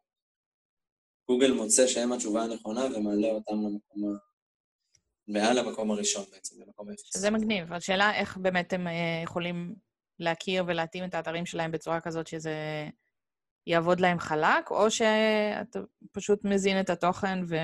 גוגל 1.29 1.53
מוצא 1.53 1.87
שהם 1.87 2.13
התשובה 2.13 2.43
הנכונה 2.43 2.85
ומעלה 2.85 3.29
אותם 3.29 3.55
למקום 3.55 4.19
מעל 5.29 5.59
המקום 5.59 5.91
הראשון 5.91 6.25
בעצם, 6.31 6.61
במקום 6.61 6.91
אפס. 6.91 7.17
זה 7.17 7.31
מגניב. 7.31 7.73
השאלה 7.73 8.15
איך 8.15 8.37
באמת 8.37 8.73
הם 8.73 8.87
אה, 8.87 9.21
יכולים 9.25 9.75
להכיר 10.19 10.65
ולהתאים 10.67 11.05
את 11.05 11.15
האתרים 11.15 11.47
שלהם 11.47 11.71
בצורה 11.71 12.01
כזאת 12.01 12.27
שזה 12.27 12.55
יעבוד 13.67 14.01
להם 14.01 14.19
חלק, 14.19 14.71
או 14.71 14.91
שאתה 14.91 15.81
פשוט 16.13 16.45
מזין 16.45 16.81
את 16.81 16.91
התוכן 16.91 17.39
ו... 17.49 17.57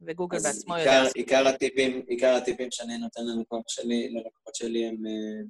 וגוגל 0.00 0.38
בעצמו 0.38 0.74
עיקר, 0.74 0.90
יודע... 0.90 1.10
עיקר 1.14 1.48
הטיפים, 1.48 2.02
עיקר 2.08 2.34
הטיפים 2.34 2.70
שאני 2.70 2.98
נותן 2.98 3.20
ללקוחות 3.24 3.68
שלי, 3.68 4.08
ללקוחות 4.08 4.54
שלי 4.54 4.86
הם 4.86 4.96
uh, 4.96 5.48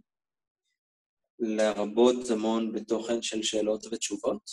לרבות 1.39 2.31
המון 2.31 2.73
בתוכן 2.73 3.23
של 3.23 3.43
שאלות 3.43 3.87
ותשובות, 3.93 4.51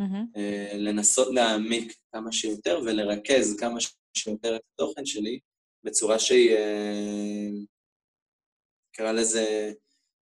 mm-hmm. 0.00 0.38
לנסות 0.74 1.34
להעמיק 1.34 1.96
כמה 2.12 2.32
שיותר 2.32 2.80
ולרכז 2.86 3.56
כמה 3.60 3.78
שיותר 4.16 4.56
את 4.56 4.62
התוכן 4.74 5.06
שלי 5.06 5.38
בצורה 5.84 6.18
שהיא, 6.18 6.56
uh, 6.56 7.66
נקרא 8.90 9.12
לזה, 9.12 9.72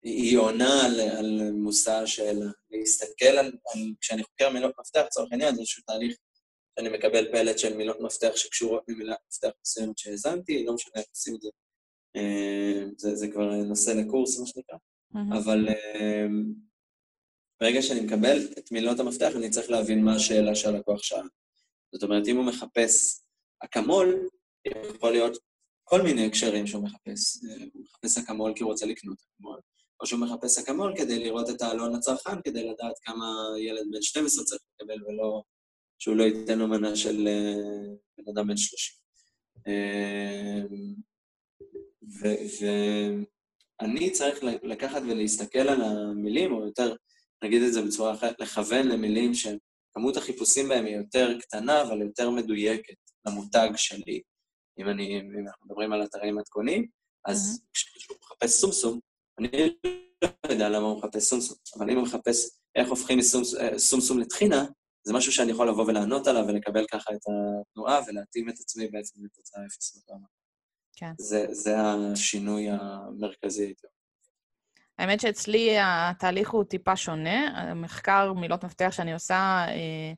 היא 0.05 0.37
עונה 0.37 0.85
על, 0.85 0.99
על 0.99 1.51
מושא 1.51 1.91
השאלה. 1.91 2.51
להסתכל 2.71 3.25
על, 3.25 3.45
על, 3.45 3.81
כשאני 4.01 4.23
חוקר 4.23 4.49
מילות 4.49 4.73
מפתח, 4.79 5.01
לצורך 5.05 5.31
העניין, 5.31 5.55
זה 5.55 5.61
איזשהו 5.61 5.83
תהליך 5.83 6.17
שאני 6.79 6.89
מקבל 6.97 7.31
פלט 7.31 7.59
של 7.59 7.77
מילות 7.77 7.99
מפתח 7.99 8.31
שקשורות 8.35 8.83
ממילת 8.87 9.17
מפתח 9.27 9.49
מסוימת 9.61 9.97
שהאזנתי, 9.97 10.65
לא 10.65 10.73
משנה 10.73 10.93
איך 10.95 11.05
עושים 11.09 11.35
את 11.35 11.41
זה. 11.41 11.49
אה, 12.15 12.85
זה, 12.97 13.15
זה 13.15 13.27
כבר 13.27 13.51
נושא 13.51 13.91
לקורס, 13.91 14.39
מה 14.39 14.47
שנקרא. 14.47 14.77
Mm-hmm. 14.77 15.37
אבל 15.37 15.67
אה, 15.69 16.25
ברגע 17.61 17.81
שאני 17.81 17.99
מקבל 17.99 18.37
את 18.57 18.71
מילות 18.71 18.99
המפתח, 18.99 19.31
אני 19.35 19.49
צריך 19.49 19.69
להבין 19.69 20.03
מה 20.03 20.15
השאלה 20.15 20.55
שהלקוח 20.55 21.03
שאל. 21.03 21.27
זאת 21.93 22.03
אומרת, 22.03 22.27
אם 22.27 22.37
הוא 22.37 22.45
מחפש 22.45 23.21
אקמול, 23.59 24.29
יכול 24.65 25.11
להיות 25.11 25.37
כל 25.83 26.01
מיני 26.01 26.25
הקשרים 26.25 26.67
שהוא 26.67 26.83
מחפש. 26.83 27.43
אה, 27.43 27.65
הוא 27.73 27.83
מחפש 27.83 28.17
אקמול 28.17 28.53
כי 28.55 28.63
הוא 28.63 28.71
רוצה 28.71 28.85
לקנות 28.85 29.17
אקמול, 29.21 29.59
או 30.01 30.05
שהוא 30.05 30.19
מחפש 30.19 30.57
אקמול 30.57 30.93
כדי 30.97 31.19
לראות 31.19 31.49
את 31.49 31.61
העלון 31.61 31.95
לצרכן, 31.95 32.41
כדי 32.43 32.63
לדעת 32.63 32.99
כמה 33.01 33.25
ילד 33.59 33.83
בן 33.91 34.01
12 34.01 34.45
צריך 34.45 34.61
לקבל 34.73 35.03
ולא 35.05 35.43
שהוא 35.99 36.15
לא 36.15 36.23
ייתן 36.23 36.59
לו 36.59 36.67
מנה 36.67 36.95
של 36.95 37.27
אה, 37.27 37.95
בן 38.17 38.31
אדם 38.31 38.47
בן 38.47 38.57
30. 38.57 38.95
ואני 43.81 44.11
צריך 44.11 44.43
לקחת 44.43 45.01
ולהסתכל 45.01 45.59
על 45.59 45.81
המילים, 45.81 46.53
או 46.53 46.65
יותר, 46.65 46.95
נגיד 47.43 47.61
את 47.61 47.73
זה 47.73 47.81
בצורה 47.81 48.13
אחרת, 48.13 48.39
לכוון 48.39 48.87
למילים 48.87 49.31
שכמות 49.33 50.17
החיפושים 50.17 50.69
בהם 50.69 50.85
היא 50.85 50.95
יותר 50.95 51.39
קטנה, 51.39 51.81
אבל 51.81 52.01
יותר 52.01 52.29
מדויקת 52.29 52.95
למותג 53.27 53.69
שלי. 53.75 54.21
אם, 54.79 54.89
אני, 54.89 55.19
אם 55.19 55.47
אנחנו 55.47 55.65
מדברים 55.65 55.93
על 55.93 56.03
אתרים 56.03 56.35
מתכונים, 56.35 56.87
אז 57.25 57.59
mm-hmm. 57.59 57.69
כשמישהו 57.73 58.15
מחפש 58.23 58.49
סומסום, 58.49 58.99
אני 59.39 59.75
לא 60.23 60.29
יודע 60.49 60.69
למה 60.69 60.87
הוא 60.87 60.97
מחפש 60.97 61.23
סומסום, 61.23 61.57
אבל 61.77 61.89
אם 61.89 61.97
הוא 61.97 62.03
מחפש 62.03 62.49
איך 62.75 62.89
הופכים 62.89 63.19
מסומסום 63.75 64.19
לטחינה, 64.19 64.65
זה 65.03 65.13
משהו 65.13 65.31
שאני 65.31 65.51
יכול 65.51 65.69
לבוא 65.69 65.85
ולענות 65.85 66.27
עליו 66.27 66.43
ולקבל 66.47 66.85
ככה 66.91 67.13
את 67.13 67.21
התנועה 67.67 67.99
ולהתאים 68.07 68.49
את 68.49 68.53
עצמי 68.53 68.87
בעצם 68.87 69.25
לתוצאה 69.25 69.65
אפס 69.65 69.97
בתואמה. 69.97 70.27
כן. 70.95 71.11
זה, 71.17 71.45
זה 71.49 71.75
השינוי 71.79 72.67
המרכזי, 72.69 73.73
האמת 74.99 75.19
שאצלי 75.19 75.77
התהליך 75.81 76.49
הוא 76.49 76.63
טיפה 76.63 76.95
שונה. 76.95 77.47
המחקר 77.47 78.33
מילות 78.33 78.63
מפתח 78.63 78.89
שאני 78.91 79.13
עושה, 79.13 79.65
אה, 79.67 80.13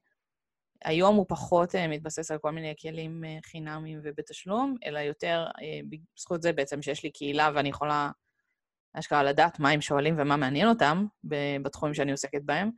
היום 0.84 1.16
הוא 1.16 1.26
פחות 1.30 1.76
אה, 1.76 1.88
מתבסס 1.88 2.32
על 2.32 2.38
כל 2.38 2.52
מיני 2.52 2.74
כלים 2.82 3.24
אה, 3.26 3.38
חינמיים 3.46 4.00
ובתשלום, 4.04 4.76
אלא 4.86 5.00
יותר 5.00 5.46
בזכות 5.90 6.42
זה 6.42 6.54
בעצם 6.54 6.82
שיש 6.82 7.04
לי 7.04 7.12
קהילה 7.12 7.50
ואני 7.56 7.70
יכולה 7.70 8.12
אשכרה 9.00 9.24
לדעת 9.24 9.60
מה 9.60 9.70
הם 9.70 9.82
שואלים 9.82 10.16
ומה 10.18 10.38
מעניין 10.38 10.68
אותם 10.68 11.06
בתחומים 11.62 11.94
שאני 11.94 12.12
עוסקת 12.12 12.42
בהם. 12.46 12.70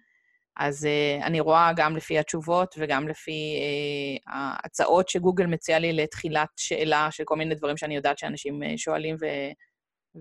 אז 0.60 0.86
uh, 0.86 1.26
אני 1.26 1.40
רואה 1.40 1.72
גם 1.76 1.96
לפי 1.96 2.20
התשובות 2.20 2.76
וגם 2.78 3.08
לפי 3.08 3.60
uh, 3.60 4.32
ההצעות 4.34 5.10
שגוגל 5.10 5.46
מציע 5.46 5.80
לי 5.80 5.94
לתחילת 5.94 6.50
שאלה 6.56 7.08
של 7.12 7.24
כל 7.24 7.36
מיני 7.36 7.56
דברים 7.56 7.78
שאני 7.78 7.96
יודעת 7.96 8.18
שאנשים 8.18 8.64
uh, 8.64 8.66
שואלים 8.78 9.16
ו- 9.22 9.52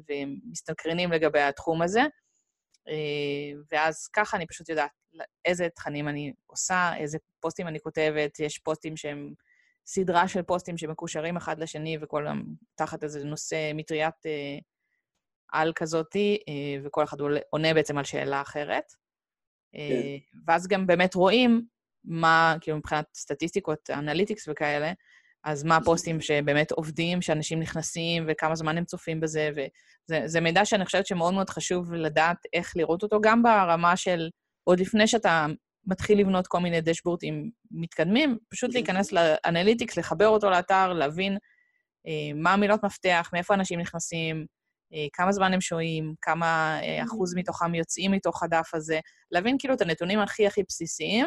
ומסתקרנים 0.09 1.13
לגבי 1.13 1.41
התחום 1.41 1.83
הזה. 1.83 2.01
Uh, 2.89 2.93
ואז 3.73 4.09
ככה 4.09 4.37
אני 4.37 4.47
פשוט 4.47 4.69
יודעת 4.69 4.91
איזה 5.45 5.69
תכנים 5.69 6.09
אני 6.09 6.33
עושה, 6.47 6.93
איזה 6.97 7.19
פוסטים 7.41 7.69
אני 7.69 7.81
כותבת. 7.81 8.41
יש 8.41 8.59
פוסטים 8.59 8.97
שהם 8.97 9.33
סדרה 9.87 10.29
של 10.29 10.43
פוסטים 10.43 10.77
שמקושרים 10.77 11.37
אחד 11.37 11.59
לשני, 11.59 11.99
וכל 12.01 12.27
תחת 12.75 13.05
איזה 13.05 13.25
נושא, 13.25 13.71
מטריית 13.75 14.15
uh, 14.15 14.63
על 15.53 15.73
כזאתי, 15.75 16.39
uh, 16.41 16.87
וכל 16.87 17.05
אחד 17.05 17.17
עונה 17.51 17.75
בעצם 17.75 17.99
על 17.99 18.05
שאלה 18.05 18.41
אחרת. 18.41 18.85
כן. 19.73 19.79
אה, 19.79 20.17
ואז 20.47 20.67
גם 20.67 20.87
באמת 20.87 21.15
רואים 21.15 21.63
מה, 22.05 22.57
כאילו 22.61 22.77
מבחינת 22.77 23.05
סטטיסטיקות, 23.15 23.91
אנליטיקס 23.91 24.49
וכאלה, 24.49 24.93
אז 25.45 25.65
מה 25.65 25.77
הפוסטים 25.77 26.21
שבאמת 26.21 26.73
עובדים, 26.73 27.23
שאנשים 27.23 27.61
נכנסים, 27.61 28.25
וכמה 28.29 28.57
זמן 28.57 28.79
הם 28.79 28.85
צופים 28.85 29.21
בזה, 29.21 29.51
וזה 30.11 30.41
מידע 30.41 30.65
שאני 30.65 30.85
חושבת 30.85 31.07
שמאוד 31.07 31.35
מאוד 31.35 31.51
חשוב 31.51 31.93
לדעת 31.93 32.37
איך 32.53 32.77
לראות 32.77 33.03
אותו, 33.03 33.21
גם 33.21 33.43
ברמה 33.43 33.97
של, 33.97 34.31
עוד 34.65 34.81
לפני 34.81 35.07
שאתה 35.07 35.47
מתחיל 35.87 36.21
לבנות 36.21 36.47
כל 36.47 36.59
מיני 36.59 36.81
דשבורדים 36.81 37.51
מתקדמים, 37.71 38.39
פשוט 38.49 38.75
להיכנס 38.75 39.13
לאנליטיקס, 39.13 39.97
לחבר 39.97 40.27
אותו 40.29 40.51
לאתר, 40.51 40.93
להבין 40.93 41.39
אה, 42.07 42.35
מה 42.35 42.53
המילות 42.53 42.85
מפתח, 42.85 43.31
מאיפה 43.33 43.55
אנשים 43.55 43.81
נכנסים, 43.81 44.37
אה, 44.37 44.58
כמה 45.13 45.33
זמן 45.33 45.53
הם 45.53 45.61
שוהים, 45.61 46.15
כמה 46.21 46.81
אה, 46.83 47.05
אחוז 47.05 47.35
מתוכם 47.37 47.75
יוצאים 47.75 48.11
מתוך 48.11 48.43
הדף 48.43 48.75
הזה, 48.75 49.01
להבין 49.31 49.57
כאילו 49.59 49.75
את 49.75 49.81
הנתונים 49.81 50.19
הכי 50.19 50.47
הכי 50.47 50.63
בסיסיים, 50.69 51.27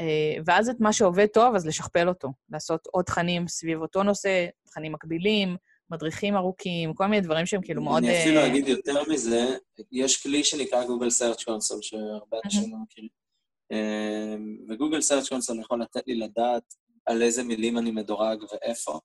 אה, 0.00 0.36
ואז 0.46 0.68
את 0.68 0.80
מה 0.80 0.92
שעובד 0.92 1.26
טוב, 1.26 1.54
אז 1.54 1.66
לשכפל 1.66 2.08
אותו, 2.08 2.28
לעשות 2.50 2.86
עוד 2.86 3.04
תכנים 3.04 3.48
סביב 3.48 3.80
אותו 3.80 4.02
נושא, 4.02 4.46
תכנים 4.66 4.92
מקבילים, 4.92 5.56
מדריכים 5.90 6.36
ארוכים, 6.36 6.94
כל 6.94 7.06
מיני 7.06 7.20
דברים 7.20 7.46
שהם 7.46 7.62
כאילו 7.62 7.82
מאוד... 7.82 8.04
אני 8.04 8.20
אפילו 8.20 8.46
אגיד 8.46 8.68
יותר 8.68 9.02
מזה, 9.12 9.56
יש 9.92 10.22
כלי 10.22 10.44
שנקרא 10.44 10.84
גוגל 10.84 11.08
Search 11.08 11.40
Console, 11.40 11.82
שהרבה 11.82 12.36
אנשים 12.44 12.72
לא 12.72 12.78
מכירים. 12.82 13.10
וגוגל 14.68 14.98
Search 14.98 15.26
Console 15.26 15.60
יכול 15.60 15.82
לתת 15.82 16.06
לי 16.06 16.14
לדעת 16.14 16.74
על 17.06 17.22
איזה 17.22 17.42
מילים 17.42 17.78
אני 17.78 17.90
מדורג 17.90 18.42
ואיפה. 18.52 18.98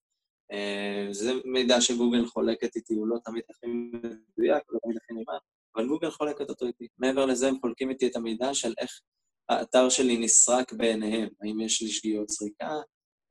אה, 0.52 1.08
זה 1.12 1.34
מידע 1.46 1.82
שגוגל 1.82 2.26
חולקת 2.26 2.76
איתי, 2.76 2.93
הוא 2.93 3.08
לא 3.08 3.18
תמיד 3.26 3.43
הכי 3.50 3.68
מדויק, 3.68 4.64
לא 4.70 4.80
תמיד 4.84 4.98
הכי 4.98 5.14
נאמן, 5.14 5.39
אבל 5.76 5.88
גוגל 5.88 6.12
חולקת 6.12 6.50
אותו 6.50 6.66
איתי. 6.66 6.88
מעבר 6.98 7.26
לזה, 7.26 7.48
הם 7.48 7.56
חולקים 7.62 7.89
איתי 7.89 8.08
את 8.08 8.16
המידע 8.16 8.54
של 8.54 8.74
איך 8.78 9.02
האתר 9.50 9.89
שלי 9.89 10.18
נסרק 10.18 10.74
בעיניהם. 10.74 11.30
האם 11.41 11.62
יש 11.62 11.82
לי 11.82 11.88
שגיאות 11.88 12.30
סריקה? 12.30 12.70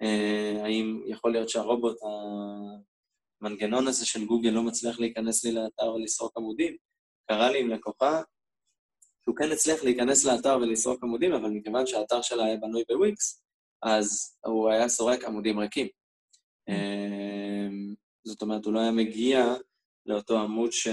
אה, 0.03 0.63
האם 0.65 1.03
יכול 1.07 1.33
להיות 1.33 1.49
שהרובוט, 1.49 1.97
המנגנון 3.43 3.89
הזה 3.89 4.07
של 4.07 4.25
גוגל 4.25 4.51
לא 4.51 4.63
מצליח 4.63 5.01
להיכנס 5.01 5.45
לי 5.45 5.53
לאתר 5.53 5.95
ולסרוק 5.95 6.37
עמודים? 6.37 6.77
קרה 7.29 7.51
לי 7.51 7.61
עם 7.61 7.69
לקוחה 7.69 8.23
שהוא 9.25 9.37
כן 9.37 9.53
הצליח 9.53 9.85
להיכנס 9.85 10.25
לאתר 10.25 10.59
ולסרוק 10.63 11.05
עמודים, 11.05 11.33
אבל 11.33 11.51
מכיוון 11.51 11.87
שהאתר 11.87 12.23
שלה 12.23 12.45
היה 12.45 12.57
בנוי 12.57 12.83
בוויקס, 12.89 13.43
אז 13.83 14.37
הוא 14.47 14.71
היה 14.71 14.89
סורק 14.89 15.25
עמודים 15.25 15.59
ריקים. 15.59 15.89
אמ, 16.69 17.95
זאת 18.25 18.43
אומרת, 18.43 18.65
הוא 18.65 18.73
לא 18.73 18.81
היה 18.81 18.91
מגיע 18.91 19.55
לאותו 20.07 20.39
עמוד 20.39 20.73
ש... 20.73 20.89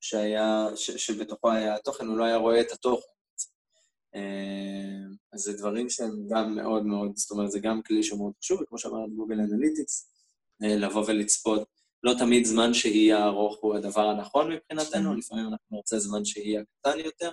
שהיה, 0.00 0.66
ש... 0.76 0.90
שבתוכו 0.90 1.50
היה 1.50 1.74
התוכן, 1.74 2.06
הוא 2.06 2.18
לא 2.18 2.24
היה 2.24 2.36
רואה 2.36 2.60
את 2.60 2.72
התוכן. 2.72 3.06
אמ, 4.14 5.14
אז 5.32 5.40
זה 5.40 5.52
דברים 5.52 5.90
שהם 5.90 6.26
גם 6.28 6.54
מאוד 6.56 6.86
מאוד, 6.86 7.16
זאת 7.16 7.30
אומרת, 7.30 7.50
זה 7.50 7.60
גם 7.60 7.82
כלי 7.82 8.02
שהוא 8.02 8.18
מאוד 8.18 8.32
חשוב, 8.42 8.60
וכמו 8.60 8.78
שאמרת, 8.78 9.10
גוגל 9.16 9.40
אנליטיקס, 9.40 10.10
אה, 10.62 10.76
לבוא 10.76 11.04
ולצפות. 11.06 11.68
לא 12.02 12.12
תמיד 12.18 12.44
זמן 12.44 12.74
שהייה 12.74 13.24
ארוך 13.24 13.58
הוא 13.60 13.74
הדבר 13.74 14.08
הנכון 14.08 14.52
מבחינתנו, 14.52 15.14
לפעמים 15.14 15.44
אנחנו 15.44 15.76
נרצה 15.76 15.98
זמן 15.98 16.24
שהייה 16.24 16.62
קטן 16.80 16.98
יותר. 16.98 17.30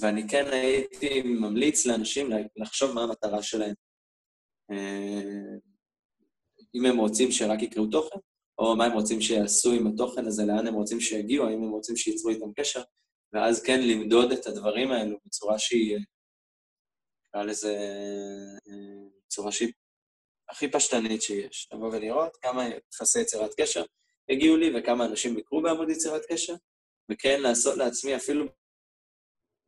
ואני 0.00 0.28
כן 0.28 0.46
הייתי 0.52 1.22
ממליץ 1.22 1.86
לאנשים 1.86 2.30
לחשוב 2.56 2.92
מה 2.92 3.02
המטרה 3.02 3.42
שלהם. 3.42 3.74
אה, 4.70 5.56
אם 6.74 6.86
הם 6.86 6.98
רוצים 6.98 7.30
שרק 7.30 7.62
יקראו 7.62 7.86
תוכן, 7.86 8.18
או 8.58 8.76
מה 8.76 8.84
הם 8.84 8.92
רוצים 8.92 9.20
שיעשו 9.20 9.72
עם 9.72 9.86
התוכן 9.86 10.26
הזה, 10.26 10.44
לאן 10.44 10.66
הם 10.66 10.74
רוצים 10.74 11.00
שיגיעו, 11.00 11.46
האם 11.46 11.62
הם 11.62 11.70
רוצים 11.70 11.96
שייצרו 11.96 12.30
איתם 12.30 12.52
קשר, 12.56 12.82
ואז 13.32 13.62
כן 13.62 13.80
למדוד 13.80 14.32
את 14.32 14.46
הדברים 14.46 14.90
האלו 14.90 15.18
בצורה 15.26 15.58
שהיא, 15.58 15.98
נקרא 17.26 17.42
לזה, 17.42 17.76
אה, 18.68 19.08
בצורה 19.26 19.52
שהיא 19.52 19.72
הכי 20.48 20.70
פשטנית 20.70 21.22
שיש. 21.22 21.68
לבוא 21.72 21.88
ולראות 21.88 22.36
כמה 22.36 22.64
יחסי 22.94 23.20
יצירת 23.20 23.50
קשר 23.60 23.84
הגיעו 24.28 24.56
לי 24.56 24.70
וכמה 24.74 25.04
אנשים 25.04 25.34
ביקרו 25.34 25.62
בעמוד 25.62 25.90
יצירת 25.90 26.22
קשר, 26.28 26.54
וכן 27.12 27.40
לעשות 27.40 27.76
לעצמי 27.76 28.16
אפילו 28.16 28.46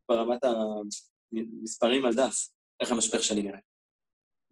ברמת 0.09 0.41
המספרים 0.45 2.05
על 2.05 2.15
דף, 2.15 2.49
איך 2.81 2.93
המשפך 2.93 3.23
שלי 3.23 3.43
נראה. 3.43 3.59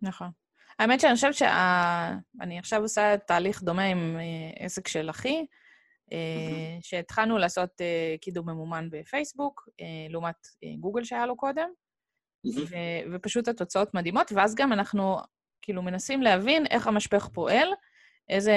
נכון. 0.03 0.31
האמת 0.79 1.01
שאני 1.01 1.15
חושבת 1.15 1.35
שאני 1.35 2.59
עכשיו 2.59 2.83
עושה 2.83 3.17
תהליך 3.27 3.63
דומה 3.63 3.85
עם 3.85 4.17
אה, 4.21 4.65
עסק 4.65 4.89
של 4.89 5.11
אחי, 5.11 5.47
אה, 6.13 6.79
שהתחלנו 6.81 7.39
לעשות 7.39 7.81
אה, 7.81 8.15
קידום 8.21 8.51
ממומן 8.51 8.89
בפייסבוק, 8.91 9.69
לעומת 10.11 10.37
גוגל 10.81 11.05
שהיה 11.05 11.27
לו 11.27 11.37
קודם, 11.37 11.69
ופשוט 13.13 13.49
התוצאות 13.49 13.95
מדהימות, 13.95 14.33
ואז 14.33 14.55
גם 14.55 14.73
אנחנו 14.73 15.17
כאילו 15.63 15.83
מנסים 15.83 16.23
להבין 16.23 16.67
איך 16.67 16.87
המשפך 16.87 17.29
פועל, 17.33 17.69
איזה 18.29 18.57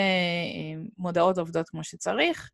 מודעות 0.97 1.37
עובדות 1.37 1.69
כמו 1.69 1.83
שצריך, 1.83 2.49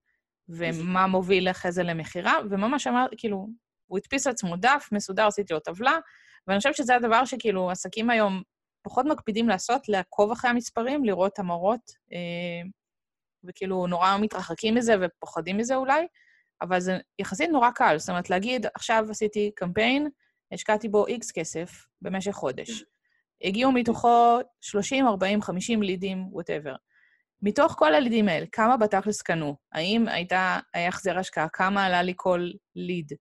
ומה 0.50 1.08
מוביל 1.08 1.50
אחרי 1.50 1.72
זה 1.72 1.84
למכירה, 1.84 2.34
וממש 2.50 2.88
אמר, 2.88 3.06
כאילו, 3.18 3.48
הוא 3.88 3.98
הדפיס 3.98 4.28
לעצמו 4.28 4.56
דף 4.56 4.90
מסודר, 4.92 5.28
עשיתי 5.28 5.54
לו 5.54 5.60
טבלה, 5.60 5.98
ואני 6.48 6.58
חושבת 6.58 6.76
שזה 6.76 6.96
הדבר 6.96 7.26
שכאילו 7.26 7.72
עסקים 7.72 8.10
היום 8.10 8.42
פחות 8.82 9.06
מקפידים 9.06 9.50
לעשות, 9.50 9.90
לעקוב 9.90 10.32
אחרי 10.32 10.50
המספרים, 10.50 11.06
לראות 11.06 11.40
המורות, 11.40 11.92
אה, 12.14 12.70
וכאילו 13.44 13.88
נורא 13.88 14.18
מתרחקים 14.22 14.76
מזה 14.76 14.96
ופוחדים 15.02 15.58
מזה 15.58 15.76
אולי, 15.76 16.08
אבל 16.62 16.80
זה 16.80 16.98
יחסית 17.20 17.50
נורא 17.50 17.72
קל. 17.72 17.96
זאת 17.98 18.10
אומרת, 18.10 18.30
להגיד, 18.30 18.66
עכשיו 18.76 19.06
עשיתי 19.10 19.52
קמפיין, 19.56 20.10
השקעתי 20.54 20.90
בו 20.90 21.08
איקס 21.08 21.32
כסף 21.32 21.86
במשך 22.02 22.32
חודש. 22.32 22.84
הגיעו 23.44 23.72
מתוכו 23.72 24.40
30, 24.62 25.08
40, 25.08 25.42
50 25.42 25.84
לידים, 25.84 26.28
ווטאבר. 26.32 26.76
מתוך 27.42 27.76
כל 27.78 27.94
הלידים 27.94 28.28
האלה, 28.28 28.46
כמה 28.52 28.78
בתכלס 28.78 29.22
קנו? 29.22 29.56
האם 29.72 30.08
הייתה, 30.08 30.60
היה 30.74 30.88
החזר 30.88 31.18
השקעה? 31.18 31.48
כמה 31.54 31.86
עלה 31.86 32.04
לי 32.04 32.14
כל 32.16 32.50
ליד? 32.76 33.12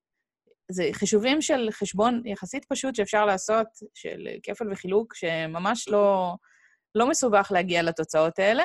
זה 0.70 0.88
חישובים 0.92 1.42
של 1.42 1.68
חשבון 1.70 2.22
יחסית 2.26 2.64
פשוט 2.64 2.94
שאפשר 2.94 3.24
לעשות, 3.24 3.66
של 3.94 4.28
כפל 4.42 4.72
וחילוק, 4.72 5.14
שממש 5.14 5.88
לא, 5.88 6.34
לא 6.94 7.08
מסובך 7.08 7.48
להגיע 7.54 7.82
לתוצאות 7.82 8.38
האלה, 8.38 8.62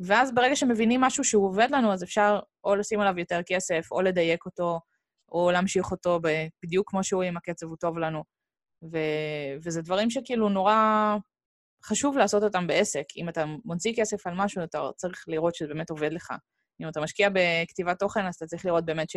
ואז 0.00 0.34
ברגע 0.34 0.56
שמבינים 0.56 1.00
משהו 1.00 1.24
שהוא 1.24 1.46
עובד 1.46 1.68
לנו, 1.70 1.92
אז 1.92 2.02
אפשר 2.02 2.40
או 2.64 2.76
לשים 2.76 3.00
עליו 3.00 3.18
יותר 3.18 3.40
כסף, 3.46 3.88
או 3.92 4.02
לדייק 4.02 4.46
אותו, 4.46 4.80
או 5.32 5.50
להמשיך 5.50 5.90
אותו 5.90 6.20
בדיוק 6.62 6.90
כמו 6.90 7.04
שהוא, 7.04 7.24
אם 7.24 7.36
הקצב 7.36 7.66
הוא 7.66 7.76
טוב 7.76 7.98
לנו. 7.98 8.22
ו... 8.92 8.98
וזה 9.64 9.82
דברים 9.82 10.10
שכאילו 10.10 10.48
נורא 10.48 11.16
חשוב 11.84 12.18
לעשות 12.18 12.42
אותם 12.42 12.66
בעסק. 12.66 13.04
אם 13.16 13.28
אתה 13.28 13.44
מוציא 13.64 13.92
כסף 13.96 14.26
על 14.26 14.34
משהו, 14.36 14.64
אתה 14.64 14.88
צריך 14.96 15.24
לראות 15.28 15.54
שזה 15.54 15.68
באמת 15.68 15.90
עובד 15.90 16.12
לך. 16.12 16.30
אם 16.80 16.88
אתה 16.88 17.00
משקיע 17.00 17.28
בכתיבת 17.32 17.98
תוכן, 17.98 18.26
אז 18.26 18.34
אתה 18.34 18.46
צריך 18.46 18.66
לראות 18.66 18.84
באמת 18.84 19.10
ש... 19.10 19.16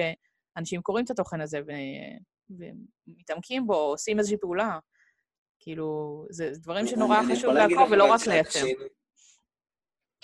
אנשים 0.58 0.82
קוראים 0.82 1.06
את 1.06 1.12
התוכן 1.12 1.42
הזה 1.42 1.60
ו... 1.68 1.72
ומתעמקים 2.50 3.68
בו, 3.68 3.76
עושים 3.76 4.20
איזושהי 4.20 4.38
פעולה. 4.38 4.80
כאילו, 5.60 6.26
זה 6.30 6.52
דברים 6.54 6.88
שנורא 6.88 7.22
חשוב 7.32 7.54
לעקוב 7.54 7.92
ולא 7.92 8.12
רק 8.12 8.28
לייצר. 8.28 8.66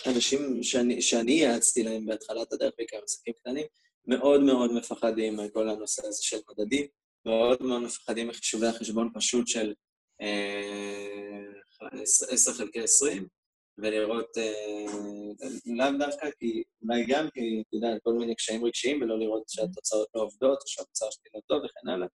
אנשים 0.08 0.64
שאני, 0.64 1.02
שאני 1.02 1.32
יעצתי 1.32 1.84
להם 1.84 2.06
בהתחלת 2.06 2.54
הדרך, 2.54 2.74
בעיקר 2.78 2.98
עסקים 3.04 3.34
קטנים, 3.34 3.66
מאוד 4.08 4.42
מאוד 4.42 4.72
מפחדים 4.74 5.38
מכל 5.38 5.70
הנושא 5.70 6.08
הזה 6.08 6.24
של 6.24 6.38
מדדים, 6.50 6.88
מאוד 7.26 7.64
מאוד 7.64 7.82
מפחדים 7.82 8.28
מחישובי 8.28 8.68
החשבון 8.68 9.12
פשוט 9.14 9.48
של 9.48 9.74
אה, 10.22 11.50
10 12.30 12.54
חלקי 12.54 12.82
20, 12.84 13.28
ולראות, 13.78 14.38
אה, 14.38 14.86
לאו 15.66 15.98
דווקא 16.00 16.30
כי, 16.40 16.64
אולי 16.82 17.06
גם 17.08 17.28
כי, 17.34 17.64
אתה 17.68 17.76
יודע, 17.76 18.00
כל 18.04 18.14
מיני 18.14 18.36
קשיים 18.36 18.66
רגשיים, 18.66 19.02
ולא 19.02 19.20
לראות 19.20 19.50
שהתוצאות 19.50 20.08
לא 20.16 20.22
עובדות, 20.22 20.62
או 20.62 20.68
שהתוצאה 20.68 21.12
שלי 21.12 21.30
לא 21.36 21.40
טוב 21.48 21.64
וכן 21.64 21.90
הלאה, 21.90 22.08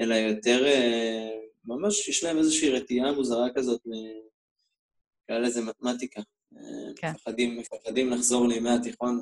אלא 0.00 0.14
יותר, 0.14 0.66
אה, 0.66 1.30
ממש 1.64 2.08
יש 2.08 2.24
להם 2.24 2.38
איזושהי 2.38 2.70
רתיעה 2.70 3.12
מוזרה 3.12 3.46
כזאת, 3.54 3.80
נקרא 3.86 5.38
לזה 5.38 5.60
מתמטיקה. 5.62 6.22
אה, 6.56 6.94
כן. 6.96 7.10
מפחדים, 7.10 7.58
מפחדים 7.58 8.10
לחזור 8.10 8.48
לימי 8.48 8.70
התיכון 8.70 9.20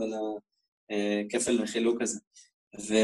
ולכפל 0.90 1.62
וחילוק 1.62 2.02
הזה. 2.02 2.20
ו... 2.80 2.94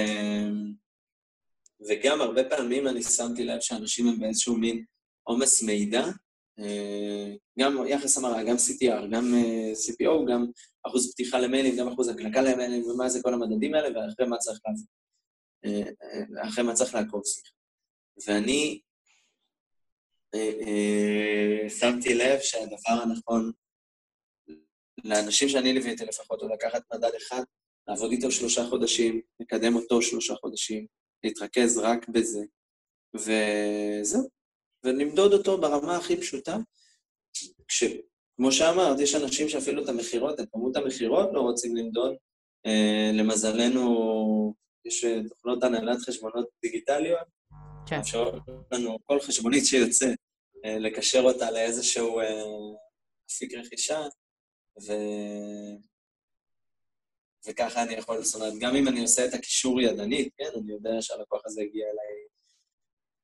וגם 1.88 2.20
הרבה 2.20 2.44
פעמים 2.44 2.88
אני 2.88 3.02
שמתי 3.02 3.44
לב 3.44 3.60
שאנשים 3.60 4.08
הם 4.08 4.18
באיזשהו 4.18 4.56
מין 4.56 4.84
עומס 5.22 5.62
מידע, 5.62 6.04
גם 7.58 7.86
יחס 7.86 8.18
המרה, 8.18 8.44
גם 8.44 8.56
CTR, 8.56 9.06
גם 9.10 9.34
אה, 9.34 9.72
CPO, 9.72 10.30
גם 10.30 10.46
אחוז 10.86 11.12
פתיחה 11.12 11.38
למיילים, 11.38 11.76
גם 11.76 11.88
אחוז 11.88 12.08
הקלקה 12.08 12.42
למיילים, 12.42 12.84
ומה 12.84 13.08
זה 13.08 13.22
כל 13.22 13.34
המדדים 13.34 13.74
האלה, 13.74 13.88
ואחרי 13.88 14.26
מה 14.26 14.36
צריך 14.36 14.58
לעזור. 14.66 14.88
אה, 15.64 16.48
אחרי 16.48 16.64
מה 16.64 16.74
צריך 16.74 16.94
לעקוב, 16.94 17.22
סליחה. 17.24 17.50
ואני 18.26 18.80
שמתי 21.68 22.14
לב 22.14 22.40
שהדבר 22.40 23.02
הנכון 23.02 23.52
לאנשים 25.04 25.48
שאני 25.48 25.72
ליוויתי 25.72 26.04
לפחות, 26.04 26.42
הוא 26.42 26.50
לקחת 26.50 26.82
מדד 26.94 27.10
אחד, 27.16 27.42
לעבוד 27.88 28.10
איתו 28.12 28.30
שלושה 28.30 28.64
חודשים, 28.64 29.20
לקדם 29.40 29.76
אותו 29.76 30.02
שלושה 30.02 30.34
חודשים, 30.34 30.86
להתרכז 31.24 31.78
רק 31.78 32.08
בזה, 32.08 32.44
וזהו. 33.14 34.37
ולמדוד 34.84 35.32
אותו 35.32 35.60
ברמה 35.60 35.96
הכי 35.96 36.16
פשוטה. 36.16 36.56
כמו 38.36 38.52
שאמרת, 38.52 39.00
יש 39.00 39.14
אנשים 39.14 39.48
שאפילו 39.48 39.84
את 39.84 39.88
המכירות, 39.88 40.40
את 40.40 40.48
כמות 40.52 40.76
המכירות 40.76 41.28
לא 41.32 41.40
רוצים 41.40 41.76
למדוד. 41.76 42.14
Uh, 42.66 43.12
למזלנו, 43.14 44.54
יש 44.84 45.04
תוכנות 45.28 45.62
הנהלת 45.62 45.98
חשבונות 46.00 46.48
דיגיטליות. 46.62 47.26
כן. 47.86 47.98
אפשר 47.98 48.30
לנו 48.72 48.98
כל 49.06 49.20
חשבונית 49.20 49.66
שיוצא, 49.66 50.06
uh, 50.06 50.68
לקשר 50.68 51.20
אותה 51.20 51.50
לאיזשהו 51.50 52.20
אפיק 53.30 53.54
רכישה, 53.54 54.00
ו... 54.86 54.92
וככה 57.48 57.82
אני 57.82 57.94
יכול, 57.94 58.22
זאת 58.22 58.34
אומרת, 58.40 58.52
גם 58.60 58.76
אם 58.76 58.88
אני 58.88 59.00
עושה 59.00 59.24
את 59.24 59.34
הקישור 59.34 59.80
ידנית, 59.80 60.32
כן, 60.38 60.50
אני 60.56 60.72
יודע 60.72 60.90
שהלקוח 61.00 61.42
הזה 61.44 61.62
הגיע 61.62 61.84
אליי 61.84 62.26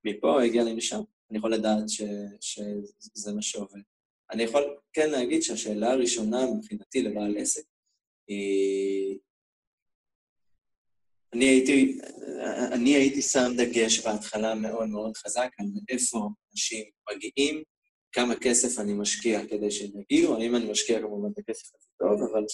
מפה, 0.05 0.43
הגיע 0.43 0.63
אליי 0.63 0.75
משם. 0.75 1.01
אני 1.31 1.39
יכול 1.39 1.53
לדעת 1.55 1.89
ש, 1.89 2.03
שזה 2.41 3.33
מה 3.33 3.43
שעובד. 3.43 3.81
אני 4.31 4.43
יכול 4.43 4.77
כן 4.93 5.11
להגיד 5.11 5.43
שהשאלה 5.43 5.93
הראשונה 5.93 6.47
מבחינתי 6.47 7.03
לבעל 7.03 7.37
עסק 7.39 7.65
היא... 8.29 9.19
אני 11.35 11.45
הייתי, 11.45 11.99
אני 12.73 12.95
הייתי 12.95 13.23
שם 13.23 13.53
דגש 13.57 14.07
בהתחלה 14.07 14.55
מאוד 14.55 14.89
מאוד 14.89 15.17
חזק 15.17 15.49
על 15.59 15.67
מאיפה 15.75 16.29
אנשים 16.53 16.85
מגיעים, 17.13 17.63
כמה 18.13 18.35
כסף 18.41 18.79
אני 18.79 18.93
משקיע 18.93 19.47
כדי 19.47 19.71
שהם 19.71 20.01
יגיעו, 20.01 20.37
האם 20.37 20.57
אני 20.57 20.71
משקיע 20.71 21.01
כמובן 21.01 21.33
את 21.33 21.39
הכסף 21.39 21.75
הזה 21.75 21.89
טוב, 21.99 22.31
אבל 22.31 22.45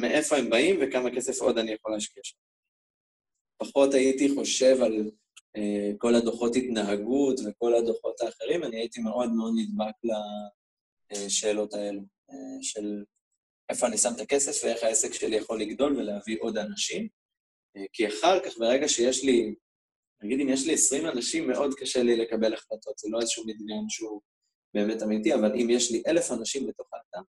מאיפה 0.00 0.36
הם 0.36 0.50
באים 0.50 0.76
וכמה 0.80 1.14
כסף 1.16 1.40
עוד 1.40 1.58
אני 1.58 1.72
יכול 1.72 1.92
להשקיע 1.92 2.22
שם. 2.24 2.36
פחות 3.56 3.94
הייתי 3.94 4.34
חושב 4.34 4.76
על 4.82 5.10
כל 5.98 6.14
הדוחות 6.14 6.56
התנהגות 6.56 7.40
וכל 7.46 7.74
הדוחות 7.74 8.20
האחרים, 8.20 8.64
אני 8.64 8.76
הייתי 8.76 9.00
מאוד 9.00 9.32
מאוד 9.32 9.52
נדבק 9.56 9.94
לשאלות 11.12 11.74
האלו, 11.74 12.00
אה, 12.30 12.62
של 12.62 13.04
איפה 13.70 13.86
אני 13.86 13.98
שם 13.98 14.10
את 14.16 14.20
הכסף 14.20 14.64
ואיך 14.64 14.82
העסק 14.82 15.12
שלי 15.14 15.36
יכול 15.36 15.60
לגדול 15.60 15.96
ולהביא 15.96 16.36
עוד 16.40 16.58
אנשים. 16.58 17.08
אה, 17.76 17.84
כי 17.92 18.08
אחר 18.08 18.40
כך, 18.44 18.58
ברגע 18.58 18.88
שיש 18.88 19.24
לי, 19.24 19.54
נגיד 20.22 20.40
אם 20.40 20.48
יש 20.48 20.66
לי 20.66 20.74
20 20.74 21.06
אנשים, 21.06 21.48
מאוד 21.48 21.74
קשה 21.74 22.02
לי 22.02 22.16
לקבל 22.16 22.54
החלטות. 22.54 22.98
זה 22.98 23.08
לא 23.10 23.20
איזשהו 23.20 23.44
מדגם 23.46 23.88
שהוא 23.88 24.20
באמת 24.74 25.02
אמיתי, 25.02 25.34
אבל 25.34 25.52
אם 25.54 25.70
יש 25.70 25.90
לי 25.90 26.02
אלף 26.06 26.30
אנשים 26.30 26.66
בתוך 26.66 26.86
האתר, 26.92 27.26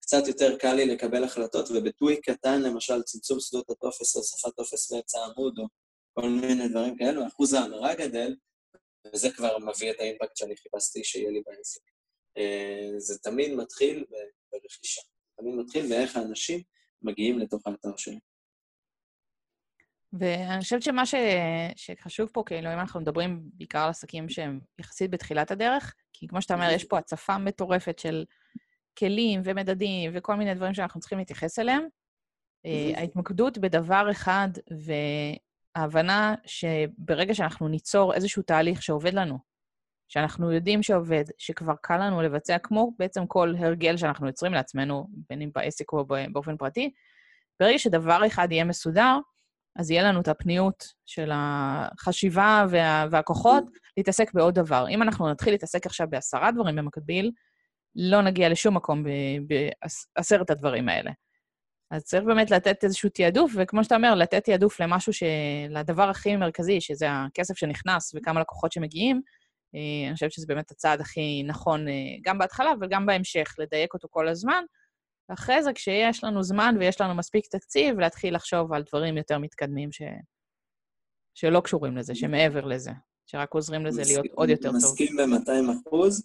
קצת 0.00 0.28
יותר 0.28 0.58
קל 0.58 0.74
לי 0.74 0.86
לקבל 0.86 1.24
החלטות, 1.24 1.68
ובטוויק 1.70 2.30
קטן, 2.30 2.62
למשל, 2.62 3.02
צמצום 3.02 3.40
שדות 3.40 3.70
הטופס 3.70 4.16
הוספת 4.16 4.56
טופס 4.56 4.92
באמצע 4.92 5.18
העמוד, 5.18 5.58
או 5.58 5.64
כל 6.20 6.28
מיני 6.28 6.68
דברים 6.68 6.96
כאלו, 6.96 7.26
אחוז 7.26 7.54
ההמרה 7.54 7.94
גדל, 7.94 8.36
וזה 9.12 9.30
כבר 9.30 9.58
מביא 9.58 9.90
את 9.90 10.00
האימפקט 10.00 10.36
שאני 10.36 10.56
חיפשתי 10.56 11.04
שיהיה 11.04 11.30
לי 11.30 11.42
בעסק. 11.46 11.80
אה, 12.38 12.90
זה 12.98 13.18
תמיד 13.18 13.54
מתחיל 13.54 14.04
ברכישה. 14.52 15.02
תמיד 15.36 15.54
מתחיל 15.54 15.88
באיך 15.88 16.16
האנשים 16.16 16.60
מגיעים 17.02 17.38
לתוך 17.38 17.66
האתר 17.66 17.96
שלי. 17.96 18.18
ואני 20.12 20.60
חושבת 20.60 20.82
שמה 20.82 21.06
ש... 21.06 21.14
שחשוב 21.76 22.30
פה, 22.32 22.42
כאילו, 22.46 22.72
אם 22.72 22.78
אנחנו 22.78 23.00
מדברים 23.00 23.42
בעיקר 23.52 23.78
על 23.78 23.90
עסקים 23.90 24.28
שהם 24.28 24.60
יחסית 24.78 25.10
בתחילת 25.10 25.50
הדרך, 25.50 25.94
כי 26.12 26.26
כמו 26.28 26.42
שאתה 26.42 26.54
אומר, 26.54 26.70
יש 26.70 26.84
פה 26.84 26.98
הצפה 26.98 27.38
מטורפת 27.38 27.98
של 27.98 28.24
כלים 28.98 29.40
ומדדים 29.44 30.10
וכל 30.14 30.34
מיני 30.34 30.54
דברים 30.54 30.74
שאנחנו 30.74 31.00
צריכים 31.00 31.18
להתייחס 31.18 31.58
אליהם. 31.58 31.88
אה, 32.66 32.92
ההתמקדות 32.96 33.58
בדבר 33.58 34.10
אחד 34.10 34.48
ההבנה 35.76 36.34
שברגע 36.46 37.34
שאנחנו 37.34 37.68
ניצור 37.68 38.14
איזשהו 38.14 38.42
תהליך 38.42 38.82
שעובד 38.82 39.14
לנו, 39.14 39.38
שאנחנו 40.08 40.52
יודעים 40.52 40.82
שעובד, 40.82 41.24
שכבר 41.38 41.74
קל 41.82 41.96
לנו 42.06 42.22
לבצע, 42.22 42.58
כמו 42.58 42.92
בעצם 42.98 43.26
כל 43.26 43.54
הרגל 43.58 43.96
שאנחנו 43.96 44.26
יוצרים 44.26 44.52
לעצמנו, 44.52 45.06
בין 45.30 45.42
אם 45.42 45.50
בעסק 45.54 45.92
או 45.92 46.04
באופן 46.32 46.56
פרטי, 46.56 46.90
ברגע 47.60 47.78
שדבר 47.78 48.26
אחד 48.26 48.48
יהיה 48.52 48.64
מסודר, 48.64 49.18
אז 49.76 49.90
יהיה 49.90 50.02
לנו 50.02 50.20
את 50.20 50.28
הפניות 50.28 50.84
של 51.06 51.30
החשיבה 51.34 52.66
וה, 52.70 53.06
והכוחות 53.10 53.64
להתעסק 53.96 54.34
בעוד 54.34 54.54
דבר. 54.54 54.86
אם 54.88 55.02
אנחנו 55.02 55.30
נתחיל 55.30 55.54
להתעסק 55.54 55.86
עכשיו 55.86 56.06
בעשרה 56.10 56.52
דברים 56.52 56.76
במקביל, 56.76 57.30
לא 57.96 58.22
נגיע 58.22 58.48
לשום 58.48 58.76
מקום 58.76 59.04
בעשרת 59.46 60.50
הדברים 60.50 60.88
האלה. 60.88 61.10
אז 61.90 62.04
צריך 62.04 62.24
באמת 62.24 62.50
לתת 62.50 62.84
איזשהו 62.84 63.10
תעדוף, 63.10 63.52
וכמו 63.56 63.84
שאתה 63.84 63.96
אומר, 63.96 64.14
לתת 64.14 64.44
תעדוף 64.44 64.80
למשהו 64.80 65.12
ש... 65.12 65.22
לדבר 65.70 66.10
הכי 66.10 66.36
מרכזי, 66.36 66.80
שזה 66.80 67.06
הכסף 67.10 67.56
שנכנס 67.56 68.14
וכמה 68.14 68.40
לקוחות 68.40 68.72
שמגיעים, 68.72 69.20
אה, 69.74 70.06
אני 70.06 70.14
חושבת 70.14 70.32
שזה 70.32 70.46
באמת 70.48 70.70
הצעד 70.70 71.00
הכי 71.00 71.42
נכון 71.46 71.88
אה, 71.88 71.92
גם 72.22 72.38
בהתחלה 72.38 72.72
וגם 72.80 73.06
בהמשך, 73.06 73.54
לדייק 73.58 73.94
אותו 73.94 74.08
כל 74.10 74.28
הזמן. 74.28 74.64
ואחרי 75.28 75.62
זה, 75.62 75.72
כשיש 75.72 76.24
לנו 76.24 76.42
זמן 76.42 76.74
ויש 76.80 77.00
לנו 77.00 77.14
מספיק 77.14 77.46
תקציב, 77.46 77.98
להתחיל 78.00 78.34
לחשוב 78.34 78.72
על 78.72 78.82
דברים 78.88 79.16
יותר 79.16 79.38
מתקדמים 79.38 79.92
ש... 79.92 80.02
שלא 81.34 81.60
קשורים 81.60 81.96
לזה, 81.96 82.14
שמעבר 82.14 82.64
לזה, 82.64 82.90
שרק 83.26 83.54
עוזרים 83.54 83.86
לזה 83.86 84.02
להיות 84.06 84.26
עוד 84.34 84.48
יותר 84.48 84.68
טוב. 84.68 84.76
מסכים 84.76 85.16
ב-200 85.16 85.88
אחוז. 85.88 86.22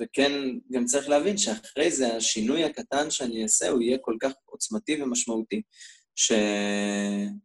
וכן, 0.00 0.32
גם 0.72 0.84
צריך 0.84 1.08
להבין 1.08 1.38
שאחרי 1.38 1.90
זה 1.90 2.16
השינוי 2.16 2.64
הקטן 2.64 3.10
שאני 3.10 3.42
אעשה, 3.42 3.68
הוא 3.68 3.82
יהיה 3.82 3.98
כל 4.00 4.16
כך 4.20 4.32
עוצמתי 4.44 5.02
ומשמעותי, 5.02 5.62
שאם 6.16 7.36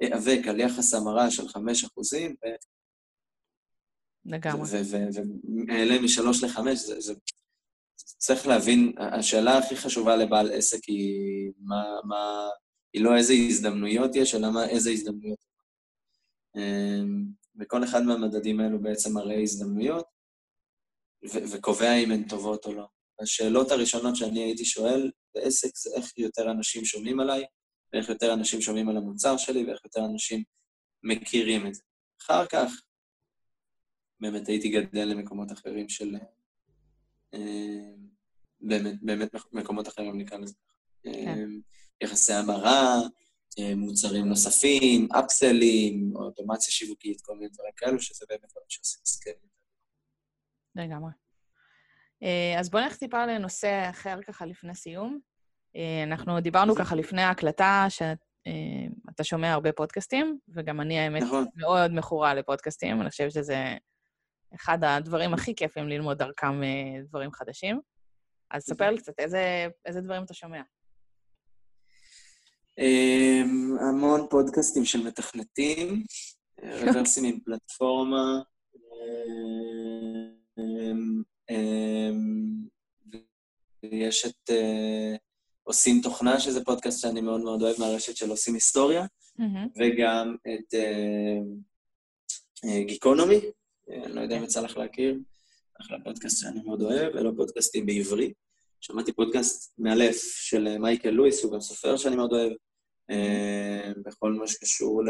איאבק 0.00 0.46
על 0.48 0.60
יחס 0.60 0.94
המרה 0.94 1.30
של 1.30 1.48
5 1.48 1.84
אחוזים, 1.84 2.30
ו... 2.30 2.46
לגמרי. 4.24 4.62
ואעלה 5.68 6.00
משלוש 6.02 6.44
לחמש, 6.44 6.78
זה, 6.78 7.00
זה... 7.00 7.14
צריך 7.96 8.46
להבין, 8.46 8.92
השאלה 8.98 9.58
הכי 9.58 9.76
חשובה 9.76 10.16
לבעל 10.16 10.52
עסק 10.52 10.84
היא 10.84 11.52
מה, 11.58 11.84
מה... 12.04 12.48
היא 12.92 13.04
לא 13.04 13.16
איזה 13.16 13.32
הזדמנויות 13.32 14.16
יש, 14.16 14.34
אלא 14.34 14.50
מה, 14.50 14.68
איזה 14.68 14.90
הזדמנויות. 14.90 15.44
אמ, 16.56 17.24
וכל 17.60 17.84
אחד 17.84 18.02
מהמדדים 18.02 18.60
האלו 18.60 18.82
בעצם 18.82 19.14
מראה 19.14 19.40
הזדמנויות, 19.40 20.06
ו- 21.24 21.44
וקובע 21.52 21.94
אם 21.94 22.10
הן 22.10 22.28
טובות 22.28 22.66
או 22.66 22.72
לא. 22.72 22.86
השאלות 23.20 23.70
הראשונות 23.70 24.16
שאני 24.16 24.42
הייתי 24.42 24.64
שואל 24.64 25.10
בעסק 25.34 25.76
זה 25.76 25.90
איך 25.96 26.18
יותר 26.18 26.50
אנשים 26.50 26.84
שומעים 26.84 27.20
עליי, 27.20 27.44
ואיך 27.92 28.08
יותר 28.08 28.32
אנשים 28.34 28.60
שומעים 28.60 28.88
על 28.88 28.96
המוצר 28.96 29.36
שלי, 29.36 29.64
ואיך 29.64 29.80
יותר 29.84 30.00
אנשים 30.12 30.42
מכירים 31.02 31.66
את 31.66 31.74
זה. 31.74 31.82
אחר 32.20 32.46
כך, 32.46 32.82
באמת 34.20 34.48
הייתי 34.48 34.68
גדל 34.68 35.04
למקומות 35.04 35.52
אחרים 35.52 35.88
של... 35.88 36.16
אה, 37.34 37.94
באמת, 38.60 38.94
באמת 39.02 39.28
מקומות 39.52 39.88
אחרים 39.88 40.18
נקרא 40.18 40.38
לזה. 40.38 40.54
כן. 41.02 41.10
אה, 41.10 41.44
יחסי 42.00 42.32
המרה, 42.32 42.96
אה, 43.58 43.74
מוצרים 43.74 44.28
נוספים, 44.28 45.08
upsale 45.12 45.81
ים, 45.81 46.16
אוטומציה 46.16 46.72
שיווקית, 46.72 47.20
כל 47.20 47.34
מיני 47.34 47.48
דברים 47.48 47.72
כאלו, 47.76 48.00
שזה 48.00 48.26
באמת 48.28 48.50
דברים 48.50 48.66
שעושים 48.68 49.00
scale. 49.04 49.36
לגמרי. 50.76 51.10
אז 52.58 52.70
בואו 52.70 52.82
נלך 52.82 52.96
טיפה 52.96 53.26
לנושא 53.26 53.90
אחר 53.90 54.22
ככה 54.22 54.46
לפני 54.46 54.74
סיום. 54.74 55.20
אה, 55.76 56.02
אנחנו 56.02 56.40
דיברנו 56.40 56.74
ככה 56.74 56.94
לפני 56.94 57.22
ההקלטה, 57.22 57.86
שאתה 57.88 58.14
אה, 59.18 59.24
שומע 59.24 59.52
הרבה 59.52 59.72
פודקאסטים, 59.72 60.38
וגם 60.48 60.80
אני, 60.80 60.98
האמת, 60.98 61.22
נכון. 61.22 61.44
מאוד 61.56 61.92
מכורה 61.94 62.34
לפודקאסטים. 62.34 63.00
אני 63.00 63.10
חושבת 63.10 63.32
שזה 63.32 63.76
אחד 64.54 64.84
הדברים 64.84 65.34
הכי 65.34 65.54
כיפים 65.54 65.88
ללמוד 65.88 66.18
דרכם 66.18 66.62
אה, 66.62 67.02
דברים 67.08 67.32
חדשים. 67.32 67.80
אז 68.50 68.62
ספר 68.62 68.90
לי 68.90 68.98
קצת, 68.98 69.12
איזה, 69.18 69.66
איזה 69.86 70.00
דברים 70.00 70.24
אתה 70.24 70.34
שומע? 70.34 70.62
המון 73.80 74.26
פודקאסטים 74.30 74.84
של 74.84 75.06
מתכנתים, 75.06 76.04
רוורסים 76.62 77.24
עם 77.24 77.40
פלטפורמה, 77.40 78.42
יש 83.82 84.26
את 84.26 84.50
עושים 85.62 86.00
תוכנה, 86.02 86.40
שזה 86.40 86.64
פודקאסט 86.64 87.00
שאני 87.00 87.20
מאוד 87.20 87.40
מאוד 87.40 87.62
אוהב 87.62 87.80
מהרשת 87.80 88.16
של 88.16 88.30
עושים 88.30 88.54
היסטוריה, 88.54 89.04
mm-hmm. 89.04 89.68
וגם 89.80 90.36
את 90.42 90.74
גיקונומי, 92.86 93.36
uh, 93.36 93.90
uh, 93.90 94.04
אני 94.04 94.14
לא 94.14 94.20
יודע 94.20 94.38
אם 94.38 94.44
יצא 94.44 94.60
לך 94.60 94.76
להכיר, 94.76 95.18
אחלה 95.80 95.98
פודקאסט 96.04 96.40
שאני 96.40 96.60
מאוד 96.64 96.82
אוהב, 96.82 97.16
אלו 97.16 97.36
פודקאסטים 97.36 97.86
בעברית. 97.86 98.32
שמעתי 98.80 99.12
פודקאסט 99.12 99.74
מאלף 99.78 100.16
של 100.36 100.68
אה, 100.68 100.78
מייקל 100.78 101.10
לואיס, 101.10 101.44
הוא 101.44 101.52
גם 101.52 101.60
סופר 101.60 101.96
שאני 101.96 102.16
מאוד 102.16 102.32
אוהב, 102.32 102.52
uh, 103.12 103.98
בכל 104.04 104.32
מה 104.32 104.46
שקשור 104.46 105.04
ל... 105.04 105.08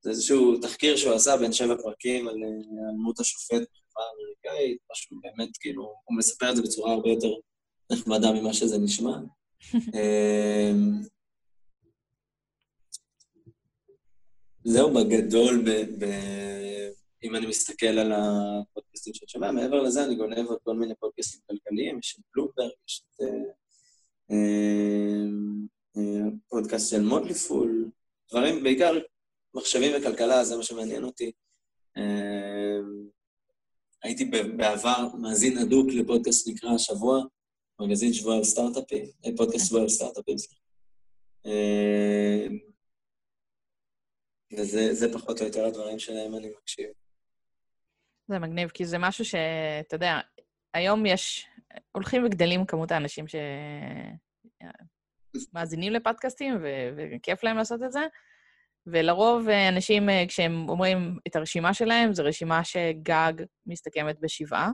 זה 0.00 0.10
איזשהו 0.10 0.58
תחקיר 0.58 0.96
שהוא 0.96 1.14
עשה 1.14 1.36
בין 1.36 1.52
שבע 1.52 1.74
פרקים 1.82 2.28
על 2.28 2.36
עלמות 2.88 3.20
השופט 3.20 3.62
בחברה 3.62 4.04
האמריקאית, 4.04 4.78
משהו 4.92 5.16
באמת, 5.20 5.56
כאילו, 5.60 5.82
הוא 5.82 6.18
מספר 6.18 6.50
את 6.50 6.56
זה 6.56 6.62
בצורה 6.62 6.92
הרבה 6.92 7.08
יותר 7.08 7.28
נחמדה 7.92 8.32
ממה 8.32 8.52
שזה 8.52 8.78
נשמע. 8.78 9.18
אמ, 9.74 11.02
זהו 14.64 14.94
בגדול, 14.94 15.62
ב, 15.66 16.04
ב, 16.04 16.08
אם 17.22 17.36
אני 17.36 17.46
מסתכל 17.46 17.86
על 17.86 18.12
הפודקאסטים 18.12 19.14
שאת 19.14 19.28
שומע, 19.28 19.52
מעבר 19.52 19.82
לזה 19.82 20.04
אני 20.04 20.14
גונב 20.14 20.46
עוד 20.46 20.58
כל 20.62 20.74
מיני 20.76 20.94
פודקאסטים 20.94 21.40
כלכליים, 21.50 21.98
יש 21.98 22.18
את 22.18 22.24
בלומברג, 22.34 22.70
יש 22.88 23.02
את 23.04 23.20
אה, 23.20 23.26
אה, 25.96 26.30
פודקאסט 26.48 26.90
של 26.90 27.02
מודלי 27.02 27.34
פול, 27.34 27.90
דברים, 28.30 28.62
בעיקר 28.62 28.98
מחשבים 29.54 29.92
וכלכלה, 29.96 30.44
זה 30.44 30.56
מה 30.56 30.62
שמעניין 30.62 31.04
אותי. 31.04 31.32
אה, 31.96 32.78
הייתי 34.02 34.24
בעבר 34.56 35.08
מאזין 35.20 35.58
הדוק 35.58 35.86
לפודקאסט 35.88 36.48
נקרא 36.48 36.70
השבוע, 36.70 37.24
מגזין 37.80 38.12
שבוע 38.12 38.36
על 38.36 38.44
סטארט-אפים, 38.44 39.04
אה, 39.26 39.30
פודקאסט 39.36 39.66
שבוע 39.66 39.82
על 39.82 39.88
סטארט-אפים. 39.88 40.36
אה, 41.46 42.46
וזה 44.56 45.12
פחות 45.12 45.40
או 45.40 45.46
יותר 45.46 45.64
הדברים 45.66 45.98
שלהם 45.98 46.34
אני 46.34 46.50
מקשיב. 46.60 46.90
זה 48.28 48.38
מגניב, 48.38 48.68
כי 48.68 48.84
זה 48.84 48.98
משהו 48.98 49.24
שאתה 49.24 49.96
יודע, 49.96 50.20
היום 50.74 51.06
יש, 51.06 51.46
הולכים 51.92 52.24
וגדלים 52.24 52.66
כמות 52.66 52.90
האנשים 52.92 53.24
שמאזינים 55.34 55.92
לפודקאסטים, 55.92 56.56
ו- 56.62 56.90
וכיף 56.96 57.44
להם 57.44 57.56
לעשות 57.56 57.82
את 57.82 57.92
זה, 57.92 58.00
ולרוב 58.86 59.48
אנשים, 59.48 60.08
כשהם 60.28 60.68
אומרים 60.68 61.18
את 61.28 61.36
הרשימה 61.36 61.74
שלהם, 61.74 62.12
זו 62.12 62.24
רשימה 62.24 62.64
שגג 62.64 63.32
מסתכמת 63.66 64.20
בשבעה, 64.20 64.70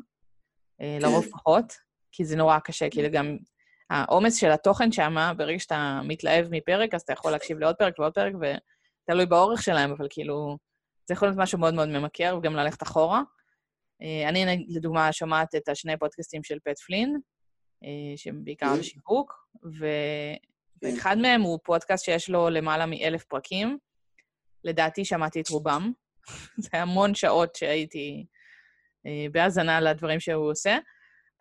אה, 0.81 0.99
לרוב 1.01 1.25
כן. 1.25 1.31
פחות. 1.31 1.84
כי 2.17 2.25
זה 2.25 2.37
נורא 2.37 2.59
קשה, 2.59 2.91
כאילו 2.91 3.09
גם 3.11 3.37
העומס 3.91 4.37
של 4.37 4.51
התוכן 4.51 4.93
שם, 4.93 5.33
ברגע 5.37 5.59
שאתה 5.59 6.01
מתלהב 6.05 6.47
מפרק, 6.51 6.95
אז 6.95 7.03
אתה 7.03 7.13
יכול 7.13 7.33
להקשיב 7.33 7.59
לעוד 7.59 7.77
פרק 7.77 7.99
ועוד 7.99 8.13
פרק, 8.13 8.33
ותלוי 8.35 9.27
באורך 9.27 9.63
שלהם, 9.63 9.93
אבל 9.93 10.07
כאילו, 10.11 10.59
זה 11.09 11.15
יכול 11.15 11.29
להיות 11.29 11.39
משהו 11.39 11.59
מאוד 11.59 11.75
מאוד 11.75 11.89
ממכר, 11.89 12.37
וגם 12.39 12.57
ללכת 12.57 12.83
אחורה. 12.83 13.23
אה, 14.03 14.29
אני, 14.29 14.67
לדוגמה, 14.69 15.13
שומעת 15.13 15.55
את 15.55 15.69
השני 15.69 15.97
פודקאסטים 15.97 16.45
של 16.45 16.59
פט 16.65 16.79
פלין, 16.79 17.21
אה, 17.85 18.17
שהם 18.17 18.45
בעיקר 18.45 18.67
על 18.67 18.83
שיווק, 18.83 19.33
ו... 19.81 19.87
ואחד 20.83 21.19
מהם 21.19 21.43
הוא 21.43 21.59
פודקאסט 21.65 22.05
שיש 22.05 22.31
לו 22.31 22.51
למעלה 22.51 22.87
מאלף 22.87 23.25
פרקים. 23.25 23.79
לדעתי 24.65 25.05
שמעתי 25.05 25.41
את 25.41 25.49
רובם. 25.49 25.93
זה 26.65 26.69
המון 26.73 27.15
שעות 27.15 27.55
שהייתי 27.55 28.27
אה, 29.07 29.27
בהאזנה 29.33 29.81
לדברים 29.81 30.21
שהוא 30.21 30.51
עושה. 30.51 30.79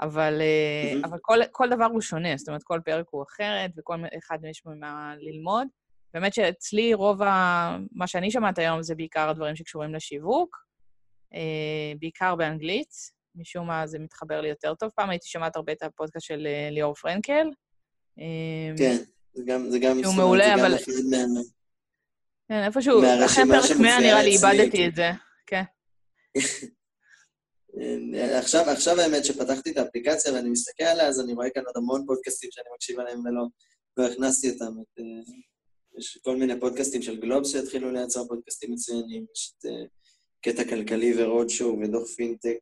אבל, 0.01 0.41
mm-hmm. 0.41 1.07
אבל 1.07 1.17
כל, 1.21 1.39
כל 1.51 1.69
דבר 1.69 1.85
הוא 1.85 2.01
שונה, 2.01 2.37
זאת 2.37 2.47
אומרת, 2.47 2.63
כל 2.63 2.79
פרק 2.85 3.05
הוא 3.09 3.23
אחרת, 3.23 3.71
וכל 3.77 3.95
אחד 4.17 4.37
יש 4.49 4.63
מה 4.65 5.13
ללמוד. 5.19 5.67
באמת 6.13 6.33
שאצלי 6.33 6.93
רוב 6.93 7.21
ה... 7.21 7.77
מה 7.91 8.07
שאני 8.07 8.31
שומעת 8.31 8.57
היום 8.57 8.83
זה 8.83 8.95
בעיקר 8.95 9.29
הדברים 9.29 9.55
שקשורים 9.55 9.95
לשיווק, 9.95 10.57
אה, 11.33 11.93
בעיקר 11.99 12.35
באנגלית, 12.35 12.93
משום 13.35 13.67
מה 13.67 13.87
זה 13.87 13.99
מתחבר 13.99 14.41
לי 14.41 14.49
יותר 14.49 14.75
טוב. 14.75 14.89
פעם 14.95 15.09
הייתי 15.09 15.27
שומעת 15.27 15.55
הרבה 15.55 15.71
את 15.71 15.83
הפודקאסט 15.83 16.25
של 16.25 16.47
אה, 16.47 16.69
ליאור 16.71 16.93
פרנקל. 16.93 17.47
כן, 18.77 18.95
זה 19.33 19.43
גם, 19.45 19.69
זה 19.69 19.79
גם, 19.79 20.03
שהוא 20.03 20.15
מעולה, 20.15 20.55
אבל... 20.55 20.77
כן, 22.49 22.63
איפשהו, 22.63 23.01
אחרי 23.25 23.43
פרק 23.49 23.77
100 23.81 23.99
נראה 23.99 24.23
לי 24.23 24.29
איבדתי 24.29 24.87
את 24.87 24.95
זה, 24.95 25.11
כן. 25.45 25.63
עכשיו, 28.37 28.69
עכשיו 28.69 28.99
האמת 28.99 29.25
שפתחתי 29.25 29.71
את 29.71 29.77
האפליקציה 29.77 30.33
ואני 30.33 30.49
מסתכל 30.49 30.83
עליה, 30.83 31.07
אז 31.07 31.19
אני 31.21 31.33
רואה 31.33 31.49
כאן 31.49 31.63
עוד 31.65 31.77
המון 31.77 32.05
פודקאסטים 32.07 32.49
שאני 32.51 32.65
מקשיב 32.75 32.99
עליהם 32.99 33.19
ולא, 33.25 33.43
לא 33.97 34.07
הכנסתי 34.07 34.49
אותם. 34.49 34.73
את, 34.81 34.99
יש 35.97 36.19
כל 36.23 36.35
מיני 36.35 36.59
פודקאסטים 36.59 37.01
של 37.01 37.21
גלובס 37.21 37.51
שהתחילו 37.51 37.91
לייצר 37.91 38.25
פודקאסטים 38.27 38.71
מצוינים, 38.71 39.25
יש 39.35 39.53
את 39.57 39.65
uh, 39.65 39.69
קטע 40.41 40.63
כלכלי 40.63 41.13
ורוד 41.17 41.49
שואו 41.49 41.79
ודוח 41.79 42.07
פינטק 42.07 42.59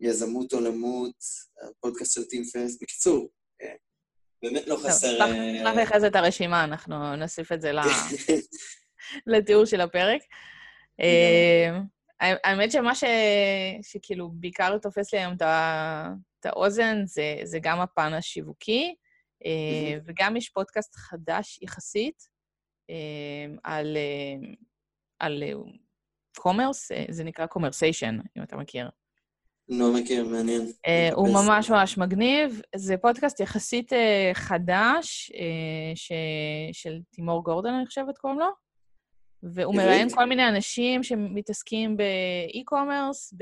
ויזמות 0.00 0.54
אמ, 0.54 0.58
עולמות, 0.58 1.16
הפודקאסט 1.62 2.12
של 2.12 2.24
טים 2.24 2.44
פסט. 2.44 2.82
בקיצור, 2.82 3.28
אה, 3.62 3.74
באמת 4.42 4.66
לא 4.66 4.76
חסר... 4.76 5.26
נשלח 5.26 5.76
לך 5.76 6.04
את 6.06 6.16
הרשימה, 6.16 6.64
אנחנו 6.64 7.16
נוסיף 7.16 7.52
את 7.52 7.60
זה 7.60 7.72
לתיאור 9.26 9.64
של 9.70 9.80
הפרק. 9.80 10.20
האמת 12.20 12.72
שמה 12.72 12.94
ש... 12.94 13.04
שכאילו 13.82 14.30
בעיקר 14.34 14.78
תופס 14.78 15.12
לי 15.12 15.18
היום 15.18 15.34
את 15.34 16.46
האוזן 16.46 17.06
זה, 17.06 17.36
זה 17.44 17.58
גם 17.62 17.80
הפן 17.80 18.12
השיווקי, 18.12 18.94
mm-hmm. 18.94 20.02
וגם 20.06 20.36
יש 20.36 20.48
פודקאסט 20.48 20.96
חדש 20.96 21.58
יחסית 21.62 22.22
אה, 22.90 23.46
על, 23.64 23.96
אה, 23.96 24.48
על 25.18 25.42
commerce, 26.36 26.90
זה 27.10 27.24
נקרא 27.24 27.46
Commercation, 27.46 28.18
אם 28.38 28.42
אתה 28.42 28.56
מכיר. 28.56 28.90
לא 29.68 29.94
מכיר, 29.94 30.28
מעניין. 30.28 30.62
הוא 31.14 31.28
ממש 31.28 31.70
ממש 31.70 31.98
מגניב. 31.98 32.60
זה 32.76 32.96
פודקאסט 32.96 33.40
יחסית 33.40 33.92
חדש. 34.34 35.32
של 36.72 37.00
תימור 37.10 37.44
גורדון, 37.44 37.74
אני 37.74 37.86
חושבת, 37.86 38.18
קוראים 38.18 38.38
לו. 38.38 38.63
והוא 39.52 39.74
מראיין 39.74 40.08
כל 40.10 40.24
מיני 40.24 40.48
אנשים 40.48 41.02
שמתעסקים 41.02 41.96
ב-e-commerce, 41.96 43.34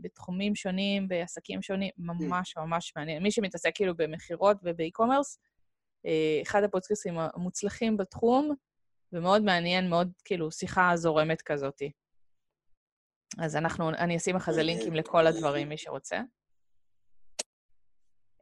בתחומים 0.00 0.54
שונים, 0.54 1.08
בעסקים 1.08 1.62
שונים, 1.62 1.90
ממש 1.98 2.56
ממש 2.56 2.92
מעניין. 2.96 3.22
מי 3.22 3.30
שמתעסק 3.30 3.70
כאילו 3.74 3.96
במכירות 3.96 4.56
וב-e-commerce, 4.62 5.38
אה, 6.06 6.38
אחד 6.42 6.62
הפודקאסטים 6.62 7.14
המוצלחים 7.18 7.96
בתחום, 7.96 8.54
ומאוד 9.12 9.42
מעניין, 9.42 9.90
מאוד 9.90 10.12
כאילו 10.24 10.52
שיחה 10.52 10.92
זורמת 10.96 11.42
כזאתי. 11.42 11.92
אז 13.38 13.56
אנחנו, 13.56 13.90
אני 13.90 14.16
אשים 14.16 14.36
לך 14.36 14.48
איזה 14.48 14.62
לינקים 14.62 14.94
לכל 14.94 15.26
הדברים, 15.26 15.68
מי 15.68 15.78
שרוצה. 15.78 16.20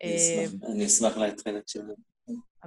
אני 0.02 0.86
אשמח 0.86 1.16
להתחיל 1.16 1.58
את 1.58 1.68
שלנו. 1.68 2.15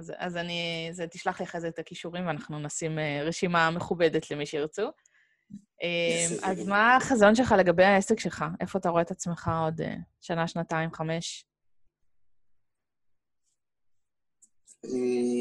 אז, 0.00 0.12
אז 0.18 0.36
אני, 0.36 0.88
זה, 0.92 1.06
תשלח 1.06 1.40
לי 1.40 1.46
אחרי 1.46 1.60
זה 1.60 1.68
את 1.68 1.78
הכישורים 1.78 2.26
ואנחנו 2.26 2.58
נשים 2.58 2.98
uh, 2.98 3.02
רשימה 3.24 3.70
מכובדת 3.70 4.30
למי 4.30 4.46
שירצו. 4.46 4.82
Uh, 4.82 6.42
אז 6.42 6.68
מה 6.68 6.96
החזון 6.96 7.34
שלך 7.34 7.54
לגבי 7.58 7.84
העסק 7.84 8.20
שלך? 8.20 8.44
איפה 8.60 8.78
אתה 8.78 8.88
רואה 8.88 9.02
את 9.02 9.10
עצמך 9.10 9.50
עוד 9.64 9.80
uh, 9.80 9.84
שנה, 10.20 10.48
שנתיים, 10.48 10.92
חמש? 10.92 11.44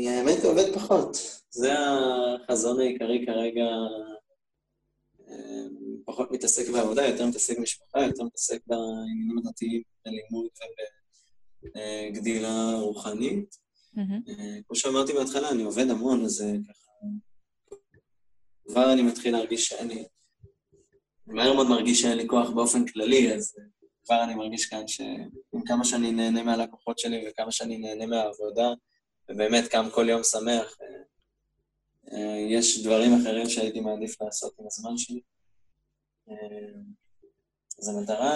האמת, 0.08 0.44
עובד 0.44 0.76
פחות. 0.76 1.18
זה 1.50 1.74
החזון 2.44 2.80
העיקרי 2.80 3.26
כרגע. 3.26 3.66
פחות 6.06 6.32
מתעסק 6.32 6.70
בעבודה, 6.70 7.06
יותר 7.06 7.26
מתעסק 7.26 7.58
במשפחה, 7.58 8.00
יותר 8.02 8.24
מתעסק 8.24 8.62
בעניינים 8.68 9.38
הדתיים, 9.38 9.82
בלימוד 10.06 10.48
ובגדילה 11.66 12.74
רוחנית. 12.80 13.69
אה, 13.98 14.62
כמו 14.68 14.76
שאמרתי 14.76 15.14
בהתחלה, 15.14 15.50
אני 15.50 15.64
עובד 15.64 15.90
המון, 15.90 16.26
אז 16.26 16.42
אה, 16.42 16.54
ככה... 16.68 16.90
כבר 18.68 18.94
אני 18.94 19.02
מתחיל 19.02 19.34
להרגיש 19.34 19.68
שאני... 19.68 20.06
מהר 21.28 21.54
מאוד 21.54 21.68
מרגיש 21.70 22.02
שאין 22.02 22.18
לי 22.18 22.28
כוח 22.28 22.50
באופן 22.50 22.86
כללי, 22.86 23.34
אז 23.34 23.56
אה, 23.60 23.64
כבר 24.06 24.24
אני 24.24 24.36
מרגיש 24.36 24.66
כאן 24.66 24.88
שעם 24.88 25.66
כמה 25.66 25.86
שאני 25.86 26.12
נהנה 26.12 26.44
מהלקוחות 26.44 27.00
שלי 27.00 27.26
וכמה 27.30 27.52
שאני 27.52 27.78
נהנה 27.78 28.06
מהעבודה, 28.06 28.70
ובאמת 29.30 29.68
קם 29.68 29.88
כל 29.92 30.10
יום 30.10 30.24
שמח, 30.24 30.78
יש 32.50 32.84
דברים 32.84 33.12
אחרים 33.22 33.50
שהייתי 33.50 33.80
מעדיף 33.80 34.22
לעשות 34.22 34.60
עם 34.60 34.66
הזמן 34.68 34.98
שלי. 34.98 35.22
אז 37.80 37.90
המטרה, 37.90 38.34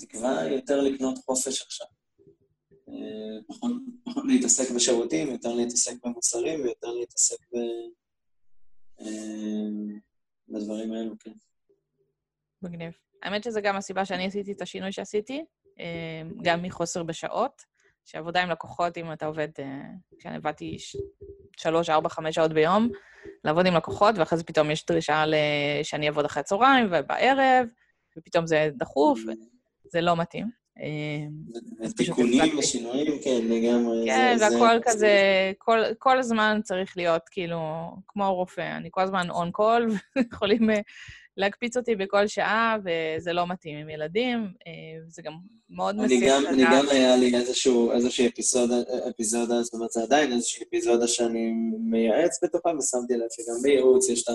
תקווה 0.00 0.44
יותר 0.50 0.80
לקנות 0.80 1.18
חופש 1.18 1.62
עכשיו. 1.62 1.86
פחות, 3.46 3.72
פחות 4.04 4.24
להתעסק 4.26 4.74
בשירותים, 4.76 5.28
יותר 5.28 5.54
להתעסק 5.54 5.92
במוצרים 6.04 6.60
ויותר 6.60 6.92
להתעסק 6.92 7.38
ב... 7.52 7.56
אה, 9.00 9.96
בדברים 10.48 10.92
האלו, 10.92 11.14
כן. 11.18 11.32
מגניב. 12.62 12.92
האמת 13.22 13.44
שזו 13.44 13.60
גם 13.62 13.76
הסיבה 13.76 14.04
שאני 14.04 14.26
עשיתי 14.26 14.52
את 14.52 14.62
השינוי 14.62 14.92
שעשיתי, 14.92 15.44
אה, 15.80 16.22
גם 16.42 16.62
מחוסר 16.62 17.02
בשעות, 17.02 17.62
שעבודה 18.04 18.42
עם 18.42 18.50
לקוחות, 18.50 18.98
אם 18.98 19.12
אתה 19.12 19.26
עובד, 19.26 19.48
אה, 19.58 19.82
כשאני 20.18 20.36
עבדתי 20.36 20.76
שלוש, 21.56 21.90
ארבע, 21.90 22.08
חמש 22.08 22.34
שעות 22.34 22.52
ביום, 22.52 22.88
לעבוד 23.44 23.66
עם 23.66 23.74
לקוחות, 23.74 24.18
ואחרי 24.18 24.38
זה 24.38 24.44
פתאום 24.44 24.70
יש 24.70 24.86
דרישה 24.86 25.24
שאני 25.82 26.08
אעבוד 26.08 26.24
אחרי 26.24 26.40
הצהריים 26.40 26.86
ובערב, 26.86 27.66
ופתאום 28.18 28.46
זה 28.46 28.68
דחוף, 28.76 29.20
זה 29.84 30.00
לא 30.00 30.16
מתאים. 30.16 30.63
ותיקונים 31.80 32.58
ושינויים, 32.58 33.18
כן, 33.22 33.40
לגמרי. 33.48 34.06
כן, 34.06 34.36
והכל 34.40 34.78
כזה, 34.82 35.12
כל 35.98 36.18
הזמן 36.18 36.60
צריך 36.64 36.96
להיות 36.96 37.22
כאילו, 37.30 37.58
כמו 38.08 38.34
רופא, 38.34 38.76
אני 38.76 38.88
כל 38.90 39.00
הזמן 39.00 39.30
און 39.30 39.50
קול, 39.50 39.90
ויכולים 40.16 40.70
אה, 40.70 40.80
להקפיץ 41.36 41.76
אותי 41.76 41.96
בכל 41.96 42.26
שעה, 42.26 42.76
וזה 42.84 43.32
לא 43.32 43.46
מתאים 43.46 43.78
עם 43.78 43.88
ילדים, 43.88 44.48
אה, 44.66 44.72
זה 45.08 45.22
גם 45.22 45.32
מאוד 45.70 45.96
מסיך 45.96 46.22
לדעת. 46.22 46.46
אני 46.48 46.64
גם 46.64 46.88
היה 46.90 47.16
לי 47.16 47.32
איזושהי 47.92 48.28
אפיזודה, 48.28 48.74
אפיזודה, 49.10 49.62
זאת 49.62 49.74
אומרת, 49.74 49.90
זה 49.90 50.02
עדיין 50.02 50.32
איזושהי 50.32 50.64
אפיזודה 50.68 51.08
שאני 51.08 51.52
מייעץ 51.90 52.44
בתוכה, 52.44 52.70
ושמתי 52.78 53.14
לב 53.14 53.26
שגם 53.30 53.62
בייעוץ 53.62 54.08
יש 54.08 54.22
את 54.22 54.28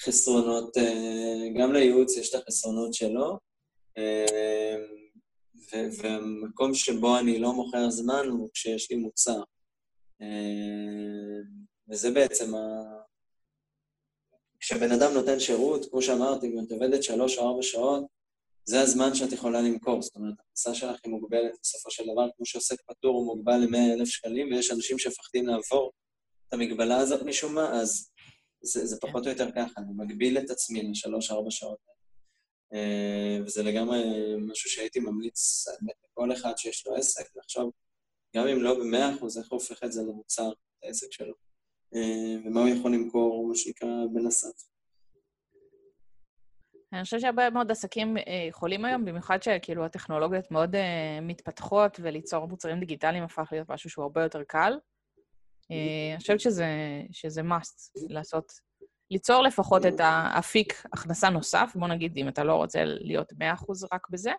החסרונות, 0.00 0.78
אה, 0.78 1.48
גם 1.58 1.72
לייעוץ 1.72 2.16
יש 2.16 2.34
את 2.34 2.42
החסרונות 2.42 2.94
שלו. 2.94 3.38
והמקום 5.72 6.74
שבו 6.74 7.18
אני 7.18 7.38
לא 7.38 7.52
מוכר 7.52 7.90
זמן 7.90 8.26
הוא 8.30 8.50
כשיש 8.54 8.90
לי 8.90 8.96
מוצר. 8.96 9.42
אה, 10.22 11.40
וזה 11.88 12.10
בעצם 12.10 12.54
ה... 12.54 12.58
כשבן 14.60 14.92
אדם 14.92 15.12
נותן 15.14 15.40
שירות, 15.40 15.90
כמו 15.90 16.02
שאמרתי, 16.02 16.46
אם 16.46 16.58
את 16.66 16.72
עובדת 16.72 17.02
שלוש 17.02 17.38
או 17.38 17.48
ארבע 17.48 17.62
שעות, 17.62 18.04
זה 18.64 18.80
הזמן 18.80 19.14
שאת 19.14 19.32
יכולה 19.32 19.60
למכור. 19.60 20.02
זאת 20.02 20.16
אומרת, 20.16 20.34
הכנסה 20.40 20.74
שלך 20.74 21.00
היא 21.04 21.12
מוגבלת 21.12 21.52
בסופו 21.62 21.90
של 21.90 22.02
דבר, 22.12 22.28
כמו 22.36 22.46
שעוסק 22.46 22.76
פטור 22.86 23.16
הוא 23.16 23.26
מוגבל 23.26 23.56
ל-100,000 23.56 24.06
שקלים, 24.06 24.52
ויש 24.52 24.70
אנשים 24.70 24.98
שמפחדים 24.98 25.46
לעבור 25.46 25.92
את 26.48 26.52
המגבלה 26.52 26.96
הזאת 26.96 27.22
משום 27.22 27.54
מה, 27.54 27.80
אז 27.80 28.10
זה, 28.62 28.86
זה 28.86 28.96
פחות 29.00 29.26
או 29.26 29.30
יותר 29.30 29.50
ככה, 29.50 29.80
אני 29.80 29.92
מגביל 29.96 30.38
את 30.38 30.50
עצמי 30.50 30.82
לשלוש-ארבע 30.82 31.50
שעות. 31.50 31.78
וזה 33.46 33.62
לגמרי 33.62 33.98
משהו 34.38 34.70
שהייתי 34.70 35.00
ממליץ 35.00 35.64
לכל 36.04 36.32
אחד 36.32 36.52
שיש 36.56 36.86
לו 36.86 36.96
עסק, 36.96 37.36
לחשוב, 37.36 37.72
גם 38.36 38.48
אם 38.48 38.62
לא 38.62 38.74
במאה 38.74 39.14
אחוז, 39.14 39.38
איך 39.38 39.50
הוא 39.50 39.60
הופך 39.60 39.84
את 39.84 39.92
זה 39.92 40.02
למוצר, 40.02 40.48
את 40.52 40.84
העסק 40.84 41.12
שלו, 41.12 41.34
אה, 41.94 42.36
ומה 42.44 42.60
הוא 42.60 42.68
יכול 42.68 42.94
למכור, 42.94 43.48
מה 43.48 43.54
שנקרא, 43.54 43.88
בנסת. 44.12 44.62
אני 46.92 47.04
חושבת 47.04 47.20
שהרבה 47.20 47.50
מאוד 47.50 47.70
עסקים 47.70 48.16
אה, 48.16 48.46
יכולים 48.48 48.84
היום, 48.84 49.04
במיוחד 49.04 49.42
שכאילו 49.42 49.84
הטכנולוגיות 49.84 50.50
מאוד 50.50 50.76
מתפתחות, 51.22 52.00
וליצור 52.02 52.46
מוצרים 52.46 52.80
דיגיטליים 52.80 53.24
הפך 53.24 53.48
להיות 53.52 53.70
משהו 53.70 53.90
שהוא 53.90 54.02
הרבה 54.02 54.22
יותר 54.22 54.42
קל. 54.44 54.72
אני 55.70 56.18
חושבת 56.18 56.40
שזה, 56.40 56.66
שזה 57.12 57.40
must 57.40 57.90
לעשות 58.08 58.52
ליצור 59.10 59.42
לפחות 59.42 59.86
את 59.86 59.94
האפיק 59.98 60.82
הכנסה 60.92 61.30
נוסף, 61.30 61.72
בוא 61.74 61.88
נגיד, 61.88 62.16
אם 62.16 62.28
אתה 62.28 62.44
לא 62.44 62.54
רוצה 62.54 62.84
להיות 62.84 63.32
100% 63.32 63.36
רק 63.92 64.10
בזה, 64.10 64.32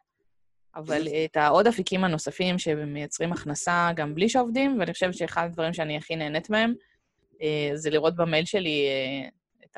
אבל 0.76 1.08
את 1.26 1.38
העוד 1.38 1.68
אפיקים 1.68 2.04
הנוספים 2.04 2.60
שמייצרים 2.60 3.34
הכנסה 3.34 3.90
גם 3.96 4.16
בלי 4.16 4.30
שעובדים, 4.30 4.80
ואני 4.80 4.94
חושבת 4.94 5.14
שאחד 5.14 5.46
הדברים 5.46 5.74
שאני 5.74 5.98
הכי 5.98 6.16
נהנית 6.16 6.50
מהם, 6.50 6.74
אה, 7.42 7.72
זה 7.76 7.90
לראות 7.90 8.16
במייל 8.16 8.46
שלי 8.46 8.88
אה, 8.88 9.30
את 9.66 9.78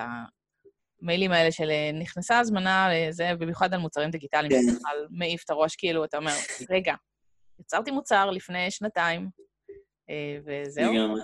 המיילים 1.01 1.31
האלה 1.31 1.51
של 1.51 1.69
אה, 1.69 1.91
נכנסה 1.93 2.39
הזמנה, 2.39 2.89
זה 3.09 3.31
במיוחד 3.39 3.73
על 3.73 3.79
מוצרים 3.79 4.09
דיגיטליים, 4.09 4.51
כן. 4.51 4.61
זה 4.61 4.79
בכלל 4.79 5.07
מעיף 5.09 5.43
את 5.43 5.49
הראש, 5.49 5.75
כאילו, 5.75 6.05
אתה 6.05 6.17
אומר, 6.17 6.33
רגע, 6.69 6.93
יצרתי 7.59 7.91
מוצר 7.91 8.29
לפני 8.29 8.71
שנתיים, 8.71 9.29
וזהו. 10.45 10.93
לגמרי. 10.93 11.21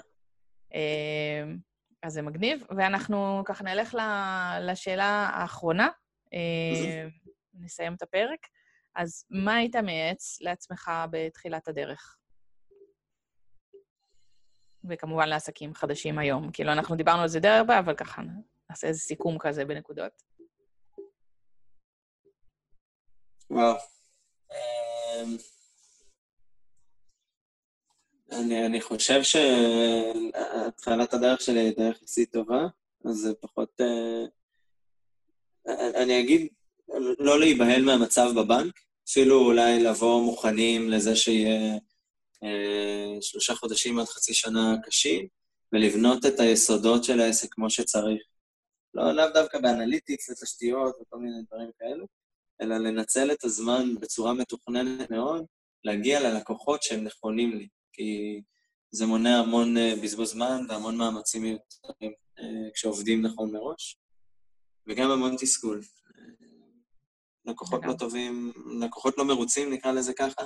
אז 2.04 2.14
זה 2.14 2.22
מגניב, 2.22 2.64
ואנחנו 2.78 3.42
ככה 3.46 3.64
נלך 3.64 3.98
לשאלה 4.62 5.30
האחרונה, 5.34 5.88
אה, 6.34 7.08
נסיים 7.54 7.94
את 7.94 8.02
הפרק. 8.02 8.48
אז 8.96 9.26
מה 9.30 9.56
היית 9.56 9.76
מייעץ 9.76 10.42
לעצמך 10.42 10.92
בתחילת 11.12 11.68
הדרך? 11.68 12.18
וכמובן 14.90 15.30
לעסקים 15.30 15.74
חדשים 15.74 16.20
היום. 16.20 16.52
כאילו, 16.52 16.72
אנחנו 16.72 16.96
דיברנו 16.96 17.22
על 17.22 17.28
זה 17.28 17.40
די 17.40 17.48
הרבה, 17.48 17.80
אבל 17.80 17.96
ככה 17.96 18.22
נעשה 18.70 18.88
איזה 18.88 19.00
סיכום 19.00 19.38
כזה 19.40 19.66
בנקודות. 19.66 20.24
וואו. 23.50 23.76
אמ, 24.52 25.38
אני, 28.40 28.66
אני 28.66 28.82
חושב 28.82 29.22
שהתחלת 29.24 31.14
הדרך 31.14 31.42
שלי 31.42 31.60
הייתה 31.60 31.82
יחסית 31.82 32.32
טובה, 32.32 32.68
אז 33.06 33.16
זה 33.16 33.34
פחות... 33.34 33.82
אה, 33.82 34.26
אני 36.04 36.20
אגיד, 36.20 36.48
לא 37.20 37.40
להיבהל 37.40 37.82
מהמצב 37.82 38.32
בבנק, 38.36 38.80
אפילו 39.10 39.46
אולי 39.46 39.84
לבוא 39.84 40.22
מוכנים 40.22 40.90
לזה 40.90 41.16
שיהיה 41.16 41.78
אה, 42.44 43.22
שלושה 43.22 43.56
חודשים 43.56 44.00
עד 44.00 44.06
חצי 44.06 44.34
שנה 44.34 44.76
קשים, 44.84 45.28
ולבנות 45.74 46.26
את 46.26 46.40
היסודות 46.40 47.04
של 47.04 47.20
העסק 47.20 47.48
כמו 47.52 47.70
שצריך. 47.70 48.22
לא 48.94 49.12
לאו 49.12 49.26
דווקא 49.34 49.60
באנליטיקס 49.60 50.30
ותשתיות 50.30 50.96
וכל 51.02 51.18
מיני 51.18 51.38
דברים 51.48 51.70
כאלו, 51.80 52.06
אלא 52.62 52.78
לנצל 52.78 53.32
את 53.32 53.44
הזמן 53.44 53.96
בצורה 54.00 54.34
מתוכננת 54.34 55.12
מאוד, 55.12 55.46
להגיע 55.84 56.20
ללקוחות 56.20 56.84
שהם 56.84 57.04
נכונים 57.04 57.58
לי, 57.58 57.68
כי 57.94 58.42
זה 58.92 59.06
מונע 59.06 59.40
המון 59.40 59.78
אה, 59.78 59.94
בזבוז 60.04 60.32
זמן 60.32 60.62
והמון 60.70 60.98
מאמצים 60.98 61.42
מיותרים 61.42 62.14
אה, 62.40 62.72
כשעובדים 62.74 63.22
נכון 63.22 63.52
מראש, 63.52 64.00
וגם 64.88 65.12
המון 65.12 65.36
תסכול. 65.40 65.82
לקוחות 67.46 67.82
לא 67.86 67.94
טובים, 67.94 68.54
לקוחות 68.82 69.18
לא 69.18 69.26
מרוצים, 69.26 69.74
נקרא 69.74 69.92
לזה 69.92 70.14
ככה, 70.14 70.42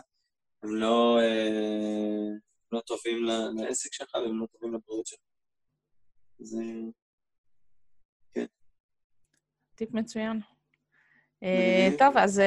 הם 0.63 0.75
לא, 0.75 1.19
אה, 1.19 2.29
לא 2.71 2.79
טובים 2.79 3.23
לעסק 3.55 3.93
שלך 3.93 4.15
והם 4.15 4.39
לא 4.39 4.45
טובים 4.45 4.73
לבריאות 4.73 5.07
שלך. 5.07 5.19
זה... 6.39 6.63
כן. 8.33 8.45
טיפ 9.75 9.93
מצוין. 9.93 10.39
טוב, 11.99 12.17
אז 12.17 12.41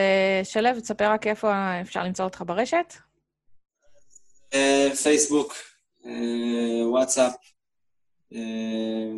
שלו, 0.45 0.81
תספר 0.81 1.11
רק 1.11 1.27
איפה 1.27 1.81
אפשר 1.81 2.05
למצוא 2.05 2.25
אותך 2.25 2.43
ברשת. 2.47 3.06
פייסבוק, 5.03 5.55
וואטסאפ, 6.91 7.35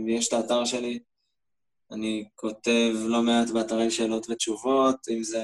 יש 0.08 0.28
את 0.28 0.32
האתר 0.32 0.64
שלי, 0.64 0.98
אני 1.90 2.28
כותב 2.34 2.92
לא 2.94 3.22
מעט 3.22 3.50
באתרי 3.50 3.90
שאלות 3.90 4.30
ותשובות, 4.30 4.96
אם 5.10 5.22
זה 5.22 5.42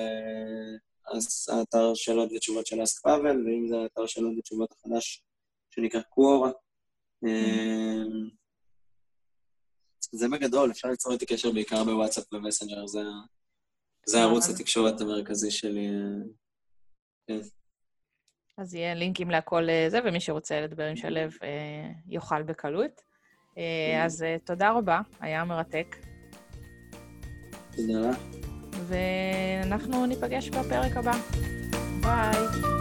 האתר 1.53 1.95
שאלות 1.95 2.33
ותשובות 2.33 2.67
של 2.67 2.83
אסק 2.83 3.03
פאבל, 3.03 3.47
ואם 3.47 3.69
זה 3.69 3.77
האתר 3.77 4.07
שאלות 4.07 4.33
ותשובות 4.39 4.73
החדש 4.73 5.23
שנקרא 5.71 6.01
קוורה. 6.01 6.51
אמ, 7.25 8.29
זה 10.13 10.29
בגדול, 10.29 10.71
אפשר 10.71 10.89
ליצור 10.89 11.13
איתי 11.13 11.27
קשר 11.27 11.53
בעיקר 11.53 11.85
בוואטסאפ 11.85 12.33
ומסנג'ר, 12.33 12.87
זה, 12.87 13.01
זה 14.07 14.23
ערוץ 14.23 14.49
התקשורת 14.49 15.01
המרכזי 15.01 15.51
שלי. 15.51 15.89
כן. 17.27 17.41
אז 18.59 18.75
יהיה 18.75 18.95
לינקים 18.95 19.31
להכל 19.31 19.71
אה, 19.71 19.87
זה, 19.89 19.99
ומי 20.05 20.21
שרוצה 20.21 20.61
לדבר 20.61 20.85
עם 20.85 20.97
שלו 20.97 21.21
אה, 21.21 21.91
יוכל 22.09 22.43
בקלות. 22.43 23.03
אה, 23.59 23.63
כן. 23.93 24.03
אז 24.05 24.25
תודה 24.45 24.71
רבה, 24.71 25.01
היה 25.21 25.45
מרתק. 25.45 25.97
תודה. 27.77 28.11
ואנחנו 28.87 30.07
ניפגש 30.07 30.49
בפרק 30.49 30.97
הבא. 30.97 31.13
ביי. 32.01 32.74